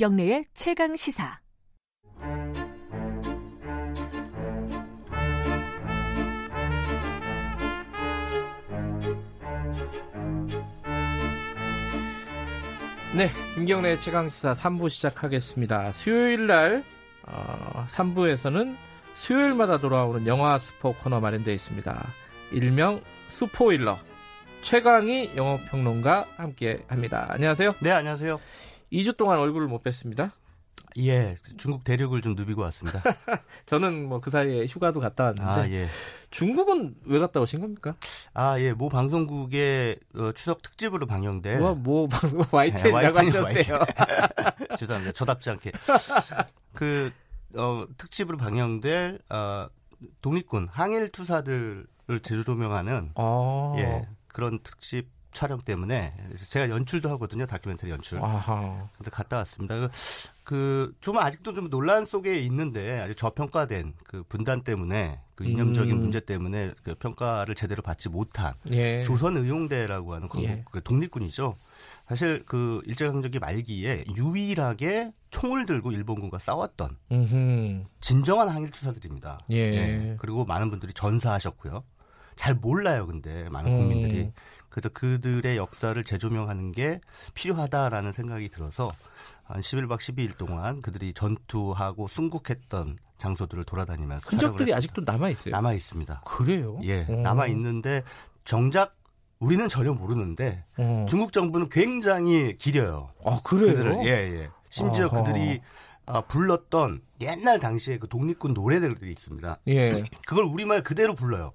김경래의 0.00 0.44
최강 0.54 0.96
시사. 0.96 1.38
네, 13.14 13.28
김경래 13.54 13.98
최강 13.98 14.26
시사 14.30 14.54
3부 14.54 14.88
시작하겠습니다. 14.88 15.92
수요일 15.92 16.46
날 16.46 16.82
어, 17.26 17.84
3부에서는 17.90 18.74
수요일마다 19.12 19.80
돌아오는 19.80 20.26
영화 20.26 20.58
스포 20.58 20.94
코너 20.94 21.20
마련되어 21.20 21.52
있습니다. 21.52 22.06
일명 22.52 23.02
스포일러 23.28 23.98
최강희 24.62 25.32
영화평론가 25.36 26.26
함께 26.38 26.82
합니다. 26.88 27.26
안녕하세요. 27.28 27.74
네, 27.80 27.90
안녕하세요. 27.90 28.40
2주 28.92 29.16
동안 29.16 29.38
얼굴을 29.38 29.68
못 29.68 29.82
뵀습니다. 29.82 30.32
예, 30.98 31.36
중국 31.56 31.84
대륙을 31.84 32.20
좀 32.20 32.34
누비고 32.34 32.62
왔습니다. 32.62 33.00
저는 33.66 34.08
뭐 34.08 34.20
그 34.20 34.30
사이에 34.30 34.66
휴가도 34.66 34.98
갔다 34.98 35.24
왔는데 35.24 35.50
아, 35.50 35.70
예. 35.70 35.86
중국은 36.30 36.96
왜 37.04 37.20
갔다 37.20 37.40
오신 37.40 37.60
겁니까? 37.60 37.94
아, 38.34 38.58
예, 38.58 38.72
모 38.72 38.88
방송국의 38.88 39.98
어, 40.16 40.32
추석 40.32 40.62
특집으로 40.62 41.06
방영된 41.06 41.60
뭐, 41.60 41.74
모 41.74 42.08
방송 42.08 42.42
YTN이라고 42.50 43.22
네, 43.22 43.26
하셨대요. 43.30 43.78
죄송합니다. 44.78 45.12
저답지 45.12 45.50
않게 45.50 45.70
그 46.74 47.12
어, 47.54 47.84
특집으로 47.96 48.36
방영될 48.36 49.20
어, 49.30 49.68
독립군 50.22 50.68
항일 50.72 51.10
투사들을 51.10 51.86
재조명하는 52.22 53.12
아. 53.14 53.74
예, 53.78 54.08
그런 54.28 54.58
특집 54.64 55.08
촬영 55.32 55.60
때문에 55.60 56.12
제가 56.48 56.70
연출도 56.70 57.08
하거든요 57.10 57.46
다큐멘터리 57.46 57.90
연출. 57.90 58.18
아하. 58.22 58.88
근데 58.96 59.10
갔다 59.10 59.36
왔습니다. 59.38 59.88
그좀 60.44 61.18
아직도 61.18 61.54
좀 61.54 61.70
논란 61.70 62.04
속에 62.04 62.40
있는데 62.40 62.98
아주 62.98 63.14
저평가된 63.14 63.94
그 64.04 64.24
분단 64.28 64.62
때문에 64.62 65.20
그 65.36 65.44
이념적인 65.44 65.92
음. 65.92 66.00
문제 66.00 66.20
때문에 66.20 66.72
그 66.82 66.94
평가를 66.96 67.54
제대로 67.54 67.82
받지 67.82 68.08
못한 68.08 68.54
예. 68.70 69.02
조선 69.02 69.36
의용대라고 69.36 70.14
하는 70.14 70.28
건국 70.28 70.50
예. 70.50 70.64
그 70.70 70.82
독립군이죠. 70.82 71.54
사실 72.06 72.42
그 72.44 72.82
일제강점기 72.86 73.38
말기에 73.38 74.04
유일하게 74.16 75.12
총을 75.30 75.64
들고 75.64 75.92
일본군과 75.92 76.40
싸웠던 76.40 76.96
음흠. 77.12 77.84
진정한 78.00 78.48
항일투사들입니다. 78.48 79.46
예. 79.52 79.56
예. 79.56 80.16
그리고 80.18 80.44
많은 80.44 80.70
분들이 80.70 80.92
전사하셨고요. 80.92 81.84
잘 82.34 82.54
몰라요. 82.54 83.06
근데 83.06 83.48
많은 83.50 83.76
국민들이. 83.76 84.22
음. 84.22 84.32
그래서 84.70 84.88
그들의 84.88 85.56
역사를 85.56 86.02
재조명하는 86.02 86.72
게 86.72 87.00
필요하다라는 87.34 88.12
생각이 88.12 88.48
들어서 88.48 88.90
한 89.44 89.60
11박 89.60 89.98
12일 89.98 90.36
동안 90.38 90.80
그들이 90.80 91.12
전투하고 91.12 92.06
순국했던 92.06 92.98
장소들을 93.18 93.64
돌아다니면서 93.64 94.30
흔적들이 94.30 94.72
아직도 94.72 95.02
남아 95.04 95.30
있어요. 95.30 95.52
남아 95.52 95.74
있습니다. 95.74 96.22
그래요? 96.24 96.78
예, 96.84 97.02
남아 97.04 97.48
있는데 97.48 98.02
정작 98.44 98.96
우리는 99.40 99.68
전혀 99.68 99.92
모르는데 99.92 100.64
어. 100.78 101.06
중국 101.08 101.32
정부는 101.32 101.68
굉장히 101.68 102.56
기려요. 102.56 103.10
아 103.24 103.40
그래요? 103.42 103.74
그들을, 103.74 104.06
예, 104.06 104.10
예. 104.10 104.50
심지어 104.70 105.06
아하. 105.06 105.22
그들이 105.22 105.60
아, 106.06 106.22
불렀던 106.22 107.02
옛날 107.20 107.60
당시에 107.60 107.98
그 107.98 108.08
독립군 108.08 108.54
노래들이 108.54 109.10
있습니다. 109.10 109.58
예. 109.68 110.04
그걸 110.26 110.44
우리말 110.44 110.82
그대로 110.82 111.14
불러요. 111.14 111.52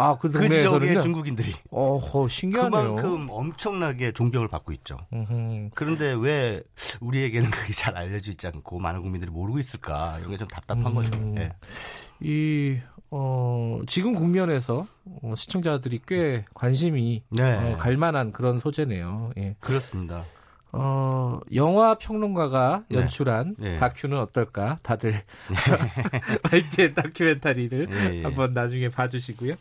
아, 0.00 0.16
그, 0.16 0.30
그 0.30 0.48
지역의 0.48 1.00
중국인들이. 1.00 1.52
어허, 1.70 2.28
신기하네요. 2.28 2.94
그만큼 2.94 3.26
엄청나게 3.30 4.12
존경을 4.12 4.46
받고 4.46 4.72
있죠. 4.74 4.96
으흠. 5.12 5.70
그런데 5.74 6.12
왜 6.12 6.62
우리에게는 7.00 7.50
그게 7.50 7.72
잘 7.72 7.96
알려지지 7.96 8.46
않고 8.46 8.78
많은 8.78 9.02
국민들이 9.02 9.30
모르고 9.30 9.58
있을까? 9.58 10.16
이런 10.20 10.30
게 10.30 10.36
좀 10.38 10.46
답답한 10.46 10.86
음. 10.86 10.94
거죠. 10.94 11.18
네. 11.34 11.50
이, 12.20 12.78
어, 13.10 13.80
지금 13.88 14.14
국면에서 14.14 14.86
어, 15.22 15.34
시청자들이 15.36 16.00
꽤 16.06 16.44
관심이 16.54 17.24
네. 17.30 17.72
어, 17.72 17.76
갈 17.76 17.96
만한 17.96 18.30
그런 18.32 18.60
소재네요. 18.60 19.32
예. 19.38 19.56
그렇습니다. 19.58 20.22
어, 20.72 21.40
영화 21.54 21.94
평론가가 21.96 22.84
네. 22.88 22.98
연출한 22.98 23.56
네. 23.58 23.76
다큐는 23.76 24.18
어떨까? 24.18 24.78
다들 24.82 25.12
네. 25.12 25.22
화이트의 26.44 26.94
다큐멘터리를 26.94 27.86
네, 27.86 28.22
한번 28.22 28.52
나중에 28.52 28.88
봐주시고요. 28.88 29.54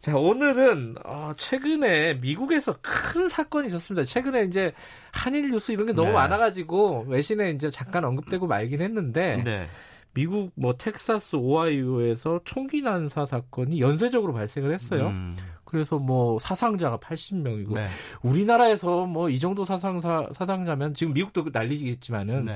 자, 0.00 0.16
오늘은 0.16 0.96
어, 1.04 1.32
최근에 1.36 2.14
미국에서 2.14 2.76
큰 2.80 3.28
사건이 3.28 3.68
있었습니다. 3.68 4.04
최근에 4.04 4.44
이제 4.44 4.72
한일 5.12 5.50
뉴스 5.50 5.70
이런 5.70 5.86
게 5.86 5.92
너무 5.92 6.08
네. 6.08 6.14
많아가지고 6.14 7.06
외신에 7.06 7.50
이제 7.50 7.70
잠깐 7.70 8.04
언급되고 8.04 8.48
말긴 8.48 8.80
했는데 8.80 9.42
네. 9.44 9.68
미국 10.12 10.50
뭐 10.56 10.74
텍사스 10.76 11.36
오하이오에서 11.36 12.40
총기 12.44 12.82
난사 12.82 13.26
사건이 13.26 13.80
연쇄적으로 13.80 14.32
발생을 14.32 14.74
했어요. 14.74 15.06
음. 15.06 15.32
그래서 15.72 15.98
뭐 15.98 16.38
사상자가 16.38 16.98
80명이고 16.98 17.74
네. 17.74 17.88
우리나라에서 18.22 19.06
뭐 19.06 19.30
이 19.30 19.38
정도 19.38 19.64
사상사 19.64 20.28
사상자면 20.34 20.92
지금 20.92 21.14
미국도 21.14 21.46
난리겠지만은 21.50 22.44
네. 22.44 22.54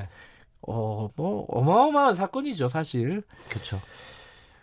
어뭐 0.60 1.46
어마어마한 1.48 2.14
사건이죠 2.14 2.68
사실. 2.68 3.22
그렇죠. 3.48 3.80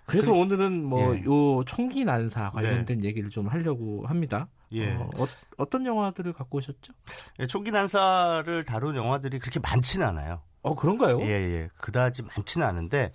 그래서 0.05 0.31
그, 0.31 0.37
오늘은 0.37 0.83
뭐요 0.83 1.61
예. 1.61 1.65
총기 1.65 2.05
난사 2.05 2.51
관련된 2.51 2.99
네. 2.99 3.07
얘기를 3.07 3.29
좀 3.31 3.47
하려고 3.47 4.05
합니다. 4.05 4.47
예. 4.73 4.93
어, 4.93 5.09
어, 5.57 5.69
떤 5.69 5.85
영화들을 5.85 6.33
갖고 6.33 6.59
오셨죠? 6.59 6.93
예, 7.39 7.47
총기 7.47 7.71
난사를 7.71 8.65
다룬 8.65 8.95
영화들이 8.95 9.39
그렇게 9.39 9.59
많지는 9.59 10.05
않아요. 10.07 10.41
어 10.61 10.75
그런가요? 10.75 11.19
예, 11.21 11.27
예. 11.27 11.69
그다지 11.77 12.21
많지는 12.21 12.67
않은데 12.67 13.11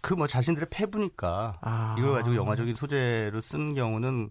그 0.00 0.14
뭐 0.14 0.28
자신들의 0.28 0.68
패부니까 0.70 1.58
아. 1.62 1.96
이걸 1.98 2.12
가지고 2.12 2.36
영화적인 2.36 2.76
소재로 2.76 3.40
쓴 3.40 3.74
경우는 3.74 4.30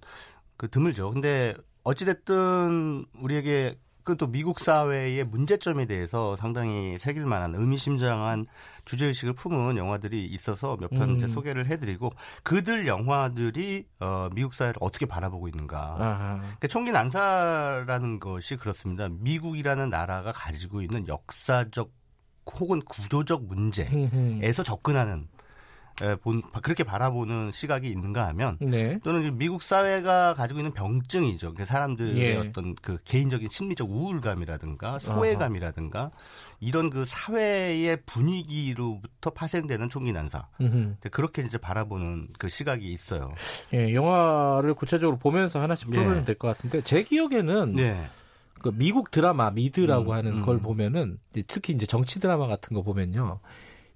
그 0.58 0.70
드물죠. 0.70 1.12
근데 1.12 1.54
어찌됐든 1.84 3.06
우리에게 3.22 3.78
그 4.06 4.16
또 4.18 4.28
미국 4.28 4.60
사회의 4.60 5.24
문제점에 5.24 5.86
대해서 5.86 6.36
상당히 6.38 6.98
새길 7.00 7.26
만한 7.26 7.56
의미심장한 7.56 8.46
주제의식을 8.86 9.34
품은 9.34 9.78
영화들이 9.78 10.26
있어서 10.26 10.78
몇편 10.80 11.24
음. 11.24 11.28
소개를 11.28 11.66
해드리고 11.66 12.12
그들 12.44 12.86
영화들이 12.86 13.88
어, 14.00 14.30
미국 14.34 14.54
사회를 14.54 14.76
어떻게 14.80 15.08
바라보고 15.08 15.48
있는가. 15.48 15.96
그러니까 16.38 16.68
총기 16.68 16.92
난사라는 16.92 18.20
것이 18.20 18.58
그렇습니다. 18.58 19.10
미국이라는 19.10 19.90
나라가 19.90 20.32
가지고 20.32 20.84
있는 20.84 21.08
역사적 21.08 21.92
혹은 22.60 22.80
구조적 22.82 23.46
문제에서 23.46 24.62
접근하는 24.62 25.28
본, 26.22 26.42
그렇게 26.62 26.84
바라보는 26.84 27.52
시각이 27.54 27.90
있는가 27.90 28.28
하면 28.28 28.58
네. 28.60 29.00
또는 29.04 29.38
미국 29.38 29.62
사회가 29.62 30.34
가지고 30.34 30.60
있는 30.60 30.74
병증이죠. 30.74 31.54
그 31.54 31.66
사람들의 31.66 32.18
예. 32.18 32.36
어떤 32.36 32.76
그 32.76 32.98
개인적인 33.06 33.48
심리적 33.50 33.90
우울감이라든가 33.90 35.00
소외감이라든가 35.00 36.02
어허. 36.02 36.12
이런 36.60 36.90
그 36.90 37.06
사회의 37.06 37.98
분위기로부터 38.06 39.30
파생되는 39.30 39.90
총기 39.90 40.12
난사. 40.12 40.48
그렇게 41.12 41.42
이제 41.44 41.58
바라보는 41.58 42.28
그 42.38 42.50
시각이 42.50 42.92
있어요. 42.92 43.34
예, 43.74 43.94
영화를 43.94 44.74
구체적으로 44.74 45.18
보면서 45.18 45.62
하나씩 45.62 45.90
풀어보면 45.90 46.20
예. 46.20 46.26
될것 46.26 46.58
같은데 46.58 46.82
제 46.82 47.04
기억에는 47.04 47.80
예. 47.80 48.06
그 48.62 48.72
미국 48.74 49.12
드라마 49.12 49.52
미드라고 49.52 50.12
음, 50.12 50.18
하는 50.18 50.32
음. 50.38 50.42
걸 50.42 50.60
보면은 50.60 51.20
특히 51.48 51.74
이제 51.74 51.86
정치 51.86 52.20
드라마 52.20 52.48
같은 52.48 52.74
거 52.74 52.82
보면요. 52.82 53.40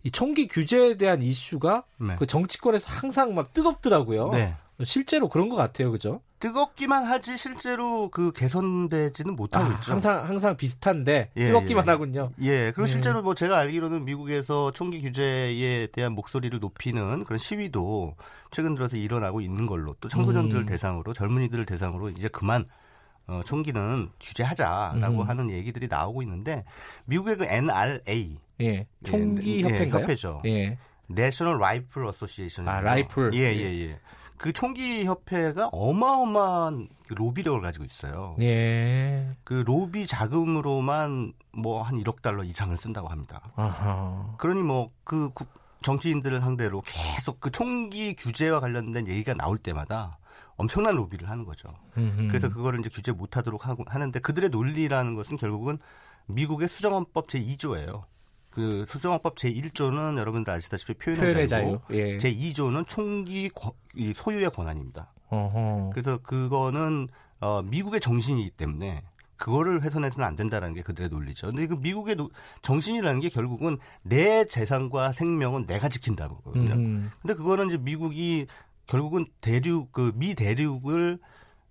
이 0.03 0.11
총기 0.11 0.47
규제에 0.47 0.95
대한 0.95 1.21
이슈가 1.21 1.83
네. 1.99 2.15
그 2.17 2.25
정치권에서 2.25 2.91
항상 2.91 3.35
막 3.35 3.53
뜨겁더라고요. 3.53 4.29
네. 4.31 4.55
실제로 4.85 5.27
그런 5.27 5.49
것 5.49 5.55
같아요, 5.55 5.91
그죠? 5.91 6.21
뜨겁기만 6.39 7.03
하지 7.03 7.37
실제로 7.37 8.09
그 8.09 8.31
개선되지는 8.31 9.35
못하고 9.35 9.69
아, 9.69 9.75
있죠. 9.75 9.91
항상 9.91 10.23
항상 10.23 10.55
비슷한데 10.55 11.31
예, 11.35 11.45
뜨겁기만 11.47 11.85
예. 11.85 11.91
하군요. 11.91 12.31
예, 12.41 12.71
그리고 12.71 12.83
예. 12.83 12.87
실제로 12.87 13.21
뭐 13.21 13.35
제가 13.35 13.57
알기로는 13.57 14.05
미국에서 14.05 14.71
총기 14.71 15.01
규제에 15.01 15.87
대한 15.87 16.13
목소리를 16.13 16.57
높이는 16.59 17.25
그런 17.25 17.37
시위도 17.37 18.15
최근 18.51 18.75
들어서 18.75 18.95
일어나고 18.95 19.41
있는 19.41 19.65
걸로 19.65 19.95
또 19.99 20.07
청소년들 20.07 20.59
음. 20.59 20.65
대상으로 20.65 21.13
젊은이들을 21.13 21.65
대상으로 21.65 22.09
이제 22.09 22.29
그만 22.29 22.65
어, 23.27 23.41
총기는 23.45 24.09
규제하자라고 24.19 25.21
음. 25.21 25.29
하는 25.29 25.51
얘기들이 25.51 25.87
나오고 25.87 26.21
있는데 26.23 26.63
미국의 27.05 27.37
그 27.37 27.45
NRA 27.45 28.39
예. 28.61 28.87
총기 29.03 29.57
예, 29.59 29.63
협회인가요? 29.63 30.01
예, 30.01 30.03
협회죠. 30.03 30.41
예. 30.45 30.77
National 31.09 31.55
Rifle 31.57 32.09
Association. 32.09 32.67
아, 32.69 32.81
라이플. 32.81 33.33
예, 33.33 33.39
예, 33.55 33.87
예. 33.89 33.99
그 34.37 34.53
총기 34.53 35.03
협회가 35.05 35.67
어마어마한 35.73 36.87
그 37.07 37.13
로비력을 37.13 37.59
가지고 37.61 37.83
있어요. 37.85 38.35
예. 38.39 39.35
그 39.43 39.53
로비 39.65 40.07
자금으로만 40.07 41.33
뭐 41.51 41.81
한 41.83 42.01
1억 42.01 42.21
달러 42.21 42.43
이상을 42.43 42.75
쓴다고 42.77 43.07
합니다. 43.09 43.41
아하. 43.55 44.35
그러니 44.37 44.61
뭐그 44.61 45.31
정치인들을 45.81 46.39
상대로 46.39 46.81
계속 46.81 47.39
그 47.39 47.51
총기 47.51 48.15
규제와 48.15 48.59
관련된 48.59 49.07
얘기가 49.07 49.33
나올 49.33 49.57
때마다 49.57 50.19
엄청난 50.55 50.95
로비를 50.95 51.29
하는 51.29 51.45
거죠. 51.45 51.69
음흠. 51.97 52.27
그래서 52.27 52.49
그거를 52.49 52.79
이제 52.81 52.89
규제 52.89 53.11
못하도록 53.11 53.65
하고 53.67 53.83
하는데 53.87 54.17
그들의 54.19 54.49
논리라는 54.49 55.15
것은 55.15 55.37
결국은 55.37 55.79
미국의 56.27 56.67
수정헌법 56.67 57.27
제 57.29 57.41
2조예요. 57.43 58.03
그 58.49 58.85
수정헌법 58.87 59.35
제1조는 59.35 60.17
여러분들 60.17 60.51
아시다시피 60.53 60.93
표현의, 60.95 61.21
표현의 61.23 61.47
자유. 61.47 61.79
예. 61.91 62.17
제2조는 62.17 62.87
총기 62.87 63.49
소유의 64.15 64.49
권한입니다. 64.51 65.13
어허. 65.29 65.91
그래서 65.93 66.17
그거는 66.17 67.07
어, 67.39 67.61
미국의 67.61 67.99
정신이기 67.99 68.51
때문에 68.51 69.03
그거를 69.37 69.83
훼손해서는 69.83 70.27
안 70.27 70.35
된다라는 70.35 70.75
게 70.75 70.81
그들의 70.81 71.09
논리죠. 71.09 71.49
근데 71.49 71.67
그 71.67 71.75
미국의 71.75 72.15
노, 72.15 72.29
정신이라는 72.61 73.21
게 73.21 73.29
결국은 73.29 73.77
내 74.01 74.43
재산과 74.45 75.13
생명은 75.13 75.65
내가 75.65 75.87
지킨다는 75.87 76.35
거거든요. 76.35 76.73
음. 76.73 77.11
근데 77.21 77.35
그거는 77.35 77.67
이제 77.67 77.77
미국이 77.77 78.47
결국은 78.87 79.25
대륙 79.39 79.91
그 79.93 80.11
미 80.15 80.33
대륙을 80.35 81.19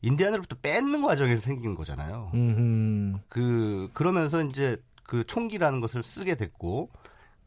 인디안으로부터 0.01 0.57
뺏는 0.63 1.03
과정에서 1.03 1.43
생긴 1.43 1.75
거잖아요. 1.75 2.31
음흠. 2.33 3.19
그 3.29 3.91
그러면서 3.93 4.43
이제 4.45 4.81
그 5.09 5.25
총기라는 5.25 5.81
것을 5.81 6.03
쓰게 6.03 6.35
됐고 6.35 6.91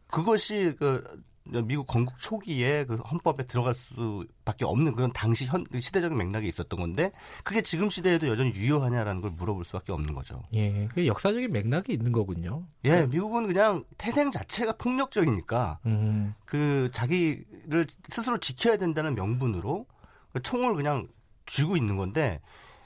그것이 0.07 0.76
그 0.80 1.24
미국 1.43 1.86
건국 1.86 2.18
초기에 2.18 2.86
그 2.86 2.95
헌법에 2.95 3.45
들어갈 3.45 3.76
수밖에 3.76 4.66
없는 4.66 4.95
그런 4.95 5.14
당시 5.14 5.45
현 5.45 5.64
시대적인 5.80 6.18
맥락이 6.18 6.47
있었던 6.47 6.80
건데 6.80 7.12
그게 7.43 7.62
지금 7.62 7.88
시대에도 7.88 8.28
여전히 8.28 8.51
유효하냐라는 8.51 9.22
걸 9.22 9.32
물어볼 9.32 9.64
수밖에 9.64 9.91
없는 9.91 10.16
거죠. 10.16 10.41
예, 10.55 10.88
그 10.88 11.05
역사적인 11.05 11.51
맥락이 11.51 11.93
있는 11.93 12.12
거군요. 12.12 12.66
예, 12.86 13.05
미국은 13.05 13.45
그냥 13.45 13.84
태생 13.99 14.32
자체가 14.32 14.74
폭력적이니까 14.74 15.80
음. 15.86 16.34
그 16.45 16.89
자기를 16.93 17.86
스스로 18.09 18.39
지켜야 18.39 18.78
된다는 18.78 19.14
명분으로 19.14 19.86
그 20.34 20.41
총을 20.41 20.74
그냥 20.74 21.07
쥐고 21.45 21.78
있는 21.78 21.95
건데 21.95 22.41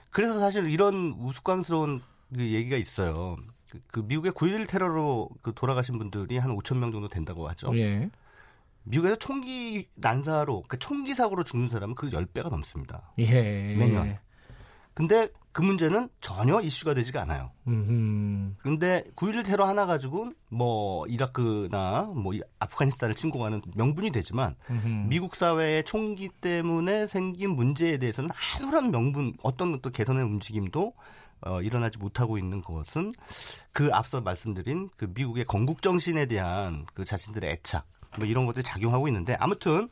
그래서 0.10 0.38
사실 0.40 0.70
이런 0.70 1.16
우스꽝스러운 1.18 2.02
그 2.34 2.42
얘기가 2.42 2.76
있어요. 2.76 3.38
그, 3.76 3.82
그 3.92 4.00
미국의 4.08 4.32
9.11 4.32 4.68
테러로 4.68 5.30
그 5.42 5.54
돌아가신 5.54 5.98
분들이 5.98 6.38
한 6.38 6.56
5천 6.56 6.78
명 6.78 6.92
정도 6.92 7.08
된다고 7.08 7.48
하죠. 7.50 7.78
예. 7.78 8.10
미국에서 8.84 9.16
총기 9.16 9.88
난사로 9.96 10.64
그 10.68 10.78
총기 10.78 11.16
사고로 11.16 11.44
죽는 11.44 11.68
사람은 11.70 11.96
그 11.96 12.10
10배가 12.10 12.50
넘습니다. 12.50 13.14
예. 13.20 13.76
매년. 13.76 14.18
근데 14.94 15.28
그 15.52 15.62
문제는 15.62 16.10
전혀 16.22 16.62
이슈가 16.62 16.94
되지가 16.94 17.22
않아요. 17.24 17.52
그런데 18.60 19.04
9.11 19.16 19.46
테러 19.46 19.66
하나 19.66 19.86
가지고 19.86 20.32
뭐 20.50 21.06
이라크나 21.08 22.04
뭐 22.16 22.34
아프가니스탄을 22.60 23.16
침공하는 23.16 23.62
명분이 23.76 24.12
되지만 24.12 24.56
음흠. 24.70 24.88
미국 25.10 25.36
사회의 25.36 25.84
총기 25.84 26.30
때문에 26.30 27.08
생긴 27.08 27.52
문제에 27.52 27.98
대해서는 27.98 28.30
아무런 28.58 28.92
명분 28.92 29.34
어떤 29.44 29.80
또 29.82 29.90
개선의 29.90 30.24
움직임도 30.24 30.94
어, 31.42 31.62
일어나지 31.62 31.98
못하고 31.98 32.38
있는 32.38 32.62
것은 32.62 33.14
그 33.72 33.90
앞서 33.94 34.22
말씀드린 34.22 34.90
그 34.98 35.12
미국의 35.14 35.46
건국 35.46 35.82
정신에 35.82 36.26
대한 36.26 36.86
그 36.94 37.06
자신들의 37.06 37.50
애착 37.52 37.86
뭐 38.18 38.28
이런 38.28 38.46
것들이 38.46 38.64
작용하고 38.64 39.08
있는데 39.08 39.36
아무튼 39.40 39.90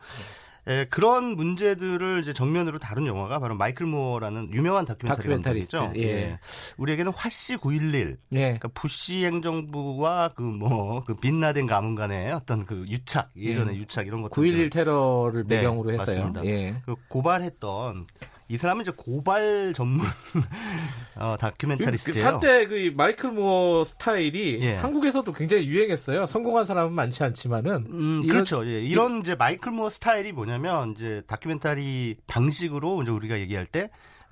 예, 0.70 0.86
그런 0.90 1.36
문제들을 1.36 2.22
이제 2.22 2.32
정면으로 2.32 2.80
다룬 2.80 3.06
영화가 3.06 3.40
바로 3.40 3.56
마이클 3.56 3.86
무어라는 3.86 4.54
유명한 4.54 4.86
다큐멘터리죠. 4.86 5.92
예. 5.98 6.02
예. 6.02 6.40
우리에게는 6.78 7.12
화씨 7.12 7.58
911. 7.58 8.18
예. 8.32 8.38
그러니까 8.38 8.70
부시 8.74 9.26
행정부와 9.26 10.30
그 10.30 10.42
뭐그 10.42 11.16
빈라덴 11.16 11.68
가문 11.68 11.96
간의 11.96 12.32
어떤 12.32 12.66
그 12.66 12.86
유착 12.88 13.32
예전에 13.36 13.74
예. 13.74 13.78
유착 13.78 14.08
이런 14.08 14.22
것들 14.22 14.42
9.11 14.42 14.72
테러를 14.72 15.44
네, 15.48 15.58
배경으로 15.58 15.92
네, 15.92 15.98
했어요. 16.00 16.16
맞습니다. 16.28 16.46
예. 16.46 16.82
그 16.86 16.96
고발했던 17.10 18.06
이 18.50 18.58
사람은 18.58 18.84
이제 18.84 18.92
고발 18.96 19.74
전문 19.74 20.06
어, 21.16 21.36
다큐멘터리스트예요. 21.40 22.24
그, 22.24 22.30
한때 22.30 22.68
그 22.68 22.94
마이클 22.96 23.32
무어 23.32 23.84
스타일이 23.84 24.60
예. 24.62 24.76
한국에서도 24.76 25.32
굉장히 25.34 25.68
유행했어요. 25.68 26.26
성공한 26.26 26.66
사람은 26.66 26.94
많지 26.94 27.24
않지만은 27.24 27.88
음, 27.92 28.22
이런, 28.24 28.28
그렇죠. 28.28 28.66
예. 28.68 28.82
이런 28.82 29.22
이제 29.22 29.36
마이클 29.36 29.72
무어 29.72 29.90
스타일이 29.90 30.32
뭐냐면 30.32 30.94
이제 30.98 31.24
다큐멘터리 31.28 32.18
방식으로 32.28 33.04
이제 33.04 33.12
우리가 33.12 33.40
얘기할 33.40 33.66
때 33.66 33.82
예, 33.82 33.90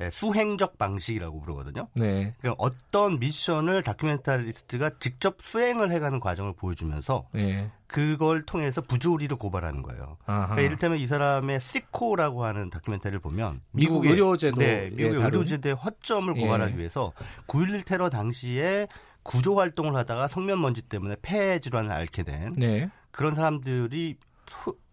수행적 0.09 0.77
방식이라고 0.77 1.41
부르거든요. 1.41 1.87
네. 1.93 2.33
그러니까 2.39 2.55
어떤 2.57 3.19
미션을 3.19 3.83
다큐멘터리스트가 3.83 4.91
직접 4.99 5.37
수행을 5.41 5.91
해가는 5.91 6.19
과정을 6.19 6.53
보여주면서 6.53 7.27
네. 7.33 7.69
그걸 7.87 8.45
통해서 8.45 8.79
부조리를 8.81 9.35
고발하는 9.37 9.81
거예요. 9.81 10.17
그러니까 10.25 10.61
이를테면 10.61 10.97
이 10.97 11.07
사람의 11.07 11.59
Sicko라고 11.59 12.45
하는 12.45 12.69
다큐멘터리를 12.69 13.19
보면 13.19 13.61
미국 13.71 14.05
의료제도 14.05 14.57
네, 14.57 14.89
미국 14.93 15.19
예, 15.19 15.23
의료제도의 15.23 15.75
허점을 15.75 16.33
예. 16.37 16.41
고발하기 16.41 16.73
예. 16.73 16.77
위해서 16.77 17.11
9.11 17.47 17.85
테러 17.85 18.09
당시에 18.09 18.87
구조 19.23 19.57
활동을 19.57 19.95
하다가 19.95 20.27
성면 20.29 20.61
먼지 20.61 20.81
때문에 20.81 21.17
폐 21.21 21.59
질환을 21.59 21.91
앓게 21.91 22.23
된 22.23 22.53
네. 22.53 22.89
그런 23.11 23.35
사람들이 23.35 24.17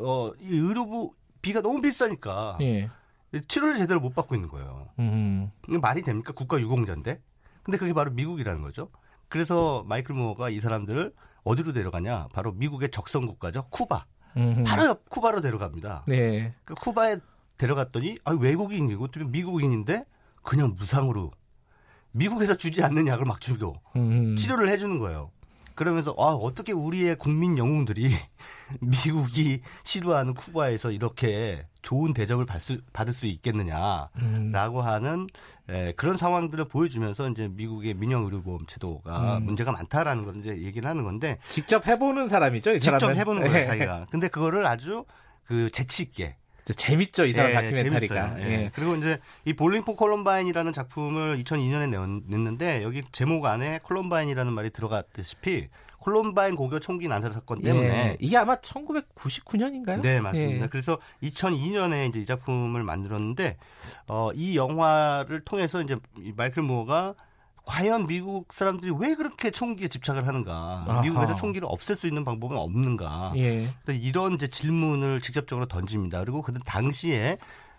어, 0.01 0.33
이 0.41 0.59
의료부 0.59 1.13
비가 1.41 1.61
너무 1.61 1.81
비싸니까 1.81 2.59
예. 2.63 2.91
치료를 3.47 3.76
제대로 3.79 4.01
못 4.01 4.14
받고 4.14 4.35
있는 4.35 4.49
거예요. 4.49 4.89
음. 4.99 5.51
이게 5.68 5.79
말이 5.79 6.03
됩니까? 6.03 6.33
국가 6.33 6.59
유공자인데. 6.61 7.20
근데 7.62 7.79
그게 7.79 7.93
바로 7.93 8.11
미국이라는 8.11 8.62
거죠. 8.62 8.91
그래서 9.29 9.85
마이클 9.87 10.14
무어가 10.14 10.49
이 10.49 10.61
사람들을 10.61 11.12
어디로 11.45 11.72
데려가냐? 11.72 12.29
바로 12.33 12.53
미국의 12.53 12.91
적성 12.91 13.26
국가죠. 13.26 13.64
쿠바. 13.70 14.07
음흠. 14.37 14.64
바로 14.64 14.95
쿠바로 15.09 15.41
데려갑니다. 15.41 16.05
네. 16.07 16.55
그 16.64 16.74
쿠바에 16.74 17.18
데려갔더니 17.59 18.18
아, 18.24 18.33
외국인이고 18.33 19.09
또 19.09 19.24
미국인인데 19.26 20.05
그냥 20.43 20.74
무상으로 20.79 21.33
미국에서 22.12 22.57
주지 22.57 22.83
않는 22.83 23.07
약을 23.07 23.24
막 23.24 23.41
주고 23.41 23.74
음흠. 23.97 24.37
치료를 24.37 24.68
해주는 24.70 24.99
거예요. 24.99 25.31
그러면서 25.79 26.12
아, 26.18 26.24
어떻게 26.33 26.72
우리의 26.72 27.16
국민 27.18 27.57
영웅들이 27.57 28.11
미국이 28.83 29.61
시도하는 29.85 30.35
쿠바에서 30.35 30.91
이렇게 30.91 31.66
좋은 31.83 32.12
대접을 32.12 32.47
받을 32.93 33.14
수, 33.14 33.26
있겠느냐라고 33.26 34.11
음. 34.18 34.85
하는 34.85 35.29
에, 35.68 35.93
그런 35.93 36.16
상황들을 36.16 36.64
보여주면서 36.64 37.31
이제 37.31 37.47
미국의 37.47 37.95
민영 37.95 38.24
의료보험 38.24 38.66
제도가 38.66 39.39
음. 39.39 39.45
문제가 39.45 39.70
많다라는 39.70 40.24
걸 40.24 40.37
이제 40.39 40.61
얘기를 40.62 40.89
하는 40.89 41.05
건데 41.05 41.39
직접 41.49 41.87
해보는 41.87 42.26
사람이죠. 42.26 42.72
이 42.72 42.81
직접 42.81 42.99
사람은. 42.99 43.20
해보는 43.20 43.43
거예요, 43.45 43.62
예. 43.62 43.66
자기가. 43.68 44.07
근데 44.11 44.26
그거를 44.26 44.66
아주 44.66 45.05
그 45.45 45.70
재치 45.70 46.03
있게 46.03 46.35
재밌죠 46.75 47.27
이 47.27 47.33
사람 47.33 47.51
예, 47.51 47.55
다큐멘터리가. 47.55 48.41
예. 48.41 48.45
예. 48.45 48.71
그리고 48.75 48.97
이제 48.97 49.19
이 49.45 49.53
Bowling 49.53 49.85
for 49.85 49.97
Columbine이라는 49.97 50.72
작품을 50.73 51.43
2002년에 51.43 52.23
냈는데 52.27 52.83
여기 52.83 53.03
제목 53.12 53.47
안에 53.47 53.81
콜럼바인이라는 53.83 54.53
말이 54.53 54.71
들어갔다시피 54.71 55.69
콜럼바인 55.99 56.57
고교 56.57 56.81
총기 56.81 57.09
난사 57.09 57.31
사건 57.31 57.61
때문에 57.61 57.89
예, 57.89 58.16
이게 58.21 58.37
아마 58.37 58.57
1999년인가요? 58.57 60.01
네 60.01 60.21
맞습니다. 60.21 60.64
예. 60.64 60.69
그래서 60.69 60.99
2002년에 61.23 62.09
이제 62.09 62.21
이 62.21 62.27
작품을 62.27 62.83
만들었는데 62.83 63.57
어, 64.07 64.31
이 64.35 64.57
영화를 64.57 65.41
통해서 65.45 65.83
이제 65.83 65.97
마이클 66.37 66.62
무어가 66.62 67.14
과연 67.69 68.07
미국 68.07 68.55
사람들이 68.55 68.93
왜 68.99 69.14
그렇게 69.14 69.51
총기에 69.51 69.89
집착을 69.89 70.27
하는가? 70.27 70.87
아하. 70.89 71.03
미국에서 71.03 71.35
총기를 71.35 71.69
없앨 71.71 71.97
수 71.97 72.07
있는 72.07 72.25
방법은 72.25 72.57
없는가? 72.57 73.35
예. 73.37 73.69
이런 73.89 74.33
이제 74.33 74.49
질문을 74.49 75.21
직접적으로 75.21 75.66
던집니다. 75.66 76.21
그리고 76.21 76.41
그 76.41 76.55
당시에 76.64 77.37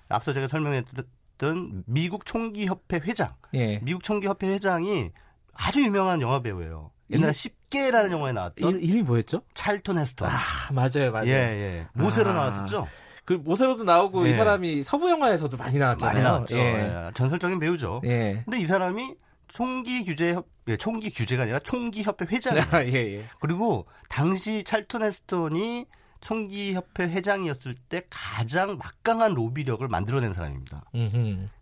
앞서 0.08 0.32
제가 0.32 0.48
설명했던 0.48 1.84
미국 1.88 2.28
총기 2.28 2.68
협회 2.68 2.98
회장, 2.98 3.34
예. 3.56 3.80
미국 3.80 4.04
총기 4.04 4.28
협회 4.28 4.48
회장이 4.54 5.10
아주 5.56 5.84
유명한 5.84 6.22
영화 6.22 6.40
배우예요. 6.40 6.92
옛날에 7.10 7.32
10개라는 7.32 8.12
영화에 8.12 8.32
나왔던 8.32 8.82
이, 8.82 8.92
름이 8.92 9.02
뭐였죠? 9.02 9.42
찰톤 9.56 9.98
헤스턴. 9.98 10.30
아 10.30 10.38
맞아요, 10.72 11.12
맞아요. 11.12 11.30
예, 11.30 11.32
예. 11.32 11.88
모세로 11.94 12.30
아. 12.30 12.34
나왔었죠. 12.34 12.88
그 13.26 13.34
모세로도 13.34 13.86
나오고 13.86 14.28
예. 14.28 14.32
이 14.32 14.34
사람이 14.36 14.84
서부 14.84 15.10
영화에서도 15.10 15.58
많이 15.58 15.80
나왔잖아요. 15.80 16.14
많이 16.14 16.24
나왔죠. 16.24 16.58
예. 16.58 16.62
예. 16.62 17.12
전설적인 17.16 17.58
배우죠. 17.60 18.02
예. 18.06 18.44
근데 18.46 18.60
이 18.60 18.68
사람이 18.68 19.16
총기 19.50 20.06
규제 20.06 20.34
협 20.34 20.47
예, 20.70 20.78
총기 20.78 21.10
규제가 21.10 21.43
아니라 21.43 21.60
총기 21.60 22.04
협회 22.04 22.26
회장이에요. 22.26 22.66
아, 22.72 22.86
예, 22.86 23.18
예. 23.18 23.26
그리고 23.41 23.88
당시 24.08 24.64
찰턴 24.64 25.02
헤스턴이 25.02 25.86
총기 26.22 26.74
협회 26.74 27.06
회장이었을 27.06 27.74
때 27.74 28.04
가장 28.10 28.78
막강한 28.78 29.34
로비력을 29.34 29.86
만들어낸 29.88 30.34
사람입니다. 30.34 30.86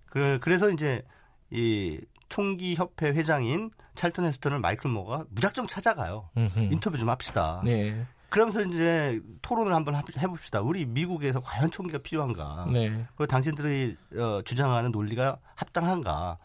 그, 0.07 0.39
그래서 0.41 0.69
이제 0.69 1.03
이 1.49 1.99
총기 2.27 2.75
협회 2.75 3.07
회장인 3.09 3.71
찰턴 3.95 4.25
헤스턴을 4.25 4.59
마이클 4.59 4.89
모가 4.89 5.25
무작정 5.29 5.67
찾아가요. 5.67 6.29
음흠. 6.35 6.59
인터뷰 6.73 6.97
좀 6.97 7.09
합시다. 7.09 7.61
네. 7.63 8.05
그러면서 8.29 8.61
이제 8.61 9.21
토론을 9.41 9.73
한번 9.73 9.95
해봅시다. 9.95 10.59
우리 10.59 10.85
미국에서 10.85 11.39
과연 11.39 11.71
총기가 11.71 11.99
필요한가? 11.99 12.67
네. 12.71 12.89
그리고 13.15 13.25
당신들이 13.27 13.95
어, 14.17 14.41
주장하는 14.43 14.91
논리가 14.91 15.37
합당한가? 15.55 16.37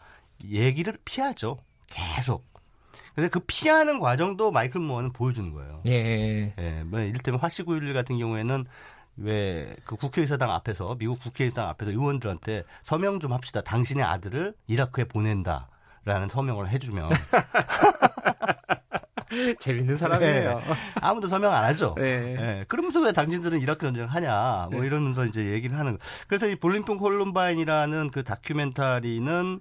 얘기를 0.49 0.97
피하죠. 1.05 1.57
계속. 1.87 2.45
근데 3.15 3.29
그 3.29 3.39
피하는 3.41 3.99
과정도 3.99 4.51
마이클 4.51 4.81
모어는 4.81 5.13
보여주는 5.13 5.53
거예요. 5.53 5.79
예. 5.85 6.53
예. 6.57 6.83
뭐 6.83 6.99
이를테면 6.99 7.39
화씨9.11 7.39 7.93
같은 7.93 8.17
경우에는 8.17 8.65
왜 9.17 9.75
그 9.85 9.95
국회의사당 9.95 10.51
앞에서 10.51 10.95
미국 10.97 11.19
국회의사당 11.21 11.69
앞에서 11.69 11.91
의원들한테 11.91 12.63
서명 12.83 13.19
좀 13.19 13.33
합시다. 13.33 13.61
당신의 13.61 14.03
아들을 14.03 14.55
이라크에 14.67 15.05
보낸다라는 15.05 16.29
서명을 16.31 16.69
해주면 16.69 17.11
재밌는 19.59 19.97
사람이에요. 19.97 20.59
네. 20.59 20.63
아무도 21.01 21.27
서명 21.27 21.53
안 21.53 21.63
하죠. 21.65 21.95
네. 21.97 22.35
네. 22.35 22.65
그러면서 22.67 23.01
왜 23.01 23.11
당신들은 23.11 23.59
이라크 23.61 23.85
전쟁 23.85 24.07
하냐, 24.07 24.67
뭐 24.71 24.81
네. 24.81 24.87
이러면서 24.87 25.25
이제 25.25 25.51
얘기를 25.51 25.77
하는. 25.77 25.97
그래서 26.27 26.47
이 26.47 26.55
볼링폰 26.55 26.97
콜룸바인이라는 26.97 28.11
그 28.11 28.23
다큐멘터리는 28.23 29.59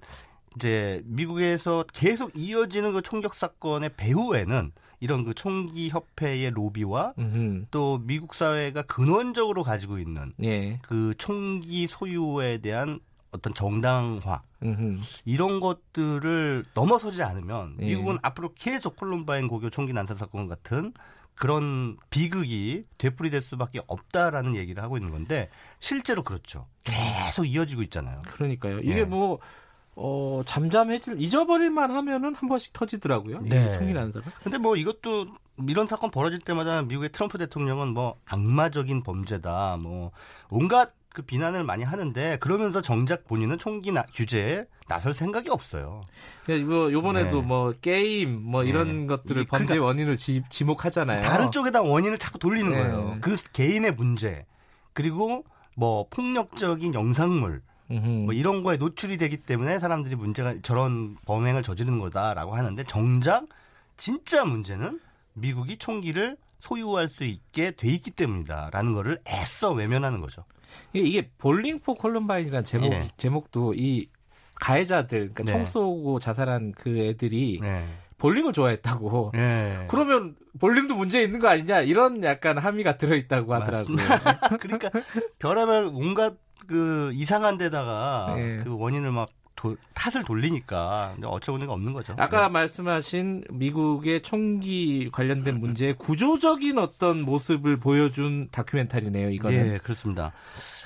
이제 0.56 1.02
미국에서 1.04 1.84
계속 1.92 2.32
이어지는 2.34 2.92
그 2.92 3.02
총격 3.02 3.34
사건의 3.34 3.90
배후에는 3.96 4.72
이런 5.00 5.24
그 5.24 5.34
총기 5.34 5.88
협회의 5.88 6.50
로비와 6.50 7.14
음흠. 7.18 7.66
또 7.72 7.98
미국 8.04 8.34
사회가 8.34 8.82
근원적으로 8.82 9.64
가지고 9.64 9.98
있는 9.98 10.32
예. 10.44 10.78
그 10.82 11.12
총기 11.18 11.88
소유에 11.88 12.58
대한 12.58 13.00
어떤 13.32 13.52
정당화 13.52 14.42
음흠. 14.62 15.00
이런 15.24 15.58
것들을 15.58 16.66
넘어서지 16.74 17.22
않으면 17.24 17.76
예. 17.80 17.86
미국은 17.86 18.18
앞으로 18.22 18.52
계속 18.54 18.94
콜롬바인 18.94 19.48
고교 19.48 19.70
총기 19.70 19.92
난사 19.92 20.14
사건 20.14 20.46
같은 20.46 20.92
그런 21.34 21.96
비극이 22.10 22.84
되풀이될 22.98 23.42
수밖에 23.42 23.80
없다라는 23.88 24.54
얘기를 24.54 24.82
하고 24.82 24.96
있는 24.96 25.10
건데 25.10 25.48
실제로 25.80 26.22
그렇죠. 26.22 26.68
계속 26.84 27.46
이어지고 27.46 27.82
있잖아요. 27.82 28.16
그러니까요. 28.34 28.78
이게 28.80 28.98
예. 28.98 29.04
뭐 29.04 29.40
어, 29.94 30.42
잠잠해질, 30.46 31.20
잊어버릴만 31.20 31.90
하면은 31.90 32.34
한 32.34 32.48
번씩 32.48 32.72
터지더라고요. 32.72 33.40
네. 33.42 33.72
총기 33.74 33.92
난사가. 33.92 34.30
근데 34.42 34.58
뭐 34.58 34.76
이것도 34.76 35.26
이런 35.68 35.86
사건 35.86 36.10
벌어질 36.10 36.38
때마다 36.38 36.82
미국의 36.82 37.12
트럼프 37.12 37.38
대통령은 37.38 37.92
뭐 37.92 38.16
악마적인 38.24 39.02
범죄다, 39.02 39.78
뭐 39.82 40.12
온갖 40.48 40.94
그 41.12 41.22
비난을 41.22 41.62
많이 41.64 41.84
하는데 41.84 42.38
그러면서 42.38 42.80
정작 42.80 43.26
본인은 43.26 43.58
총기 43.58 43.92
나, 43.92 44.02
규제에 44.14 44.64
나설 44.88 45.12
생각이 45.12 45.50
없어요. 45.50 46.00
이거 46.48 46.90
요번에도 46.90 47.42
네. 47.42 47.46
뭐 47.46 47.72
게임 47.82 48.42
뭐 48.42 48.64
이런 48.64 49.00
네. 49.00 49.06
것들을 49.06 49.44
범죄 49.44 49.74
그러니까 49.74 49.86
원인을 49.86 50.16
지, 50.16 50.42
지목하잖아요. 50.48 51.20
다른 51.20 51.50
쪽에다 51.50 51.82
원인을 51.82 52.16
자꾸 52.16 52.38
돌리는 52.38 52.70
네. 52.70 52.78
거예요. 52.78 53.18
그 53.20 53.36
개인의 53.52 53.94
문제 53.94 54.46
그리고 54.94 55.44
뭐 55.76 56.06
폭력적인 56.08 56.94
영상물 56.94 57.60
뭐 58.00 58.32
이런 58.32 58.62
거에 58.62 58.76
노출이 58.76 59.18
되기 59.18 59.36
때문에 59.36 59.80
사람들이 59.80 60.16
문제가 60.16 60.54
저런 60.62 61.16
범행을 61.26 61.62
저지른 61.62 61.98
거다라고 61.98 62.54
하는데 62.54 62.82
정작 62.84 63.46
진짜 63.96 64.44
문제는 64.44 65.00
미국이 65.34 65.76
총기를 65.78 66.36
소유할 66.60 67.08
수 67.08 67.24
있게 67.24 67.72
돼 67.72 67.88
있기 67.88 68.12
때문이다라는 68.12 68.92
거를 68.92 69.18
애써 69.28 69.72
외면하는 69.72 70.20
거죠. 70.20 70.44
이게 70.92 71.28
볼링 71.38 71.80
포 71.80 71.94
콜럼바인이라는 71.94 72.64
제목 72.64 72.92
예. 72.92 73.08
제목도 73.16 73.74
이 73.74 74.08
가해자들 74.54 75.32
그러니까 75.34 75.44
네. 75.44 75.52
총 75.52 75.64
쏘고 75.64 76.20
자살한 76.20 76.72
그 76.72 76.98
애들이 76.98 77.58
네. 77.60 77.84
볼링을 78.18 78.52
좋아했다고. 78.52 79.32
네. 79.34 79.86
그러면 79.88 80.36
볼링도 80.60 80.94
문제 80.94 81.22
있는 81.22 81.40
거 81.40 81.48
아니냐 81.48 81.80
이런 81.80 82.22
약간 82.22 82.58
함의가 82.58 82.96
들어 82.96 83.16
있다고 83.16 83.52
하더라고요. 83.54 83.96
그러니까 84.60 84.90
별의별 85.40 85.90
온갖 85.92 86.34
그 86.66 87.10
이상한 87.14 87.58
데다가 87.58 88.34
네. 88.36 88.62
그 88.64 88.76
원인을 88.76 89.10
막 89.12 89.30
도, 89.54 89.76
탓을 89.94 90.24
돌리니까 90.24 91.16
어처구니가 91.22 91.72
없는 91.72 91.92
거죠. 91.92 92.14
아까 92.18 92.42
네. 92.42 92.48
말씀하신 92.48 93.44
미국의 93.50 94.22
총기 94.22 95.08
관련된 95.12 95.60
문제의 95.60 95.94
구조적인 95.98 96.78
어떤 96.78 97.22
모습을 97.22 97.76
보여준 97.76 98.48
다큐멘터리네요. 98.50 99.30
이거는. 99.30 99.68
네, 99.68 99.78
그렇습니다. 99.78 100.32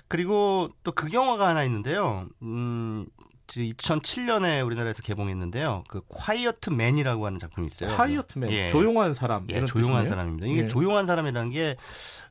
그리고 0.09 0.69
또 0.83 0.93
극영화가 0.93 1.49
하나 1.49 1.65
있는데요. 1.65 2.29
음, 2.43 3.07
2007년에 3.47 4.65
우리나라에서 4.65 5.03
개봉했는데요. 5.03 5.85
그 5.89 6.01
콰이어트 6.09 6.71
맨이라고 6.71 7.27
하는 7.27 7.39
작품이 7.39 7.69
있어요. 7.69 7.97
콰이어트 7.97 8.39
맨. 8.39 8.51
예. 8.51 8.69
조용한 8.69 9.15
사람. 9.15 9.47
예, 9.51 9.65
조용한 9.65 10.05
뜻이네요? 10.05 10.09
사람입니다. 10.11 10.47
이게 10.47 10.63
예. 10.65 10.69
조용한 10.69 11.07
사람이라는 11.07 11.51
게 11.51 11.77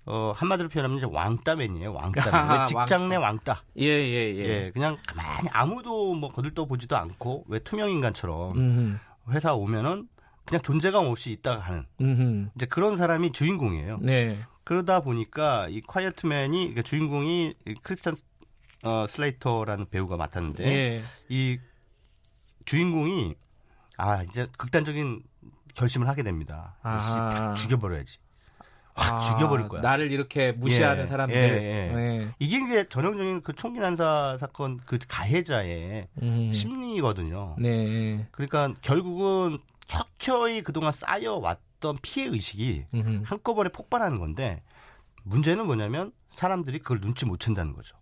어, 0.05 0.33
한마디로 0.35 0.69
표현하면 0.69 0.97
이제 0.97 1.07
왕따맨이에요. 1.11 1.93
왕따맨. 1.93 2.65
직장 2.67 3.09
내 3.09 3.15
왕따. 3.15 3.61
예, 3.79 3.85
예, 3.85 4.35
예, 4.35 4.39
예. 4.39 4.71
그냥 4.73 4.97
가만히 5.07 5.49
아무도 5.51 6.13
뭐 6.13 6.29
거들떠 6.31 6.65
보지도 6.65 6.95
않고 6.97 7.45
왜 7.47 7.59
투명 7.59 7.89
인간처럼 7.89 8.57
음흠. 8.57 8.97
회사 9.31 9.53
오면은 9.55 10.07
그냥 10.45 10.61
존재감 10.61 11.05
없이 11.07 11.31
있다가 11.31 11.59
가는 11.59 11.85
음흠. 12.01 12.49
이제 12.55 12.65
그런 12.67 12.97
사람이 12.97 13.31
주인공이에요. 13.31 13.99
네. 14.01 14.39
그러다 14.63 14.99
보니까 14.99 15.67
이 15.69 15.81
Quiet 15.81 16.23
Man이 16.23 16.57
그러니까 16.57 16.81
주인공이 16.83 17.53
크리스찬 17.81 18.15
어, 18.85 19.07
슬레이터라는 19.07 19.87
배우가 19.89 20.17
맡았는데 20.17 20.65
예. 20.65 21.03
이 21.29 21.57
주인공이 22.65 23.35
아 23.97 24.23
이제 24.23 24.47
극단적인 24.57 25.23
결심을 25.75 26.07
하게 26.07 26.23
됩니다. 26.23 26.75
아. 26.81 27.53
죽여버려야지. 27.55 28.17
확 28.97 29.15
아, 29.15 29.19
죽여버릴 29.19 29.67
거야. 29.67 29.81
나를 29.81 30.09
이렇게 30.11 30.53
무시하는 30.53 31.03
예, 31.03 31.07
사람들. 31.07 31.35
예, 31.35 31.41
예. 31.41 32.21
예. 32.21 32.33
이게 32.39 32.57
이제 32.63 32.87
전형적인 32.87 33.41
그 33.41 33.53
총기 33.53 33.81
난사 33.81 34.37
사건 34.39 34.79
그 34.85 34.97
가해자의 35.07 36.07
음. 36.21 36.53
심리거든요. 36.53 37.57
네. 37.59 38.25
그러니까 38.31 38.73
결국은 38.81 39.57
켜켜이 39.87 40.61
그동안 40.61 40.93
쌓여왔던 40.93 41.97
피해 42.01 42.27
의식이. 42.27 42.85
한꺼번에 43.25 43.69
폭발하는 43.69 44.19
건데 44.19 44.63
문제는 45.23 45.65
뭐냐면 45.65 46.13
사람들이 46.33 46.79
그걸 46.79 47.01
눈치 47.01 47.25
못 47.25 47.39
챈다는 47.39 47.75
거죠. 47.75 47.97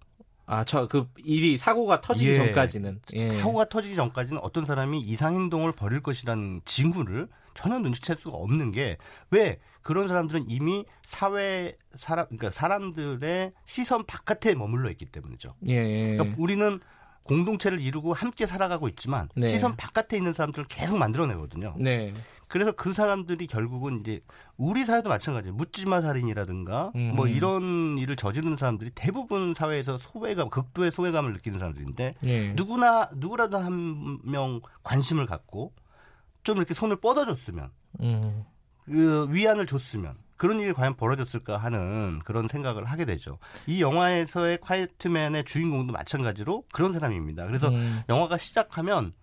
아, 0.46 0.64
저 0.66 0.88
그 0.88 1.08
일이 1.18 1.58
사고가 1.58 2.02
터지기 2.02 2.32
예. 2.32 2.36
전까지는 2.36 3.00
예. 3.14 3.30
사고가 3.30 3.66
터지기 3.66 3.96
전까지는 3.96 4.40
어떤 4.44 4.66
사람이 4.66 5.00
이상 5.00 5.36
행동을 5.36 5.72
벌일 5.72 6.02
것이라는 6.02 6.62
징후를 6.66 7.28
전혀 7.54 7.80
눈치챌 7.80 8.16
수가 8.16 8.38
없는 8.38 8.72
게 8.72 8.98
왜 9.32 9.60
그런 9.82 10.08
사람들은 10.08 10.46
이미 10.50 10.86
사회 11.04 11.76
사람 11.98 12.26
그러니까 12.28 12.50
사람들의 12.52 13.52
시선 13.66 14.06
바깥에 14.06 14.56
머물러 14.56 14.90
있기 14.92 15.06
때문이죠. 15.06 15.56
예. 15.68 16.16
그러니까 16.16 16.36
우리는 16.38 16.80
공동체를 17.24 17.80
이루고 17.80 18.14
함께 18.14 18.46
살아가고 18.46 18.88
있지만 18.90 19.30
네. 19.36 19.48
시선 19.50 19.76
바깥에 19.78 20.18
있는 20.18 20.34
사람들을 20.34 20.66
계속 20.68 20.98
만들어내거든요. 20.98 21.76
네. 21.80 22.14
그래서 22.54 22.72
그 22.72 22.94
사람들이 22.94 23.48
결국은 23.48 24.02
이제 24.02 24.22
우리 24.58 24.86
사회도 24.86 25.10
마찬가지예요. 25.10 25.56
묻지마 25.56 26.02
살인이라든가 26.02 26.92
음. 26.94 27.14
뭐 27.16 27.26
이런 27.28 27.98
일을 27.98 28.16
저지르는 28.16 28.58
사람들이 28.58 28.92
대부분 28.94 29.56
사회에서 29.56 29.98
소외감, 29.98 30.52
극도의 30.52 30.92
소외감을 30.92 31.34
느끼는 31.34 31.58
사람들인데 31.58 32.14
네. 32.22 32.54
누구나 32.54 33.10
누구라도 33.16 33.58
한 33.58 34.20
명 34.24 34.62
관심을 34.84 35.26
갖고 35.26 35.74
좀 36.44 36.58
이렇게 36.58 36.76
손을 36.76 36.98
뻗어줬으면 36.98 37.72
음. 38.02 38.44
그 38.86 39.28
위안을 39.32 39.66
줬으면 39.66 40.14
그런 40.38 40.60
일이 40.60 40.74
과연 40.74 40.96
벌어졌을까 40.96 41.58
하는 41.58 42.20
그런 42.24 42.48
생각을 42.48 42.86
하게 42.86 43.06
되죠. 43.06 43.40
이 43.66 43.82
영화에서의 43.82 44.60
콰이트맨의 44.60 45.46
주인공도 45.46 45.92
마찬가지로 45.92 46.66
그런 46.72 46.94
사람입니다. 46.94 47.48
그래서 47.48 47.70
음. 47.70 48.04
영화가 48.10 48.38
시작하면 48.38 49.14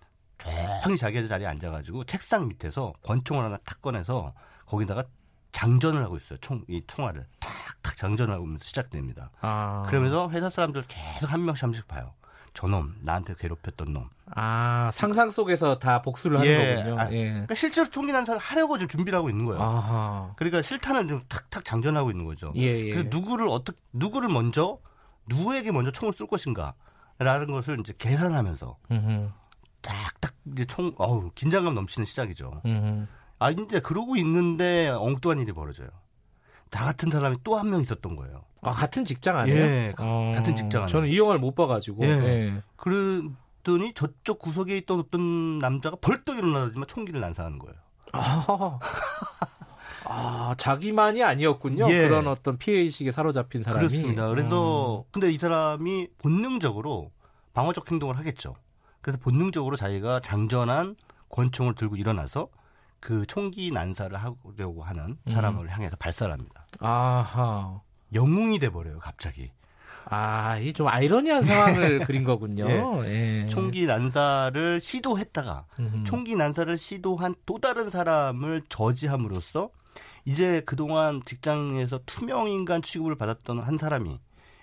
조용히 0.41 0.97
자기 0.99 1.27
자리에 1.27 1.47
앉아가지고 1.47 2.05
책상 2.05 2.49
밑에서 2.49 2.93
권총을 3.03 3.45
하나 3.45 3.57
탁 3.59 3.81
꺼내서 3.81 4.33
거기다가 4.67 5.05
장전을 5.53 6.05
하고 6.05 6.17
있어요. 6.17 6.39
총, 6.41 6.65
이 6.69 6.83
총알을 6.87 7.27
탁탁 7.41 7.97
장전을 7.97 8.35
하고 8.35 8.47
시작됩니다. 8.61 9.31
아. 9.41 9.85
그러면서 9.89 10.31
회사 10.31 10.49
사람들 10.49 10.83
계속 10.89 11.33
한 11.33 11.45
명씩 11.45 11.63
한 11.65 11.71
명씩 11.71 11.89
봐요. 11.89 12.13
저놈 12.53 12.97
나한테 13.03 13.35
괴롭혔던 13.39 13.93
놈. 13.93 14.09
아 14.35 14.91
상상 14.93 15.31
속에서 15.31 15.79
다 15.79 16.03
복수를 16.03 16.39
하는 16.39 16.51
예. 16.51 16.75
거군요. 16.75 16.99
아, 17.01 17.13
예. 17.13 17.31
그러니까 17.31 17.55
실제로 17.55 17.89
총기 17.91 18.13
난사를 18.13 18.41
하려고 18.41 18.77
지금 18.77 18.89
준비를 18.89 19.17
하고 19.17 19.31
있는 19.31 19.45
거예요. 19.47 19.63
아하. 19.63 20.33
그러니까 20.37 20.63
실탄을 20.63 21.09
좀 21.09 21.23
탁탁 21.29 21.65
장전하고 21.65 22.11
있는 22.11 22.25
거죠. 22.25 22.53
예, 22.57 22.63
예. 22.63 22.95
그 22.95 23.09
누구를 23.09 23.49
어떻게 23.49 23.79
누구를 23.93 24.29
먼저 24.29 24.79
누구에게 25.27 25.71
먼저 25.73 25.91
총을 25.91 26.13
쏠 26.13 26.27
것인가라는 26.27 27.53
것을 27.53 27.79
이제 27.81 27.93
계산하면서 27.97 28.77
음흠. 28.91 29.29
딱딱 29.83 30.35
이제 30.53 30.65
총 30.67 30.93
어우 30.99 31.31
긴장감 31.35 31.75
넘치는 31.75 32.05
시작이죠. 32.07 32.63
음흠. 32.65 33.07
아 33.39 33.51
이제 33.51 33.81
그러고 33.81 34.17
있는데 34.17 34.89
엉뚱한 34.89 35.39
일이 35.41 35.53
벌어져요. 35.53 35.89
나 36.71 36.85
같은 36.85 37.11
사람이 37.11 37.39
또 37.43 37.57
한 37.57 37.71
명 37.71 37.81
있었던 37.81 38.15
거예요. 38.17 38.45
아 38.63 38.71
같은 38.73 39.05
직장 39.05 39.39
아니에요? 39.39 39.59
예, 39.59 39.95
어, 39.99 40.33
같은 40.35 40.55
직장 40.55 40.87
저는 40.87 41.09
이 41.09 41.17
영화를 41.19 41.41
못 41.41 41.55
봐가지고. 41.55 42.05
예. 42.05 42.09
예. 42.09 42.63
그러더니 42.77 43.95
저쪽 43.95 44.39
구석에 44.39 44.77
있던 44.79 45.01
어떤 45.01 45.59
남자가 45.59 45.97
벌떡 46.01 46.37
일어나더니만 46.39 46.87
총기를 46.87 47.21
난사하는 47.21 47.59
거예요. 47.59 47.75
아, 48.13 48.79
아 50.05 50.55
자기만이 50.59 51.23
아니었군요. 51.23 51.91
예. 51.91 52.07
그런 52.09 52.27
어떤 52.29 52.59
피해 52.59 52.79
의식에 52.81 53.13
사로잡힌 53.13 53.63
사람이. 53.63 53.87
그렇습니다. 53.89 54.29
그래서 54.29 54.99
음. 55.01 55.05
근데 55.13 55.31
이 55.33 55.39
사람이 55.39 56.09
본능적으로 56.19 57.11
방어적 57.55 57.91
행동을 57.91 58.19
하겠죠. 58.19 58.55
그래서 59.01 59.19
본능적으로 59.19 59.77
자기가 59.77 60.21
장전한 60.21 60.97
권총을 61.29 61.75
들고 61.75 61.97
일어나서 61.97 62.49
그 63.01 63.25
총기 63.27 63.71
난사를 63.71 64.15
하려고 64.17 64.83
하는 64.83 65.17
사람을 65.31 65.65
음. 65.65 65.71
향해서 65.71 65.97
발사합니다. 65.97 66.67
아하. 66.81 67.81
영웅이 68.13 68.59
돼버려요, 68.59 68.99
갑자기. 68.99 69.51
아, 70.07 70.59
이 70.59 70.73
좀 70.73 70.89
아이러니한 70.89 71.43
상황을 71.43 72.01
그린 72.07 72.25
거군요. 72.25 72.67
예. 73.05 73.43
예. 73.43 73.47
총기 73.47 73.87
난사를 73.87 74.81
시도했다가 74.81 75.67
음흠. 75.79 76.05
총기 76.05 76.35
난사를 76.37 76.77
시도한 76.77 77.35
또 77.47 77.59
다른 77.59 77.89
사람을 77.91 78.63
저지함으로써 78.69 79.71
이제 80.25 80.63
그동안 80.67 81.23
직장에서 81.25 82.01
투명 82.07 82.49
인간 82.49 82.83
취급을 82.83 83.15
받았던 83.17 83.61
한 83.61 83.79
사람이 83.79 84.19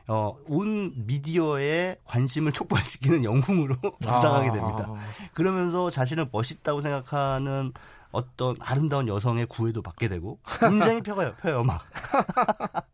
어, 0.08 0.38
온 0.48 0.94
미디어의 1.06 1.98
관심을 2.06 2.52
촉발시키는 2.54 3.24
영웅으로 3.24 3.76
부상하게 4.00 4.52
됩니다. 4.54 4.86
아. 4.88 4.96
그러면서 5.34 5.90
자신을 5.90 6.30
멋있다고 6.32 6.82
생각하는 6.82 7.74
어떤 8.12 8.56
아름다운 8.62 9.08
여성의 9.10 9.48
구애도 9.48 9.82
받게 9.82 10.08
되고 10.08 10.40
인생이 10.64 11.02
펴요, 11.02 11.34
펴요 11.42 11.64
막. 11.64 11.84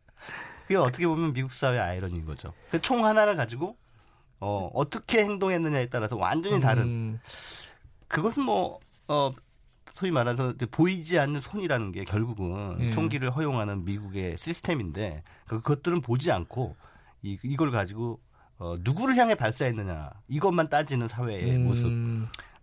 그게 0.64 0.76
어떻게 0.76 1.05
보면 1.07 1.34
미국 1.34 1.51
사회의 1.51 1.80
아이러니인 1.80 2.26
거죠. 2.26 2.53
그 2.72 2.80
총 2.80 3.05
하나를 3.05 3.36
가지고 3.36 3.76
어, 4.39 4.70
어떻게 4.74 5.24
행동했느냐에 5.24 5.88
따라서 5.88 6.18
완전히 6.18 6.59
다른. 6.59 6.84
음. 6.84 7.20
그것은 8.07 8.44
뭐 8.44 8.80
어, 9.07 9.31
소위 9.95 10.11
말해서 10.11 10.53
보이지 10.72 11.19
않는 11.19 11.41
손이라는 11.41 11.91
게 11.91 12.03
결국은 12.06 12.77
음. 12.80 12.91
총기를 12.91 13.30
허용하는 13.35 13.85
미국의 13.85 14.38
시스템인데 14.38 15.23
그, 15.48 15.61
그것들은 15.61 16.02
보지 16.02 16.31
않고 16.31 16.76
이, 17.23 17.37
이걸 17.43 17.71
가지고 17.71 18.19
어, 18.59 18.75
누구를 18.79 19.17
향해 19.17 19.33
발사했느냐 19.35 20.11
이것만 20.27 20.69
따지는 20.69 21.07
사회의 21.07 21.55
음. 21.55 21.63
모습 21.65 21.91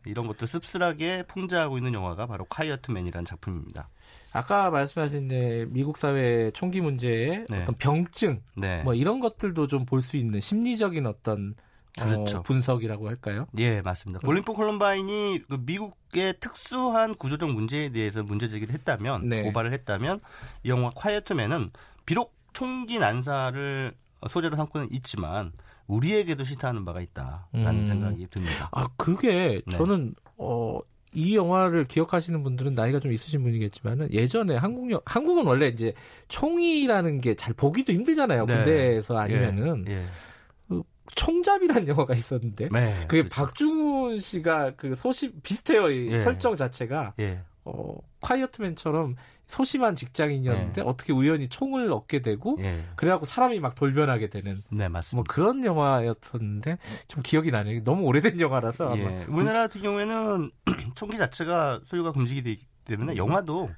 이런 0.07 0.27
것들 0.27 0.47
씁쓸하게 0.47 1.25
풍자하고 1.25 1.77
있는 1.77 1.93
영화가 1.93 2.27
바로 2.27 2.45
콰이어트맨이라는 2.47 3.27
작품입니다. 3.27 3.91
아까 4.33 4.71
말씀하신 4.71 5.29
네, 5.29 5.67
미국 5.69 5.99
사회 5.99 6.51
총기 6.53 6.81
문제의 6.81 7.45
네. 7.51 7.63
어떤 7.63 7.75
병증 7.75 8.41
네. 8.57 8.83
뭐 8.83 8.95
이런 8.95 9.21
것들도 9.21 9.67
좀 9.67 9.85
볼 9.85 10.01
수 10.03 10.17
있는 10.17 10.41
심리적인 10.41 11.05
어떤 11.07 11.55
어, 12.01 12.05
그렇죠. 12.05 12.39
어, 12.39 12.43
분석이라고 12.43 13.09
할까요? 13.09 13.47
예, 13.59 13.83
맞습니다. 13.83 14.21
볼링포 14.21 14.55
콜럼바인이 14.55 15.43
그 15.51 15.59
미국의 15.67 16.35
특수한 16.41 17.15
구조적 17.17 17.51
문제에 17.51 17.91
대해서 17.91 18.23
문제 18.23 18.49
제기를 18.49 18.73
했다면, 18.73 19.25
네. 19.25 19.43
고발을 19.43 19.73
했다면, 19.73 20.21
이 20.63 20.71
영화 20.71 20.91
콰이어트맨은 20.95 21.71
비록 22.07 22.33
총기 22.53 23.01
난사를 23.01 23.93
소재로 24.29 24.57
삼고는 24.57 24.89
있지만 24.93 25.53
우리에게도 25.87 26.45
시사하는 26.45 26.85
바가 26.85 27.01
있다라는 27.01 27.67
음. 27.83 27.87
생각이 27.87 28.27
듭니다. 28.29 28.69
아 28.73 28.87
그게 28.97 29.61
네. 29.67 29.77
저는 29.77 30.15
어. 30.37 30.79
이 31.13 31.35
영화를 31.35 31.87
기억하시는 31.89 32.41
분들은 32.45 32.75
나이가 32.75 33.01
좀 33.01 33.13
있으신 33.13 33.43
분이겠지만은 33.43 34.13
예전에 34.13 34.55
한국 34.55 34.93
영 34.93 35.01
한국은 35.05 35.45
원래 35.45 35.67
이제 35.67 35.93
총이라는 36.29 37.21
게 37.21 37.35
잘 37.35 37.53
보기도 37.53 37.93
힘들잖아요. 37.93 38.47
네. 38.47 38.55
군대에서 38.55 39.19
아니면은 39.19 39.85
예. 39.89 39.93
예. 39.95 40.05
그 40.69 40.85
총잡이라는 41.17 41.89
영화가 41.89 42.15
있었는데 42.15 42.69
네, 42.71 43.07
그게 43.09 43.23
그렇죠. 43.23 43.35
박중훈 43.35 44.21
씨가 44.21 44.75
그 44.77 44.95
소심 44.95 45.33
비슷해요. 45.43 45.91
이 45.91 46.13
예. 46.13 46.21
설정 46.21 46.55
자체가 46.55 47.15
예. 47.19 47.41
어 47.65 47.97
콰이어트맨처럼 48.21 49.17
소심한 49.51 49.97
직장인이었는데 49.97 50.83
네. 50.83 50.89
어떻게 50.89 51.13
우연히 51.13 51.49
총을 51.49 51.93
얻게 51.93 52.23
되고 52.23 52.57
네. 52.59 52.85
그래갖고 52.97 53.27
사람이 53.27 53.59
막 53.61 53.75
돌변하게 53.75 54.31
되는 54.31 54.63
네 54.71 54.89
맞습니다. 54.89 55.17
뭐 55.17 55.25
그런 55.29 55.65
영화였었는데 55.65 56.79
좀 57.09 57.23
기억이 57.23 57.51
나네요. 57.51 57.83
너무 57.83 58.05
오래된 58.05 58.41
영화라서 58.41 58.97
예. 58.97 59.05
아마 59.05 59.25
우리나라 59.29 59.61
같은 59.63 59.83
경우에는 59.83 60.51
총기 60.95 61.19
자체가 61.19 61.81
소유가 61.85 62.13
금지기 62.13 62.43
되기 62.43 62.67
때문에 62.85 63.17
영화도 63.17 63.71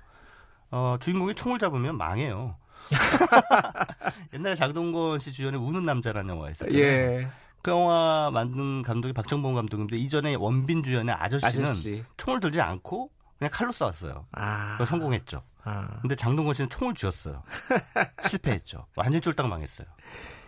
어, 0.70 0.96
주인공이 1.00 1.34
총을 1.34 1.58
잡으면 1.58 1.96
망해요. 1.96 2.56
옛날에 4.34 4.54
장동건 4.54 5.20
씨 5.20 5.32
주연의 5.32 5.60
우는 5.60 5.82
남자라는 5.82 6.30
영화가 6.30 6.50
있었잖아요. 6.50 6.82
예. 6.82 7.28
그 7.62 7.70
영화 7.70 8.30
만든 8.32 8.82
감독이 8.82 9.12
박정범 9.12 9.54
감독인데 9.54 9.96
이전에 9.96 10.34
원빈 10.34 10.82
주연의 10.82 11.14
아저씨는 11.14 11.64
아저씨. 11.68 12.04
총을 12.16 12.40
들지 12.40 12.60
않고 12.60 13.10
그냥 13.38 13.50
칼로 13.52 13.70
싸웠어요. 13.72 14.24
아. 14.32 14.78
성공했죠. 14.84 15.42
아. 15.64 15.98
근데 16.00 16.16
장동건 16.16 16.54
씨는 16.54 16.70
총을 16.70 16.94
쥐었어요. 16.94 17.42
실패했죠. 18.28 18.86
완전 18.96 19.20
쫄딱 19.20 19.48
망했어요. 19.48 19.86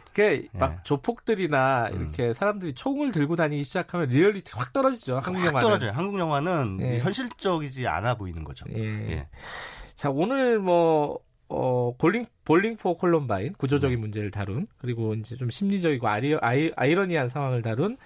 그게 0.08 0.48
예. 0.54 0.58
막 0.58 0.84
조폭들이나 0.84 1.88
음. 1.92 2.00
이렇게 2.00 2.32
사람들이 2.32 2.74
총을 2.74 3.10
들고 3.10 3.34
다니기 3.34 3.64
시작하면 3.64 4.08
리얼리티 4.08 4.52
확 4.54 4.72
떨어지죠. 4.72 5.18
한국 5.18 5.44
영화는. 5.44 5.60
떨어져요. 5.60 5.90
한국 5.90 6.18
영화는 6.20 6.78
예. 6.80 6.98
현실적이지 7.00 7.88
않아 7.88 8.14
보이는 8.14 8.44
거죠. 8.44 8.64
예. 8.70 9.10
예. 9.10 9.28
자 9.94 10.10
오늘 10.10 10.60
뭐 10.60 11.18
어, 11.48 11.94
Bowling, 11.98 12.26
Bowling 12.44 12.76
for 12.76 12.96
Columbine, 12.96 13.54
구조적인 13.54 13.98
음. 13.98 14.00
문제를 14.00 14.30
다룬, 14.30 14.66
그리고 14.78 15.14
이제 15.14 15.36
좀 15.36 15.50
심리적이고 15.50 16.08
아리, 16.08 16.36
아이, 16.40 16.72
아이러니한 16.74 17.28
상황을 17.28 17.62
다룬 17.62 17.96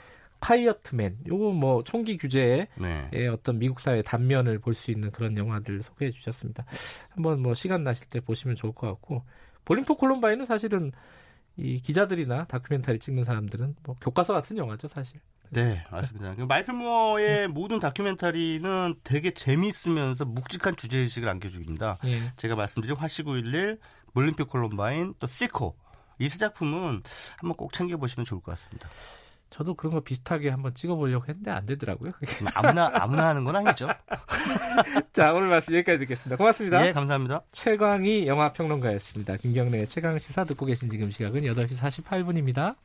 Quiet 0.40 0.89
Man 0.89 1.18
요거 1.26 1.52
뭐 1.52 1.82
총기 1.84 2.16
규제의 2.16 2.68
네. 2.76 3.26
어떤 3.28 3.58
미국 3.58 3.80
사회 3.80 4.02
단면을 4.02 4.58
볼 4.60 4.74
수 4.74 4.90
있는 4.90 5.10
그런 5.10 5.36
영화들 5.36 5.82
소개해 5.82 6.10
주셨습니다. 6.10 6.64
한번 7.10 7.40
뭐 7.42 7.54
시간 7.54 7.82
나실 7.84 8.08
때 8.08 8.20
보시면 8.20 8.56
좋을 8.56 8.72
것 8.72 8.86
같고 8.86 9.24
Bowling 9.64 9.87
for 9.87 9.96
Columbine은 9.96 10.46
사실은 10.46 10.92
이 11.56 11.80
기자들이나 11.80 12.44
다큐멘터리 12.46 12.98
찍는 13.00 13.24
사람들은 13.24 13.76
뭐 13.82 13.96
교과서 14.00 14.32
같은 14.32 14.56
영화죠 14.56 14.88
사실. 14.88 15.20
네 15.50 15.82
맞습니다. 15.90 16.34
그 16.36 16.42
마이클 16.42 16.74
모어의 16.74 17.26
네. 17.26 17.46
모든 17.46 17.80
다큐멘터리는 17.80 18.94
되게 19.02 19.30
재미있으면서 19.32 20.24
묵직한 20.26 20.76
주제 20.76 20.98
의식을 20.98 21.28
안겨줍니다. 21.28 21.98
네. 22.04 22.30
제가 22.36 22.54
말씀드린 22.54 22.94
화씨911, 22.96 23.78
Bowling 24.12 24.35
for 24.35 24.44
Columbine, 24.46 25.14
또 25.18 25.26
Sicko 25.26 25.74
이 26.20 26.28
세 26.28 26.36
작품은 26.38 27.02
한번 27.38 27.54
꼭 27.56 27.72
챙겨보시면 27.72 28.24
좋을 28.24 28.40
것 28.42 28.52
같습니다. 28.52 28.88
저도 29.50 29.74
그런 29.74 29.94
거 29.94 30.00
비슷하게 30.00 30.50
한번 30.50 30.74
찍어보려고 30.74 31.26
했는데 31.26 31.50
안 31.50 31.64
되더라고요. 31.66 32.12
아무나 32.54 32.90
아무나 32.94 33.28
하는 33.28 33.44
건 33.44 33.56
아니죠. 33.56 33.88
자 35.12 35.32
오늘 35.32 35.48
말씀 35.48 35.74
여기까지 35.74 35.98
듣겠습니다. 36.00 36.36
고맙습니다. 36.36 36.82
네 36.82 36.92
감사합니다. 36.92 37.42
최광희 37.52 38.26
영화 38.26 38.52
평론가였습니다. 38.52 39.36
김경래의 39.36 39.86
최강 39.86 40.18
시사 40.18 40.44
듣고 40.44 40.66
계신 40.66 40.90
지금 40.90 41.10
시각은 41.10 41.42
8시 41.42 41.78
48분입니다. 41.78 42.76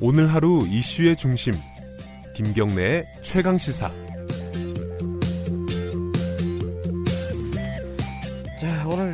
오늘 0.00 0.32
하루 0.32 0.64
이슈의 0.68 1.16
중심 1.16 1.52
김경래의 2.34 3.04
최강 3.20 3.58
시사. 3.58 3.90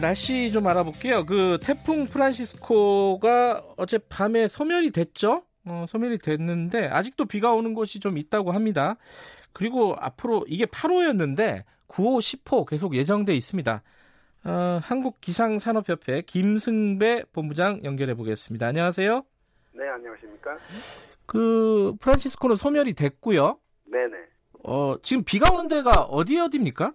날씨 0.05 0.53
좀 0.53 0.67
알아볼게요. 0.67 1.25
그 1.25 1.57
태풍 1.63 2.05
프란시스코가 2.05 3.65
어제 3.79 3.97
밤에 3.97 4.49
소멸이 4.49 4.91
됐죠? 4.91 5.45
어, 5.65 5.87
소멸이 5.89 6.19
됐는데 6.19 6.89
아직도 6.89 7.25
비가 7.25 7.55
오는 7.55 7.73
곳이 7.73 8.01
좀 8.01 8.19
있다고 8.19 8.53
합니다. 8.53 8.97
그리고 9.55 9.97
앞으로 9.99 10.45
이게 10.47 10.67
8호였는데 10.67 11.63
9호, 11.89 12.19
10호 12.19 12.67
계속 12.67 12.95
예정돼 12.95 13.35
있습니다. 13.35 13.83
어, 14.45 14.79
한국기상산업협회 14.83 16.21
김승배 16.27 17.25
본부장 17.33 17.81
연결해 17.83 18.13
보겠습니다. 18.13 18.67
안녕하세요. 18.67 19.25
네, 19.73 19.89
안녕하십니까? 19.89 20.59
그 21.25 21.95
프란시스코는 21.99 22.57
소멸이 22.57 22.93
됐고요. 22.93 23.59
네 23.87 24.07
네. 24.09 24.19
어, 24.65 24.97
지금 25.03 25.25
비가 25.25 25.51
오는 25.51 25.67
데가 25.67 26.03
어디 26.03 26.39
어디입니까? 26.39 26.93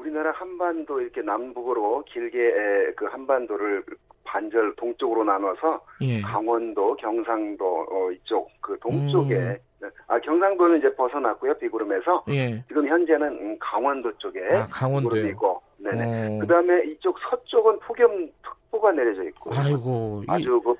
우리나라 0.00 0.30
한반도 0.32 1.00
이렇게 1.00 1.20
남북으로 1.20 2.04
길게 2.08 2.94
그 2.96 3.04
한반도를 3.04 3.84
반절 4.24 4.74
동쪽으로 4.76 5.24
나눠서 5.24 5.80
예. 6.02 6.20
강원도, 6.22 6.94
경상도 6.96 7.86
어, 7.90 8.10
이쪽 8.12 8.48
그 8.60 8.78
동쪽에 8.80 9.34
음. 9.34 9.90
아 10.06 10.18
경상도는 10.20 10.78
이제 10.78 10.94
벗어났고요 10.94 11.54
비구름에서 11.54 12.24
예. 12.28 12.62
지금 12.68 12.86
현재는 12.86 13.28
음, 13.28 13.56
강원도 13.58 14.12
쪽에 14.18 14.40
아, 14.52 14.66
강원도이고 14.70 15.62
네네 15.78 16.36
어. 16.36 16.38
그다음에 16.40 16.84
이쪽 16.84 17.18
서쪽은 17.18 17.80
폭염 17.80 18.30
특보가 18.42 18.92
내려져 18.92 19.24
있고 19.24 19.50
아이고 19.54 20.22
아주 20.28 20.60
그 20.60 20.74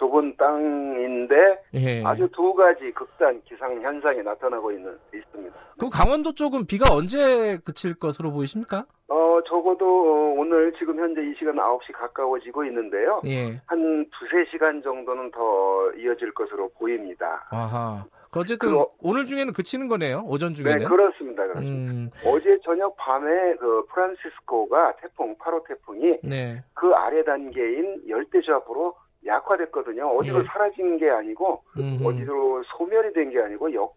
좁은 0.00 0.34
땅인데 0.38 1.34
예. 1.74 2.02
아주 2.02 2.26
두 2.32 2.54
가지 2.54 2.90
극단 2.92 3.40
기상 3.44 3.80
현상이 3.82 4.22
나타나고 4.22 4.72
있는 4.72 4.98
있습니다. 5.14 5.54
그럼 5.76 5.90
강원도 5.90 6.32
쪽은 6.32 6.66
비가 6.66 6.86
언제 6.90 7.58
그칠 7.58 7.94
것으로 7.94 8.32
보이십니까? 8.32 8.86
어 9.08 9.40
적어도 9.46 10.34
오늘 10.38 10.72
지금 10.78 10.98
현재 10.98 11.20
이 11.20 11.34
시간 11.38 11.56
9시 11.56 11.92
가까워지고 11.92 12.64
있는데요. 12.64 13.20
예. 13.26 13.60
한 13.66 14.06
두세 14.18 14.50
시간 14.50 14.82
정도는 14.82 15.30
더 15.32 15.92
이어질 15.98 16.32
것으로 16.32 16.70
보입니다. 16.78 17.46
아하. 17.50 18.04
그 18.30 18.40
어쨌든 18.40 18.70
그, 18.70 18.84
오늘 19.00 19.26
중에는 19.26 19.52
그치는 19.52 19.88
거네요. 19.88 20.22
오전 20.24 20.54
중에는. 20.54 20.78
네, 20.78 20.84
그렇습니다. 20.84 21.42
그렇습니다. 21.48 21.92
음. 21.92 22.10
어제 22.24 22.56
저녁 22.64 22.96
밤에 22.96 23.56
그 23.56 23.84
프란시스코가 23.92 24.96
태풍 24.96 25.36
8호 25.36 25.66
태풍이 25.66 26.18
네. 26.22 26.62
그 26.74 26.92
아래 26.94 27.24
단계인 27.24 28.02
열대저압으로 28.08 28.94
약화됐거든요. 29.26 30.06
어디로 30.16 30.40
예. 30.40 30.44
사라진 30.44 30.96
게 30.98 31.10
아니고 31.10 31.62
음흠. 31.76 32.06
어디로 32.06 32.62
소멸이 32.76 33.12
된 33.12 33.30
게 33.30 33.40
아니고 33.40 33.72
역, 33.74 33.94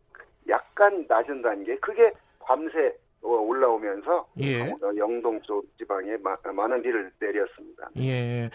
약간 0.49 1.05
낮은 1.07 1.41
단계. 1.41 1.75
그게 1.77 2.11
밤새 2.45 2.95
어, 3.21 3.29
올라오면서 3.29 4.27
예. 4.39 4.69
어, 4.71 4.77
영동 4.97 5.41
쪽 5.41 5.65
지방에 5.77 6.17
마, 6.17 6.35
많은 6.53 6.81
비를 6.81 7.11
내렸습니다. 7.19 7.89
예. 7.97 8.49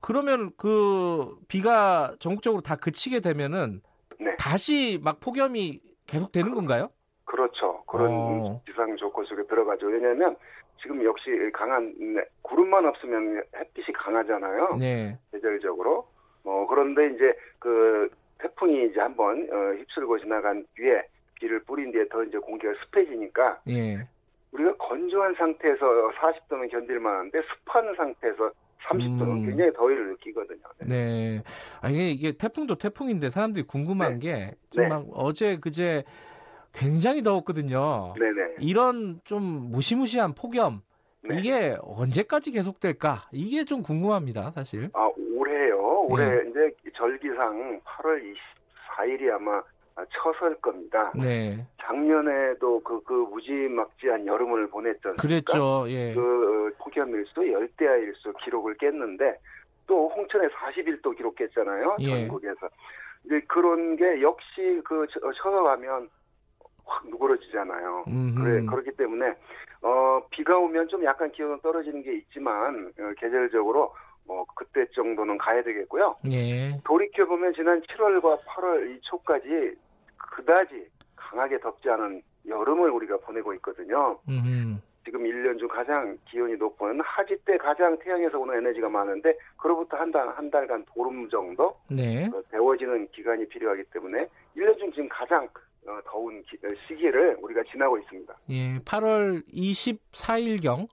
그러면 0.00 0.50
그 0.56 1.36
비가 1.48 2.14
전국적으로 2.18 2.62
다 2.62 2.76
그치게 2.76 3.20
되면은 3.20 3.80
네. 4.18 4.36
다시 4.36 5.00
막 5.02 5.20
폭염이 5.20 5.80
계속 6.06 6.32
되는 6.32 6.54
건가요? 6.54 6.90
그렇죠. 7.24 7.82
그런 7.86 8.10
어. 8.12 8.62
기상 8.66 8.94
조건 8.96 9.24
속에 9.24 9.46
들어가죠. 9.46 9.86
왜냐하면 9.86 10.36
지금 10.82 11.04
역시 11.04 11.30
강한 11.52 11.94
네, 11.98 12.22
구름만 12.42 12.84
없으면 12.86 13.42
햇빛이 13.56 13.92
강하잖아요. 13.94 14.76
네. 14.78 15.18
계절적으로. 15.32 16.08
어 16.44 16.66
그런데 16.68 17.08
이제 17.14 17.34
그 17.58 18.08
태풍이 18.38 18.86
이제 18.86 19.00
한번 19.00 19.46
어, 19.52 19.74
휩쓸고 19.78 20.18
지나간 20.20 20.66
뒤에 20.74 21.02
비를 21.34 21.62
뿌린 21.64 21.92
뒤에 21.92 22.08
더 22.08 22.24
이제 22.24 22.38
공기가 22.38 22.72
습해지니까 22.84 23.60
예. 23.68 24.06
우리가 24.52 24.74
건조한 24.76 25.34
상태에서 25.34 26.10
40도는 26.12 26.70
견딜 26.70 26.98
만 26.98 27.18
한데 27.18 27.40
습한 27.42 27.94
상태에서 27.94 28.50
30도는 28.88 29.20
음. 29.22 29.46
굉장히 29.46 29.72
더위를 29.74 30.10
느끼거든요. 30.10 30.62
네. 30.80 30.86
네. 30.88 31.42
아 31.82 31.90
이게 31.90 32.10
이게 32.10 32.32
태풍도 32.32 32.76
태풍인데 32.76 33.28
사람들이 33.28 33.64
궁금한 33.66 34.18
네. 34.18 34.54
게좀 34.70 34.88
네. 34.88 35.04
어제 35.12 35.58
그제 35.58 36.04
굉장히 36.72 37.22
더웠거든요. 37.22 38.14
네네. 38.18 38.56
이런 38.60 39.20
좀 39.24 39.42
무시무시한 39.70 40.34
폭염 40.34 40.82
네. 41.22 41.38
이게 41.38 41.76
언제까지 41.82 42.52
계속될까? 42.52 43.28
이게 43.32 43.64
좀 43.64 43.82
궁금합니다, 43.82 44.52
사실. 44.52 44.90
아 44.94 45.10
올해요. 45.36 46.06
올해 46.08 46.42
네. 46.42 46.50
이제 46.50 46.76
절기상 46.96 47.80
8월 47.84 48.34
24일이 48.96 49.30
아마 49.32 49.62
처설 50.10 50.54
겁니다. 50.60 51.12
네. 51.14 51.66
작년에도 51.80 52.80
그, 52.82 53.02
그 53.02 53.12
무지막지한 53.12 54.26
여름을 54.26 54.68
보냈던 54.68 55.16
그랬죠. 55.16 55.84
예. 55.88 56.14
그 56.14 56.74
폭염일수, 56.78 57.52
열대야일수 57.52 58.32
기록을 58.44 58.76
깼는데 58.78 59.36
또 59.86 60.08
홍천에 60.08 60.48
41도 60.48 61.16
기록했잖아요. 61.16 61.96
예. 62.00 62.10
전국에서. 62.10 62.68
이제 63.24 63.40
그런 63.46 63.96
게 63.96 64.22
역시 64.22 64.80
그 64.84 65.06
처서 65.42 65.62
가면 65.62 66.08
확 66.90 67.08
누그러지잖아요. 67.08 68.04
그래, 68.36 68.64
그렇기 68.66 68.90
때문에 68.92 69.34
어, 69.82 70.20
비가 70.30 70.58
오면 70.58 70.88
좀 70.88 71.04
약간 71.04 71.30
기온은 71.30 71.58
떨어지는 71.60 72.02
게 72.02 72.14
있지만 72.16 72.92
어, 72.98 73.12
계절적으로 73.16 73.94
뭐 74.26 74.44
그때 74.54 74.84
정도는 74.94 75.38
가야 75.38 75.62
되겠고요. 75.62 76.16
예. 76.30 76.78
돌이켜 76.84 77.24
보면 77.26 77.54
지난 77.54 77.80
7월과 77.82 78.42
8월 78.44 78.94
이 78.94 79.00
초까지 79.02 79.74
그다지 80.16 80.86
강하게 81.16 81.58
덥지 81.60 81.88
않은 81.90 82.22
여름을 82.46 82.90
우리가 82.90 83.18
보내고 83.18 83.54
있거든요. 83.54 84.18
음흠. 84.28 84.78
지금 85.04 85.24
1년 85.24 85.58
중 85.58 85.66
가장 85.66 86.16
기온이 86.26 86.56
높은 86.56 87.00
하지 87.00 87.36
때 87.44 87.56
가장 87.56 87.98
태양에서 87.98 88.38
오는 88.38 88.58
에너지가 88.58 88.88
많은데 88.88 89.34
그로부터 89.56 89.96
한 89.96 90.12
달, 90.12 90.28
한 90.28 90.50
달간 90.50 90.84
보름 90.84 91.28
정도 91.30 91.74
네. 91.88 92.26
어, 92.26 92.42
데워지는 92.50 93.08
기간이 93.08 93.48
필요하기 93.48 93.84
때문에 93.92 94.28
1년 94.56 94.78
중 94.78 94.90
지금 94.92 95.08
가장 95.08 95.44
어, 95.44 95.48
더운 96.04 96.42
기, 96.42 96.56
어, 96.64 96.68
시기를 96.86 97.36
우리가 97.40 97.62
지나고 97.70 97.98
있습니다. 97.98 98.34
예, 98.50 98.78
8월 98.80 99.42
24일경 99.52 100.86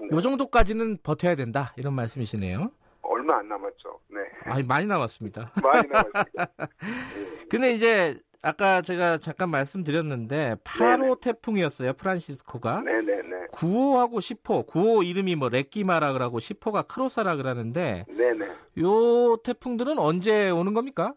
네. 0.00 0.08
요 0.10 0.20
정도까지는 0.20 0.98
버텨야 1.02 1.34
된다 1.34 1.72
이런 1.76 1.94
말씀이시네요. 1.94 2.70
얼마 3.02 3.38
안 3.38 3.48
남았죠. 3.48 4.00
네. 4.08 4.20
아, 4.44 4.60
많이 4.66 4.86
남았습니다. 4.86 5.52
많이 5.62 5.88
남았습니다. 5.88 6.46
네. 6.82 7.46
근데 7.48 7.72
이제 7.72 8.18
아까 8.42 8.82
제가 8.82 9.18
잠깐 9.18 9.50
말씀드렸는데 9.50 10.56
8호 10.64 11.00
네네. 11.00 11.14
태풍이었어요. 11.20 11.92
프란시스코가. 11.94 12.82
네네네. 12.82 13.46
9호하고 13.52 14.14
10호. 14.14 14.66
9호 14.66 15.06
이름이 15.06 15.36
뭐 15.36 15.48
레끼마라 15.48 16.12
그러고 16.12 16.38
10호가 16.38 16.88
크로사라 16.88 17.36
그러는데 17.36 18.04
네네. 18.08 18.46
요 18.80 19.36
태풍들은 19.44 19.98
언제 19.98 20.50
오는 20.50 20.74
겁니까? 20.74 21.14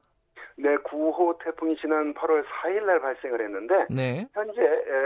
네, 0.57 0.76
9호 0.77 1.38
태풍이 1.44 1.76
지난 1.77 2.14
8월 2.14 2.44
4일 2.45 2.86
날 2.86 2.99
발생을 3.02 3.41
했는데 3.41 3.86
네. 3.90 4.27
현재 4.34 4.61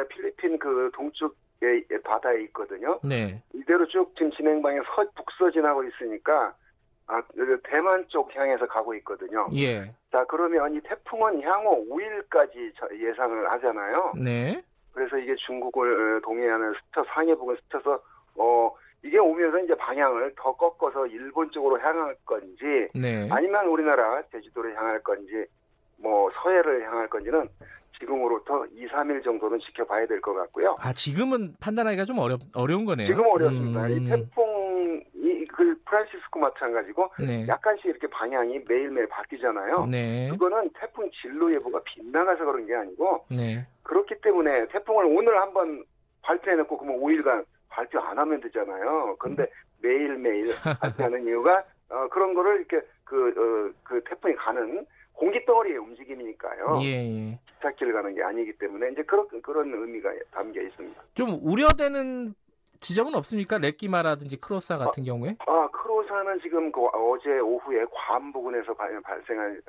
필리핀 0.09 0.59
그 0.59 0.91
동쪽 0.93 1.35
의 1.61 1.83
바다에 2.05 2.43
있거든요. 2.43 2.99
네. 3.03 3.43
이대로 3.53 3.85
쭉 3.87 4.13
지금 4.15 4.31
진행 4.31 4.61
방향 4.61 4.81
서 4.83 5.03
북서진하고 5.13 5.83
있으니까 5.83 6.53
아, 7.07 7.21
대만 7.63 8.05
쪽 8.07 8.33
향해서 8.33 8.65
가고 8.67 8.93
있거든요. 8.95 9.45
예. 9.55 9.93
자, 10.11 10.23
그러면 10.29 10.73
이 10.73 10.79
태풍은 10.79 11.41
향후 11.41 11.85
5일까지 11.89 13.01
예상을 13.03 13.51
하잖아요. 13.51 14.13
네. 14.23 14.63
그래서 14.93 15.17
이게 15.17 15.35
중국을 15.35 16.17
어, 16.17 16.21
동해안을 16.21 16.75
스쳐 16.75 17.03
상해 17.13 17.35
부근 17.35 17.57
스쳐서 17.63 18.01
어 18.37 18.71
이게 19.03 19.17
오면서 19.17 19.59
이제 19.59 19.75
방향을 19.75 20.33
더 20.35 20.53
꺾어서 20.55 21.07
일본 21.07 21.49
쪽으로 21.51 21.79
향할 21.79 22.15
건지 22.25 22.87
네. 22.93 23.27
아니면 23.31 23.67
우리나라 23.67 24.21
제주도를 24.31 24.75
향할 24.75 25.01
건지 25.01 25.45
뭐 25.97 26.29
서해를 26.41 26.85
향할 26.85 27.07
건지는 27.09 27.47
지금으로부터 27.99 28.65
2, 28.71 28.87
3일 28.87 29.23
정도는 29.23 29.59
지켜봐야 29.59 30.05
될 30.07 30.21
것 30.21 30.33
같고요. 30.33 30.77
아, 30.79 30.93
지금은 30.93 31.55
판단하기가 31.59 32.05
좀 32.05 32.19
어렵, 32.19 32.39
어려운 32.55 32.85
거네요. 32.85 33.07
지금 33.07 33.25
어렵습니다. 33.25 33.85
음. 33.87 33.91
이 33.91 34.09
태풍이 34.09 35.45
그 35.47 35.75
프란시스코 35.85 36.39
마찬가지고 36.39 37.09
네. 37.19 37.45
약간씩 37.47 37.85
이렇게 37.85 38.07
방향이 38.07 38.59
매일매일 38.69 39.07
바뀌잖아요. 39.09 39.85
네. 39.87 40.29
그거는 40.31 40.69
태풍 40.79 41.09
진로 41.21 41.53
예보가 41.53 41.81
빗나가서 41.83 42.45
그런 42.45 42.65
게 42.65 42.75
아니고 42.75 43.25
네. 43.31 43.65
그렇기 43.83 44.15
때문에 44.21 44.67
태풍을 44.67 45.05
오늘 45.05 45.37
한번 45.41 45.83
발표해놓고 46.21 46.77
그러면 46.77 47.01
5일간 47.01 47.43
발표 47.69 47.99
안 47.99 48.17
하면 48.17 48.41
되잖아요. 48.41 49.15
근데 49.19 49.43
음. 49.43 49.47
매일매일 49.81 50.53
발표하는 50.81 51.25
이유가 51.25 51.63
어, 51.89 52.07
그런 52.09 52.33
거를 52.33 52.57
이렇게 52.57 52.85
그, 53.03 53.29
어, 53.29 53.73
그 53.83 54.03
태풍이 54.03 54.35
가는 54.35 54.85
공기덩어리의 55.13 55.77
움직임이니까요. 55.77 56.79
예, 56.83 56.87
예. 56.87 57.39
기찻길을 57.55 57.93
가는 57.93 58.15
게 58.15 58.23
아니기 58.23 58.53
때문에 58.53 58.91
이제 58.91 59.03
그런 59.03 59.27
그런 59.41 59.73
의미가 59.73 60.09
담겨 60.31 60.61
있습니다. 60.61 61.01
좀 61.13 61.39
우려되는 61.41 62.33
지점은 62.79 63.13
없습니까? 63.15 63.57
레끼마라든지 63.57 64.37
크로사 64.37 64.77
같은 64.77 65.03
아, 65.03 65.05
경우에? 65.05 65.35
아, 65.45 65.67
크로사는 65.71 66.39
지금 66.41 66.71
그 66.71 66.85
어제 66.85 67.39
오후에 67.39 67.83
괌 67.91 68.31
부근에서 68.31 68.73
발생한 68.73 69.61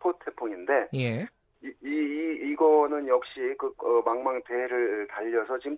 10호 0.00 0.14
어, 0.14 0.18
태풍인데 0.24 0.88
예. 0.94 1.26
이, 1.62 1.72
이, 1.84 2.52
이거는 2.52 3.06
역시 3.08 3.54
그 3.58 3.72
어, 3.78 4.02
망망대해를 4.02 5.08
달려서 5.08 5.58
지금 5.58 5.76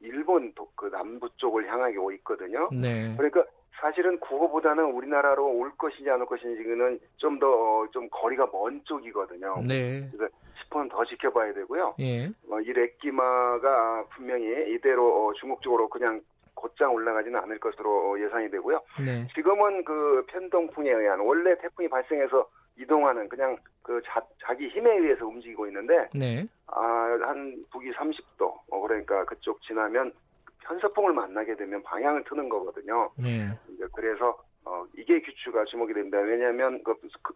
일본 0.00 0.52
그 0.74 0.86
남부 0.86 1.28
쪽을 1.36 1.70
향하게 1.70 1.96
오고 1.96 2.12
있거든요. 2.12 2.68
네. 2.72 3.14
그러니까 3.16 3.44
사실은 3.80 4.18
국어보다는 4.18 4.84
우리나라로 4.84 5.46
올 5.46 5.70
것인지 5.76 6.10
안올 6.10 6.26
것인지는 6.26 6.98
좀 7.16 7.38
더좀 7.38 8.04
어, 8.04 8.08
거리가 8.10 8.48
먼 8.52 8.82
쪽이거든요. 8.84 9.62
네. 9.66 10.08
그래서 10.10 10.32
10분 10.64 10.90
더 10.90 11.04
지켜봐야 11.04 11.52
되고요. 11.54 11.94
예. 12.00 12.26
어, 12.50 12.60
이 12.60 12.72
렉기마가 12.72 14.06
분명히 14.14 14.74
이대로 14.74 15.28
어, 15.28 15.32
중국 15.34 15.62
쪽으로 15.62 15.88
그냥 15.88 16.20
곧장 16.54 16.92
올라가지는 16.92 17.38
않을 17.38 17.60
것으로 17.60 18.20
예상이 18.20 18.50
되고요. 18.50 18.80
네. 19.04 19.28
지금은 19.34 19.84
그 19.84 20.24
편동풍에 20.28 20.90
의한 20.90 21.20
원래 21.20 21.56
태풍이 21.58 21.88
발생해서 21.88 22.48
이동하는 22.78 23.28
그냥 23.28 23.56
그 23.82 24.00
자, 24.04 24.22
자기 24.40 24.68
힘에 24.68 24.98
의해서 24.98 25.26
움직이고 25.26 25.66
있는데 25.66 26.08
네. 26.14 26.46
아, 26.66 27.18
한 27.22 27.62
북위 27.70 27.92
30도 27.92 28.54
어, 28.70 28.80
그러니까 28.80 29.24
그쪽 29.24 29.60
지나면 29.62 30.12
현서풍을 30.60 31.12
만나게 31.12 31.56
되면 31.56 31.82
방향을 31.82 32.24
트는 32.24 32.48
거거든요. 32.48 33.10
네. 33.16 33.48
이제 33.70 33.86
그래서 33.94 34.38
어, 34.64 34.84
이게 34.96 35.20
규추가 35.20 35.64
주목이 35.64 35.94
됩니다. 35.94 36.18
왜냐하면 36.18 36.82
그, 36.84 36.94
그 37.22 37.34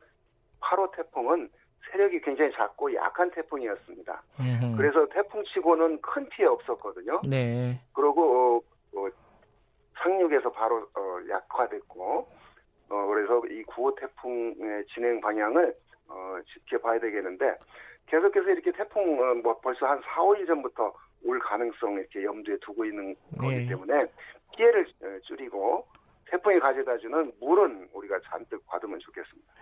8호 0.60 0.94
태풍은 0.94 1.48
세력이 1.90 2.20
굉장히 2.20 2.52
작고 2.52 2.94
약한 2.94 3.31
태풍이었습니다. 3.31 4.23
음흠. 4.39 4.77
그래서 4.77 5.06
태풍치고는 5.09 6.01
큰 6.01 6.28
피해 6.28 6.47
없었거든요. 6.47 7.23
네. 7.27 7.81
그리고 7.93 8.62
어, 8.94 9.01
어, 9.01 9.09
상륙에서 10.02 10.51
바로 10.52 10.86
어, 10.94 11.19
약화됐고 11.28 12.28
어, 12.89 13.07
그래서 13.07 13.43
이 13.47 13.63
9호 13.65 13.99
태풍의 13.99 14.85
진행 14.95 15.21
방향을 15.21 15.75
어, 16.09 16.39
지켜봐야 16.53 17.01
되겠는데 17.01 17.57
계속해서 18.07 18.51
이렇게 18.51 18.73
태풍 18.73 19.21
어, 19.21 19.35
뭐 19.43 19.59
벌써 19.61 19.87
한 19.87 20.01
4, 20.03 20.23
5일 20.23 20.47
전부터 20.47 20.93
올 21.25 21.39
가능성 21.39 21.95
이렇게 21.95 22.25
염두에 22.25 22.57
두고 22.61 22.85
있는 22.85 23.15
거기 23.39 23.57
네. 23.57 23.67
때문에 23.67 24.07
피해를 24.57 24.87
어, 25.03 25.19
줄이고 25.25 25.87
태풍이 26.31 26.59
가져다주는 26.59 27.33
물은 27.41 27.89
우리가 27.93 28.19
잔뜩 28.25 28.65
받으면 28.67 28.99
좋겠습니다. 29.01 29.53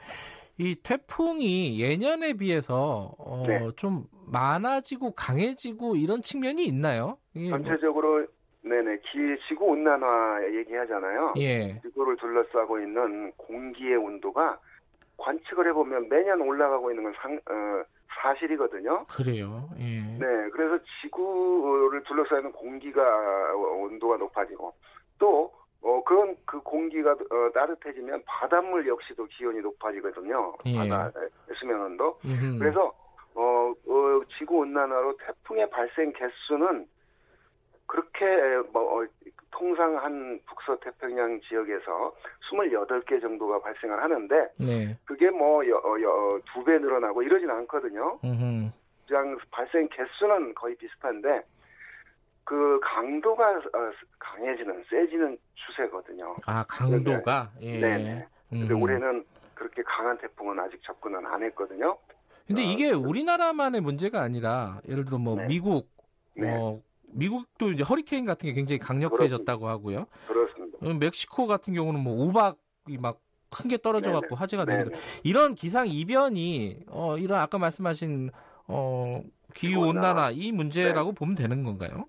이 0.59 0.77
태풍이 0.83 1.81
예년에 1.81 2.35
비해서 2.35 3.15
어, 3.19 3.45
네. 3.47 3.61
좀 3.77 4.05
많아지고 4.27 5.13
강해지고 5.13 5.97
이런 5.97 6.23
측면이 6.23 6.65
있나요? 6.65 7.19
뭐 7.35 7.51
전체적으로 7.51 8.19
뭐... 8.19 8.27
네네 8.63 8.99
기 8.99 9.39
지구 9.49 9.67
온난화 9.67 10.43
얘기하잖아요. 10.53 11.35
예. 11.39 11.81
지구를 11.81 12.17
둘러싸고 12.17 12.79
있는 12.81 13.33
공기의 13.37 13.97
온도가 13.97 14.59
관측을 15.17 15.69
해보면 15.69 16.09
매년 16.09 16.41
올라가고 16.41 16.91
있는 16.91 17.05
건 17.05 17.15
상, 17.21 17.35
어, 17.35 17.85
사실이거든요. 18.23 19.07
그래요. 19.07 19.69
예. 19.79 20.01
네, 20.19 20.51
그래서 20.51 20.79
지구를 21.01 22.03
둘러싸이는 22.05 22.53
공기가 22.53 23.55
온도가 23.55 24.17
높아지고 24.19 24.75
또 25.19 25.53
어, 25.83 26.03
그런 26.05 26.37
그 26.45 26.61
공기가 26.61 27.13
어, 27.13 27.51
따뜻해지면 27.55 28.23
바닷물 28.27 28.87
역시도 28.87 29.27
기온이 29.27 29.61
높아지거든요. 29.61 30.55
예. 30.67 30.77
바다 30.77 31.11
수면 31.59 31.81
온도. 31.81 32.19
음흠. 32.25 32.59
그래서 32.59 32.93
어, 33.35 33.73
어, 33.87 34.21
지구 34.39 34.59
온난화로 34.59 35.17
태풍의 35.17 35.71
발생 35.71 36.13
개수는 36.13 36.87
그렇게 37.91 38.25
뭐 38.73 39.03
어, 39.03 39.07
통상 39.51 39.97
한 39.97 40.39
북서태평양 40.47 41.41
지역에서 41.41 42.15
28개 42.49 43.21
정도가 43.21 43.61
발생을 43.61 44.01
하는데 44.01 44.35
네. 44.59 44.97
그게 45.05 45.29
뭐 45.31 45.61
두배 46.55 46.77
어, 46.77 46.79
늘어나고 46.79 47.23
이러진 47.25 47.51
않거든요. 47.51 48.21
음흠. 48.23 48.71
그냥 49.09 49.39
발생 49.51 49.89
개수는 49.89 50.55
거의 50.55 50.77
비슷한데 50.77 51.43
그 52.45 52.79
강도가 52.81 53.51
어, 53.51 53.93
강해지는 54.21 54.85
세지는 54.89 55.37
추세거든요. 55.55 56.37
아 56.47 56.65
강도가 56.69 57.51
예. 57.61 57.81
네. 57.81 58.27
근데 58.51 58.73
올해는 58.73 59.25
그렇게 59.55 59.83
강한 59.83 60.17
태풍은 60.19 60.61
아직 60.61 60.81
접근은 60.85 61.27
안 61.27 61.43
했거든요. 61.43 61.99
근데 62.47 62.63
이게 62.63 62.93
우리나라만의 62.93 63.81
문제가 63.81 64.23
아니라 64.23 64.81
예를 64.89 65.05
들어 65.05 65.19
뭐 65.19 65.37
네. 65.37 65.47
미국 65.47 65.89
네. 66.35 66.53
어, 66.53 66.81
미국도 67.13 67.73
이제 67.73 67.83
허리케인 67.83 68.25
같은 68.25 68.49
게 68.49 68.53
굉장히 68.55 68.79
강력해졌다고 68.79 69.69
하고요. 69.69 70.07
그렇습니다. 70.27 70.79
멕시코 70.99 71.47
같은 71.47 71.75
경우는 71.75 72.01
뭐 72.01 72.25
우박이 72.25 72.99
막 72.99 73.19
큰 73.51 73.69
게 73.69 73.79
떨어져 73.79 74.13
갖고 74.13 74.37
화제가 74.37 74.65
되거든요. 74.65 74.97
이런 75.25 75.55
기상 75.55 75.87
이변이 75.89 76.85
어 76.89 77.19
이런 77.19 77.41
아까 77.41 77.59
말씀하신 77.59 78.31
어 78.69 79.23
기후 79.55 79.89
온난화 79.89 80.31
이 80.31 80.53
문제라고 80.53 81.11
네. 81.11 81.15
보면 81.17 81.35
되는 81.35 81.65
건가요? 81.65 82.07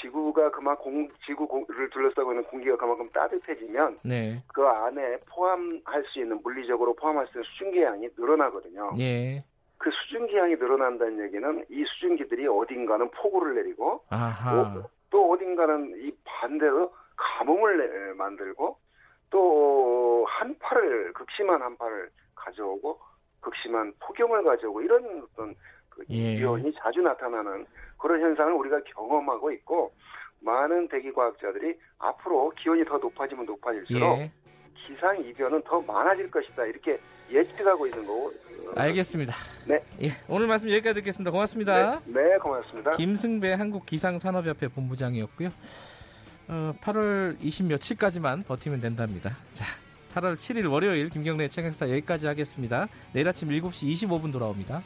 지구가 0.00 0.50
그만큼 0.50 1.08
지구를 1.26 1.88
둘러싸고 1.90 2.32
있는 2.32 2.44
공기가 2.44 2.76
그만큼 2.76 3.08
따뜻해지면 3.10 3.98
네. 4.04 4.32
그 4.52 4.62
안에 4.66 5.18
포함할 5.26 6.04
수 6.12 6.20
있는 6.20 6.40
물리적으로 6.42 6.94
포함할 6.94 7.26
수 7.28 7.38
있는 7.38 7.44
수증기량이 7.52 8.08
늘어나거든요. 8.18 8.94
예. 8.98 9.44
그 9.82 9.90
수증기량이 9.90 10.54
늘어난다는 10.54 11.24
얘기는 11.24 11.64
이 11.68 11.84
수증기들이 11.84 12.46
어딘가는 12.46 13.10
폭우를 13.10 13.56
내리고 13.56 14.04
아하. 14.10 14.80
또 15.10 15.32
어딘가는 15.32 15.94
이 15.98 16.12
반대로 16.24 16.94
가뭄을 17.16 18.14
만들고 18.14 18.78
또 19.30 20.24
한파를 20.28 21.12
극심한 21.14 21.60
한파를 21.60 22.10
가져오고 22.36 23.00
극심한 23.40 23.92
폭염을 23.98 24.44
가져오고 24.44 24.82
이런 24.82 25.24
어떤 25.24 25.56
그 25.88 26.04
예. 26.10 26.36
기온이 26.36 26.72
자주 26.74 27.00
나타나는 27.00 27.66
그런 27.98 28.20
현상을 28.20 28.52
우리가 28.52 28.80
경험하고 28.84 29.50
있고 29.50 29.92
많은 30.40 30.88
대기 30.88 31.12
과학자들이 31.12 31.76
앞으로 31.98 32.50
기온이 32.50 32.84
더 32.84 32.98
높아지면 32.98 33.46
높아질수록 33.46 34.18
예. 34.20 34.30
기상 34.74 35.18
이변은 35.18 35.62
더 35.62 35.80
많아질 35.80 36.30
것이다 36.30 36.66
이렇게 36.66 37.00
예측하고 37.32 37.86
있는 37.86 38.06
거고. 38.06 38.32
알겠습니다. 38.74 39.34
네. 39.66 39.82
예, 40.02 40.12
오늘 40.28 40.46
말씀 40.46 40.70
여기까지 40.70 41.00
듣겠습니다. 41.00 41.30
고맙습니다. 41.30 42.00
네, 42.06 42.22
네 42.22 42.38
고맙습니다. 42.38 42.92
김승배 42.92 43.52
한국기상산업협회 43.52 44.68
본부장이었고요. 44.68 45.50
어, 46.48 46.74
8월 46.80 47.36
20 47.40 47.66
며칠까지만 47.66 48.44
버티면 48.44 48.80
된답니다. 48.80 49.36
자, 49.54 49.64
8월 50.14 50.36
7일 50.36 50.70
월요일 50.70 51.08
김경래 51.08 51.48
최강사 51.48 51.88
여기까지 51.88 52.26
하겠습니다. 52.26 52.88
내일 53.12 53.28
아침 53.28 53.48
7시 53.48 53.92
25분 53.92 54.32
돌아옵니다. 54.32 54.82